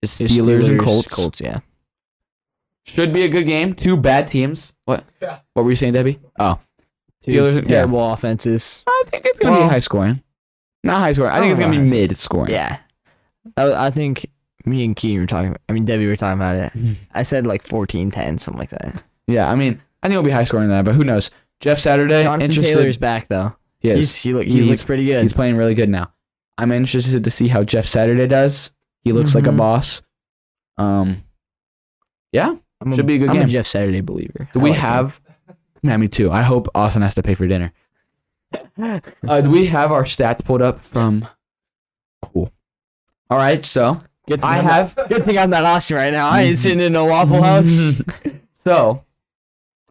is 0.00 0.10
Steelers, 0.12 0.68
and 0.68 0.78
Colts. 0.80 1.12
Colts, 1.12 1.40
yeah. 1.40 1.60
Should 2.84 3.12
be 3.12 3.22
a 3.24 3.28
good 3.28 3.46
game. 3.46 3.74
Two 3.74 3.96
bad 3.96 4.26
teams. 4.28 4.72
What? 4.84 5.04
Yeah. 5.20 5.38
What 5.54 5.64
were 5.64 5.70
you 5.70 5.76
saying, 5.76 5.92
Debbie? 5.94 6.18
Oh, 6.38 6.58
Two 7.22 7.32
Steelers- 7.32 7.54
yeah. 7.68 7.76
terrible 7.76 8.12
offenses. 8.12 8.82
I 8.86 9.02
think 9.06 9.24
it's 9.26 9.38
gonna 9.38 9.56
Well- 9.58 9.68
be 9.68 9.72
high 9.72 9.78
scoring. 9.80 10.22
Not 10.84 11.00
high 11.00 11.12
scoring. 11.12 11.32
I 11.32 11.38
think 11.40 11.52
it's 11.52 11.60
gonna 11.60 11.72
be 11.80 11.88
mid 11.90 12.16
scoring. 12.16 12.50
Yeah. 12.52 12.78
I, 13.56 13.86
I 13.86 13.90
think 13.90 14.26
me 14.64 14.84
and 14.84 14.94
Key 14.96 15.18
were 15.18 15.26
talking. 15.26 15.56
I 15.68 15.72
mean, 15.72 15.84
Debbie 15.84 16.06
were 16.06 16.16
talking 16.16 16.38
about 16.38 16.54
it. 16.56 16.72
Mhm. 16.74 16.96
I 17.12 17.22
said 17.22 17.46
like 17.46 17.64
14-10, 17.64 18.40
something 18.40 18.58
like 18.58 18.70
that. 18.70 19.02
Yeah. 19.26 19.50
I 19.50 19.54
mean, 19.54 19.80
I 20.02 20.06
think 20.08 20.12
it'll 20.14 20.22
be 20.24 20.30
high 20.30 20.44
scoring 20.44 20.68
than 20.68 20.78
that, 20.78 20.84
but 20.84 20.94
who 20.94 21.04
knows? 21.04 21.30
Jeff 21.60 21.78
Saturday. 21.78 22.22
Jonathan 22.24 22.42
interested. 22.50 22.74
Taylor's 22.74 22.96
back 22.96 23.28
though. 23.28 23.54
He 23.80 23.90
is. 23.90 23.98
He's, 23.98 24.16
he 24.16 24.32
look, 24.34 24.44
he 24.46 24.52
He's- 24.54 24.66
looks 24.68 24.84
pretty 24.84 25.04
good. 25.04 25.22
He's 25.22 25.32
playing 25.32 25.56
really 25.56 25.74
good 25.74 25.88
now. 25.88 26.12
I'm 26.58 26.70
interested 26.70 27.24
to 27.24 27.30
see 27.30 27.48
how 27.48 27.64
Jeff 27.64 27.86
Saturday 27.86 28.26
does. 28.26 28.70
He 29.02 29.12
looks 29.12 29.34
like 29.34 29.46
a 29.46 29.50
Mhm. 29.50 29.56
boss. 29.56 30.02
Um, 30.76 31.24
yeah. 32.30 32.54
I'm 32.80 32.94
should 32.94 33.06
be 33.06 33.14
a 33.16 33.18
good 33.18 33.30
I'm 33.30 33.36
game. 33.36 33.44
a 33.48 33.50
Jeff 33.50 33.66
Saturday 33.66 34.00
believer. 34.00 34.48
Do 34.52 34.60
I 34.60 34.62
we 34.62 34.70
like 34.70 34.78
him. 34.78 34.82
have? 34.84 35.20
Yeah, 35.82 35.96
me 35.96 36.08
too. 36.08 36.30
I 36.30 36.42
hope 36.42 36.68
Austin 36.74 37.02
has 37.02 37.14
to 37.16 37.22
pay 37.22 37.34
for 37.34 37.46
dinner. 37.46 37.72
Uh, 39.26 39.40
do 39.40 39.50
we 39.50 39.66
have 39.66 39.90
our 39.92 40.04
stats 40.04 40.44
pulled 40.44 40.62
up 40.62 40.84
from? 40.84 41.26
Cool. 43.32 43.38
All 43.40 43.44
right, 43.44 43.64
so 43.64 44.02
Good 44.28 44.40
thing 44.40 44.48
I 44.50 44.58
I'm 44.58 44.64
have. 44.64 44.96
not- 44.96 45.08
Good 45.08 45.24
thing 45.24 45.38
I'm 45.38 45.50
not 45.50 45.64
Austin 45.64 45.96
right 45.96 46.12
now. 46.12 46.28
I 46.28 46.42
ain't 46.42 46.58
sitting 46.58 46.80
in 46.80 46.94
a 46.96 47.04
Waffle 47.04 47.42
House. 47.42 48.00
so, 48.58 49.04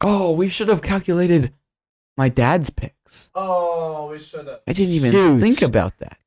oh, 0.01 0.31
we 0.31 0.49
should 0.49 0.67
have 0.67 0.81
calculated 0.81 1.53
my 2.17 2.29
dad's 2.29 2.69
picks. 2.69 3.29
Oh, 3.35 4.09
we 4.11 4.19
should 4.19 4.47
have. 4.47 4.59
I 4.67 4.73
didn't 4.73 4.93
even 4.93 5.11
Shoot. 5.11 5.41
think 5.41 5.61
about 5.61 5.97
that. 5.99 6.17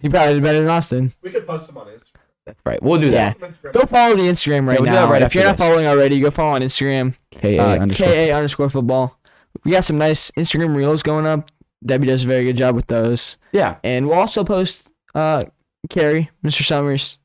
he 0.00 0.08
probably 0.08 0.34
is 0.34 0.40
better 0.40 0.60
than 0.60 0.68
Austin. 0.68 1.12
We 1.22 1.30
could 1.30 1.46
post 1.46 1.66
them 1.68 1.78
on 1.78 1.86
Instagram. 1.86 2.20
That's 2.46 2.60
right. 2.66 2.82
We'll 2.82 3.00
do 3.00 3.06
Yeah. 3.08 3.30
that. 3.30 3.40
Post 3.40 3.62
them 3.62 3.68
on 3.68 3.72
Instagram. 3.72 3.80
Go 3.80 3.86
follow 3.86 4.16
the 4.16 4.22
Instagram 4.22 4.66
right 4.68 4.80
we'll 4.80 4.88
do 4.90 4.94
now. 4.94 5.10
right 5.10 5.22
if 5.22 5.34
you're 5.34 5.44
not 5.44 5.56
this. 5.56 5.66
following 5.66 5.86
already, 5.86 6.20
go 6.20 6.30
follow 6.30 6.54
on 6.56 6.60
Instagram. 6.60 7.14
K 7.30 7.56
A 7.56 7.62
Uh, 7.62 7.76
underscore. 7.78 8.06
KA 8.08 8.32
underscore 8.32 8.68
football. 8.70 9.18
We 9.64 9.70
got 9.70 9.84
some 9.84 9.96
nice 9.96 10.30
Instagram 10.32 10.76
reels 10.76 11.02
going 11.02 11.26
up. 11.26 11.50
Debbie 11.86 12.06
does 12.06 12.24
a 12.24 12.26
very 12.26 12.44
good 12.44 12.56
job 12.58 12.74
with 12.74 12.86
those. 12.88 13.38
Yeah. 13.52 13.76
And 13.84 14.06
we'll 14.08 14.18
also 14.18 14.44
post 14.44 14.90
uh 15.14 15.44
Carrie, 15.90 16.30
Mr. 16.44 16.64
Summers, 16.64 17.18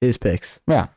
his 0.00 0.16
picks. 0.16 0.60
Yeah. 0.66 0.88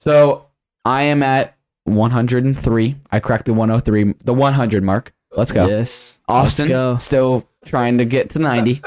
So 0.00 0.46
I 0.84 1.02
am 1.02 1.22
at 1.22 1.56
103. 1.84 2.96
I 3.10 3.20
cracked 3.20 3.46
the 3.46 3.52
103, 3.52 4.14
the 4.24 4.34
100 4.34 4.82
mark. 4.82 5.12
Let's 5.32 5.52
go. 5.52 5.66
Yes. 5.66 6.20
Austin 6.28 6.68
Let's 6.68 6.72
go. 6.72 6.96
still 6.96 7.48
trying 7.64 7.98
to 7.98 8.04
get 8.04 8.30
to 8.30 8.38
90. 8.38 8.82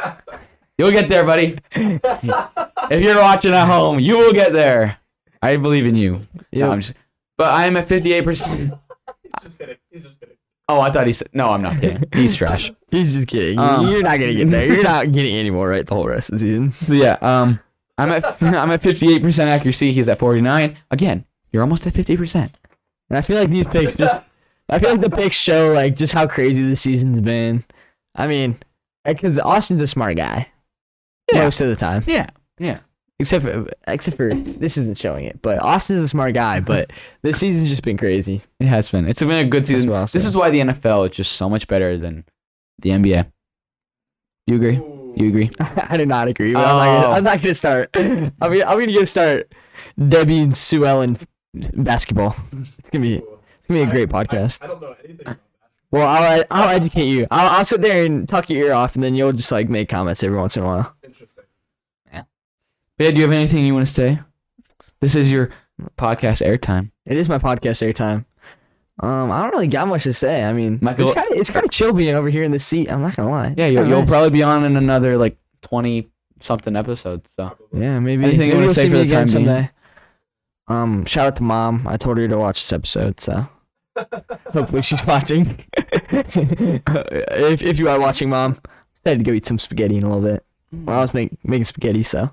You'll 0.77 0.91
get 0.91 1.09
there, 1.09 1.23
buddy. 1.23 1.59
if 1.75 3.03
you're 3.03 3.19
watching 3.19 3.53
at 3.53 3.67
home, 3.67 3.99
you 3.99 4.17
will 4.17 4.33
get 4.33 4.53
there. 4.53 4.97
I 5.41 5.57
believe 5.57 5.85
in 5.85 5.95
you. 5.95 6.27
Yeah. 6.51 6.67
No, 6.67 6.77
just, 6.77 6.93
but 7.37 7.51
I'm 7.51 7.77
at 7.77 7.87
58%. 7.87 8.79
He's 9.21 9.43
just 9.43 9.59
kidding. 9.59 9.77
He's 9.91 10.03
just 10.03 10.19
kidding. 10.19 10.37
Oh, 10.71 10.81
I 10.81 10.91
thought 10.91 11.07
he 11.07 11.13
said. 11.13 11.29
No, 11.33 11.49
I'm 11.49 11.61
not 11.61 11.79
kidding. 11.81 12.03
He's 12.13 12.35
trash. 12.35 12.71
He's 12.91 13.13
just 13.13 13.27
kidding. 13.27 13.59
Um, 13.59 13.87
You're 13.87 14.01
not 14.03 14.19
gonna 14.19 14.33
get 14.33 14.49
there. 14.49 14.65
You're 14.65 14.83
not 14.83 15.11
getting 15.11 15.35
any 15.35 15.49
more 15.49 15.67
right 15.67 15.85
the 15.85 15.93
whole 15.95 16.07
rest 16.07 16.29
of 16.31 16.39
the 16.39 16.45
season. 16.45 16.71
So 16.71 16.93
yeah, 16.93 17.17
um, 17.21 17.59
I'm 17.97 18.11
at 18.11 18.23
I'm 18.41 18.71
at 18.71 18.81
58% 18.81 19.39
accuracy. 19.47 19.91
He's 19.91 20.07
at 20.09 20.19
49. 20.19 20.77
Again, 20.91 21.25
you're 21.51 21.61
almost 21.63 21.85
at 21.87 21.93
50%. 21.93 22.35
And 22.35 23.17
I 23.17 23.21
feel 23.21 23.37
like 23.39 23.49
these 23.49 23.65
picks 23.67 23.95
just 23.95 24.23
I 24.69 24.79
feel 24.79 24.91
like 24.91 25.01
the 25.01 25.09
picks 25.09 25.35
show 25.35 25.73
like 25.73 25.95
just 25.95 26.13
how 26.13 26.27
crazy 26.27 26.63
the 26.67 26.75
season's 26.75 27.21
been. 27.21 27.63
I 28.15 28.27
mean, 28.27 28.57
because 29.05 29.37
Austin's 29.39 29.81
a 29.81 29.87
smart 29.87 30.15
guy 30.17 30.47
Yeah. 31.31 31.43
most 31.45 31.59
of 31.61 31.67
the 31.69 31.75
time. 31.75 32.03
Yeah. 32.07 32.27
Yeah. 32.59 32.79
Except 33.21 33.43
for 33.45 33.67
except 33.87 34.17
for 34.17 34.33
this 34.33 34.77
isn't 34.77 34.97
showing 34.97 35.25
it, 35.25 35.41
but 35.41 35.59
Austin's 35.61 36.03
a 36.03 36.07
smart 36.07 36.33
guy. 36.33 36.59
But 36.59 36.91
this 37.21 37.39
season's 37.39 37.69
just 37.69 37.83
been 37.83 37.97
crazy. 37.97 38.41
It 38.59 38.67
has 38.67 38.89
been. 38.89 39.07
It's 39.07 39.19
been 39.21 39.31
a 39.31 39.45
good 39.45 39.65
season. 39.65 39.89
what 39.89 39.97
I'll 39.97 40.07
This 40.07 40.25
is 40.25 40.35
why 40.35 40.49
the 40.49 40.59
NFL 40.59 41.09
is 41.09 41.15
just 41.15 41.33
so 41.33 41.49
much 41.49 41.67
better 41.67 41.97
than 41.97 42.25
the 42.79 42.89
NBA. 42.89 43.31
You 44.47 44.55
agree? 44.55 44.75
You 45.15 45.27
agree? 45.29 45.51
I 45.59 45.97
do 45.97 46.05
not 46.05 46.27
agree. 46.27 46.53
But 46.53 46.65
I'm, 46.65 46.77
not 46.77 46.87
Oh. 46.87 47.01
gonna, 47.01 47.07
I'm 47.13 47.17
oh. 47.27 47.29
not 47.31 47.41
gonna 47.41 47.53
start. 47.53 47.89
I'm 47.95 48.31
gonna, 48.39 48.65
I'm 48.65 48.79
gonna 48.79 48.93
go 48.93 49.05
start 49.05 49.53
Debbie 50.09 50.39
and 50.39 50.55
Sue 50.55 50.85
Ellen 50.85 51.17
basketball. 51.53 52.35
It's 52.79 52.89
gonna 52.89 53.03
be 53.03 53.15
it's 53.17 53.67
gonna 53.67 53.79
be 53.79 53.83
a 53.83 53.87
I- 53.87 53.89
great 53.91 54.13
I- 54.13 54.23
podcast. 54.23 54.63
I, 54.63 54.67
don't 54.67 54.81
know 54.81 54.95
anything 55.03 55.21
about 55.21 55.37
basketball. 55.61 55.99
Well, 55.99 56.07
I'll 56.07 56.43
I'll 56.49 56.69
educate 56.69 57.05
you. 57.07 57.27
I'll, 57.29 57.57
I'll 57.59 57.65
sit 57.65 57.81
there 57.81 58.05
and 58.05 58.27
tuck 58.27 58.49
your 58.49 58.67
ear 58.67 58.73
off, 58.73 58.95
and 58.95 59.03
then 59.03 59.13
you'll 59.15 59.33
just 59.33 59.51
like 59.51 59.69
make 59.69 59.89
comments 59.89 60.23
every 60.23 60.37
once 60.37 60.55
in 60.57 60.63
a 60.63 60.65
while. 60.65 60.95
Interesting. 63.01 63.05
Yeah, 63.05 63.11
do 63.11 63.17
you 63.17 63.23
have 63.23 63.33
anything 63.51 63.65
you 63.65 63.73
want 63.73 63.87
to 63.87 63.93
say? 63.93 64.19
This 64.99 65.15
is 65.15 65.31
your 65.31 65.49
podcast 65.97 66.45
airtime. 66.45 66.91
It 67.05 67.17
is 67.17 67.27
my 67.27 67.39
podcast 67.39 67.81
airtime. 67.81 68.25
Um, 68.99 69.31
I 69.31 69.41
don't 69.41 69.51
really 69.51 69.67
got 69.67 69.87
much 69.87 70.03
to 70.03 70.13
say. 70.13 70.43
I 70.43 70.53
mean, 70.53 70.77
Michael- 70.81 71.05
it's 71.05 71.13
kind 71.13 71.31
of 71.31 71.37
it's 71.37 71.49
kind 71.49 71.65
of 71.65 71.71
chill 71.71 71.93
being 71.93 72.13
over 72.13 72.29
here 72.29 72.43
in 72.43 72.51
the 72.51 72.59
seat. 72.59 72.91
I'm 72.91 73.01
not 73.01 73.15
gonna 73.15 73.31
lie. 73.31 73.53
Yeah, 73.57 73.67
you'll, 73.67 73.87
you'll 73.87 74.01
nice. 74.01 74.09
probably 74.09 74.29
be 74.29 74.43
on 74.43 74.63
in 74.63 74.75
another 74.77 75.17
like 75.17 75.37
20 75.63 76.07
something 76.41 76.75
episodes. 76.75 77.31
So 77.35 77.57
Yeah, 77.73 77.99
maybe. 77.99 78.23
Anything 78.25 78.49
you 78.49 78.53
maybe 78.53 78.53
wanna 78.53 78.65
you'll 78.65 78.73
say 78.75 78.89
for 78.89 78.97
the 78.97 79.05
time 79.05 79.23
again 79.23 79.25
being? 79.25 79.45
someday. 79.47 79.69
Um, 80.67 81.05
shout 81.05 81.27
out 81.27 81.35
to 81.37 81.43
mom. 81.43 81.87
I 81.87 81.97
told 81.97 82.17
her 82.17 82.27
to 82.27 82.37
watch 82.37 82.61
this 82.61 82.71
episode, 82.71 83.19
so 83.19 83.47
hopefully 84.53 84.83
she's 84.83 85.03
watching. 85.05 85.63
if 85.75 87.63
if 87.63 87.79
you 87.79 87.89
are 87.89 87.99
watching, 87.99 88.29
mom, 88.29 88.59
decided 89.03 89.25
to 89.25 89.31
go 89.31 89.33
eat 89.33 89.47
some 89.47 89.57
spaghetti 89.57 89.97
in 89.97 90.03
a 90.03 90.07
little 90.07 90.23
bit. 90.23 90.45
Well, 90.71 90.99
I 90.99 91.01
was 91.01 91.13
make, 91.13 91.43
making 91.43 91.65
spaghetti, 91.65 92.03
so 92.03 92.29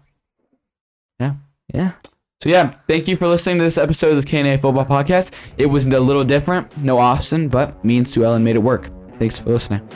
yeah. 1.20 1.34
Yeah. 1.72 1.92
So 2.40 2.48
yeah, 2.48 2.74
thank 2.86 3.08
you 3.08 3.16
for 3.16 3.26
listening 3.26 3.58
to 3.58 3.64
this 3.64 3.76
episode 3.78 4.16
of 4.16 4.22
the 4.22 4.28
K&A 4.28 4.58
Football 4.58 4.84
Podcast. 4.84 5.32
It 5.56 5.66
was 5.66 5.86
a 5.86 6.00
little 6.00 6.24
different, 6.24 6.76
no 6.78 6.98
Austin, 6.98 7.48
but 7.48 7.84
me 7.84 7.98
and 7.98 8.08
Sue 8.08 8.24
Ellen 8.24 8.44
made 8.44 8.54
it 8.56 8.60
work. 8.60 8.90
Thanks 9.18 9.40
for 9.40 9.50
listening. 9.50 9.86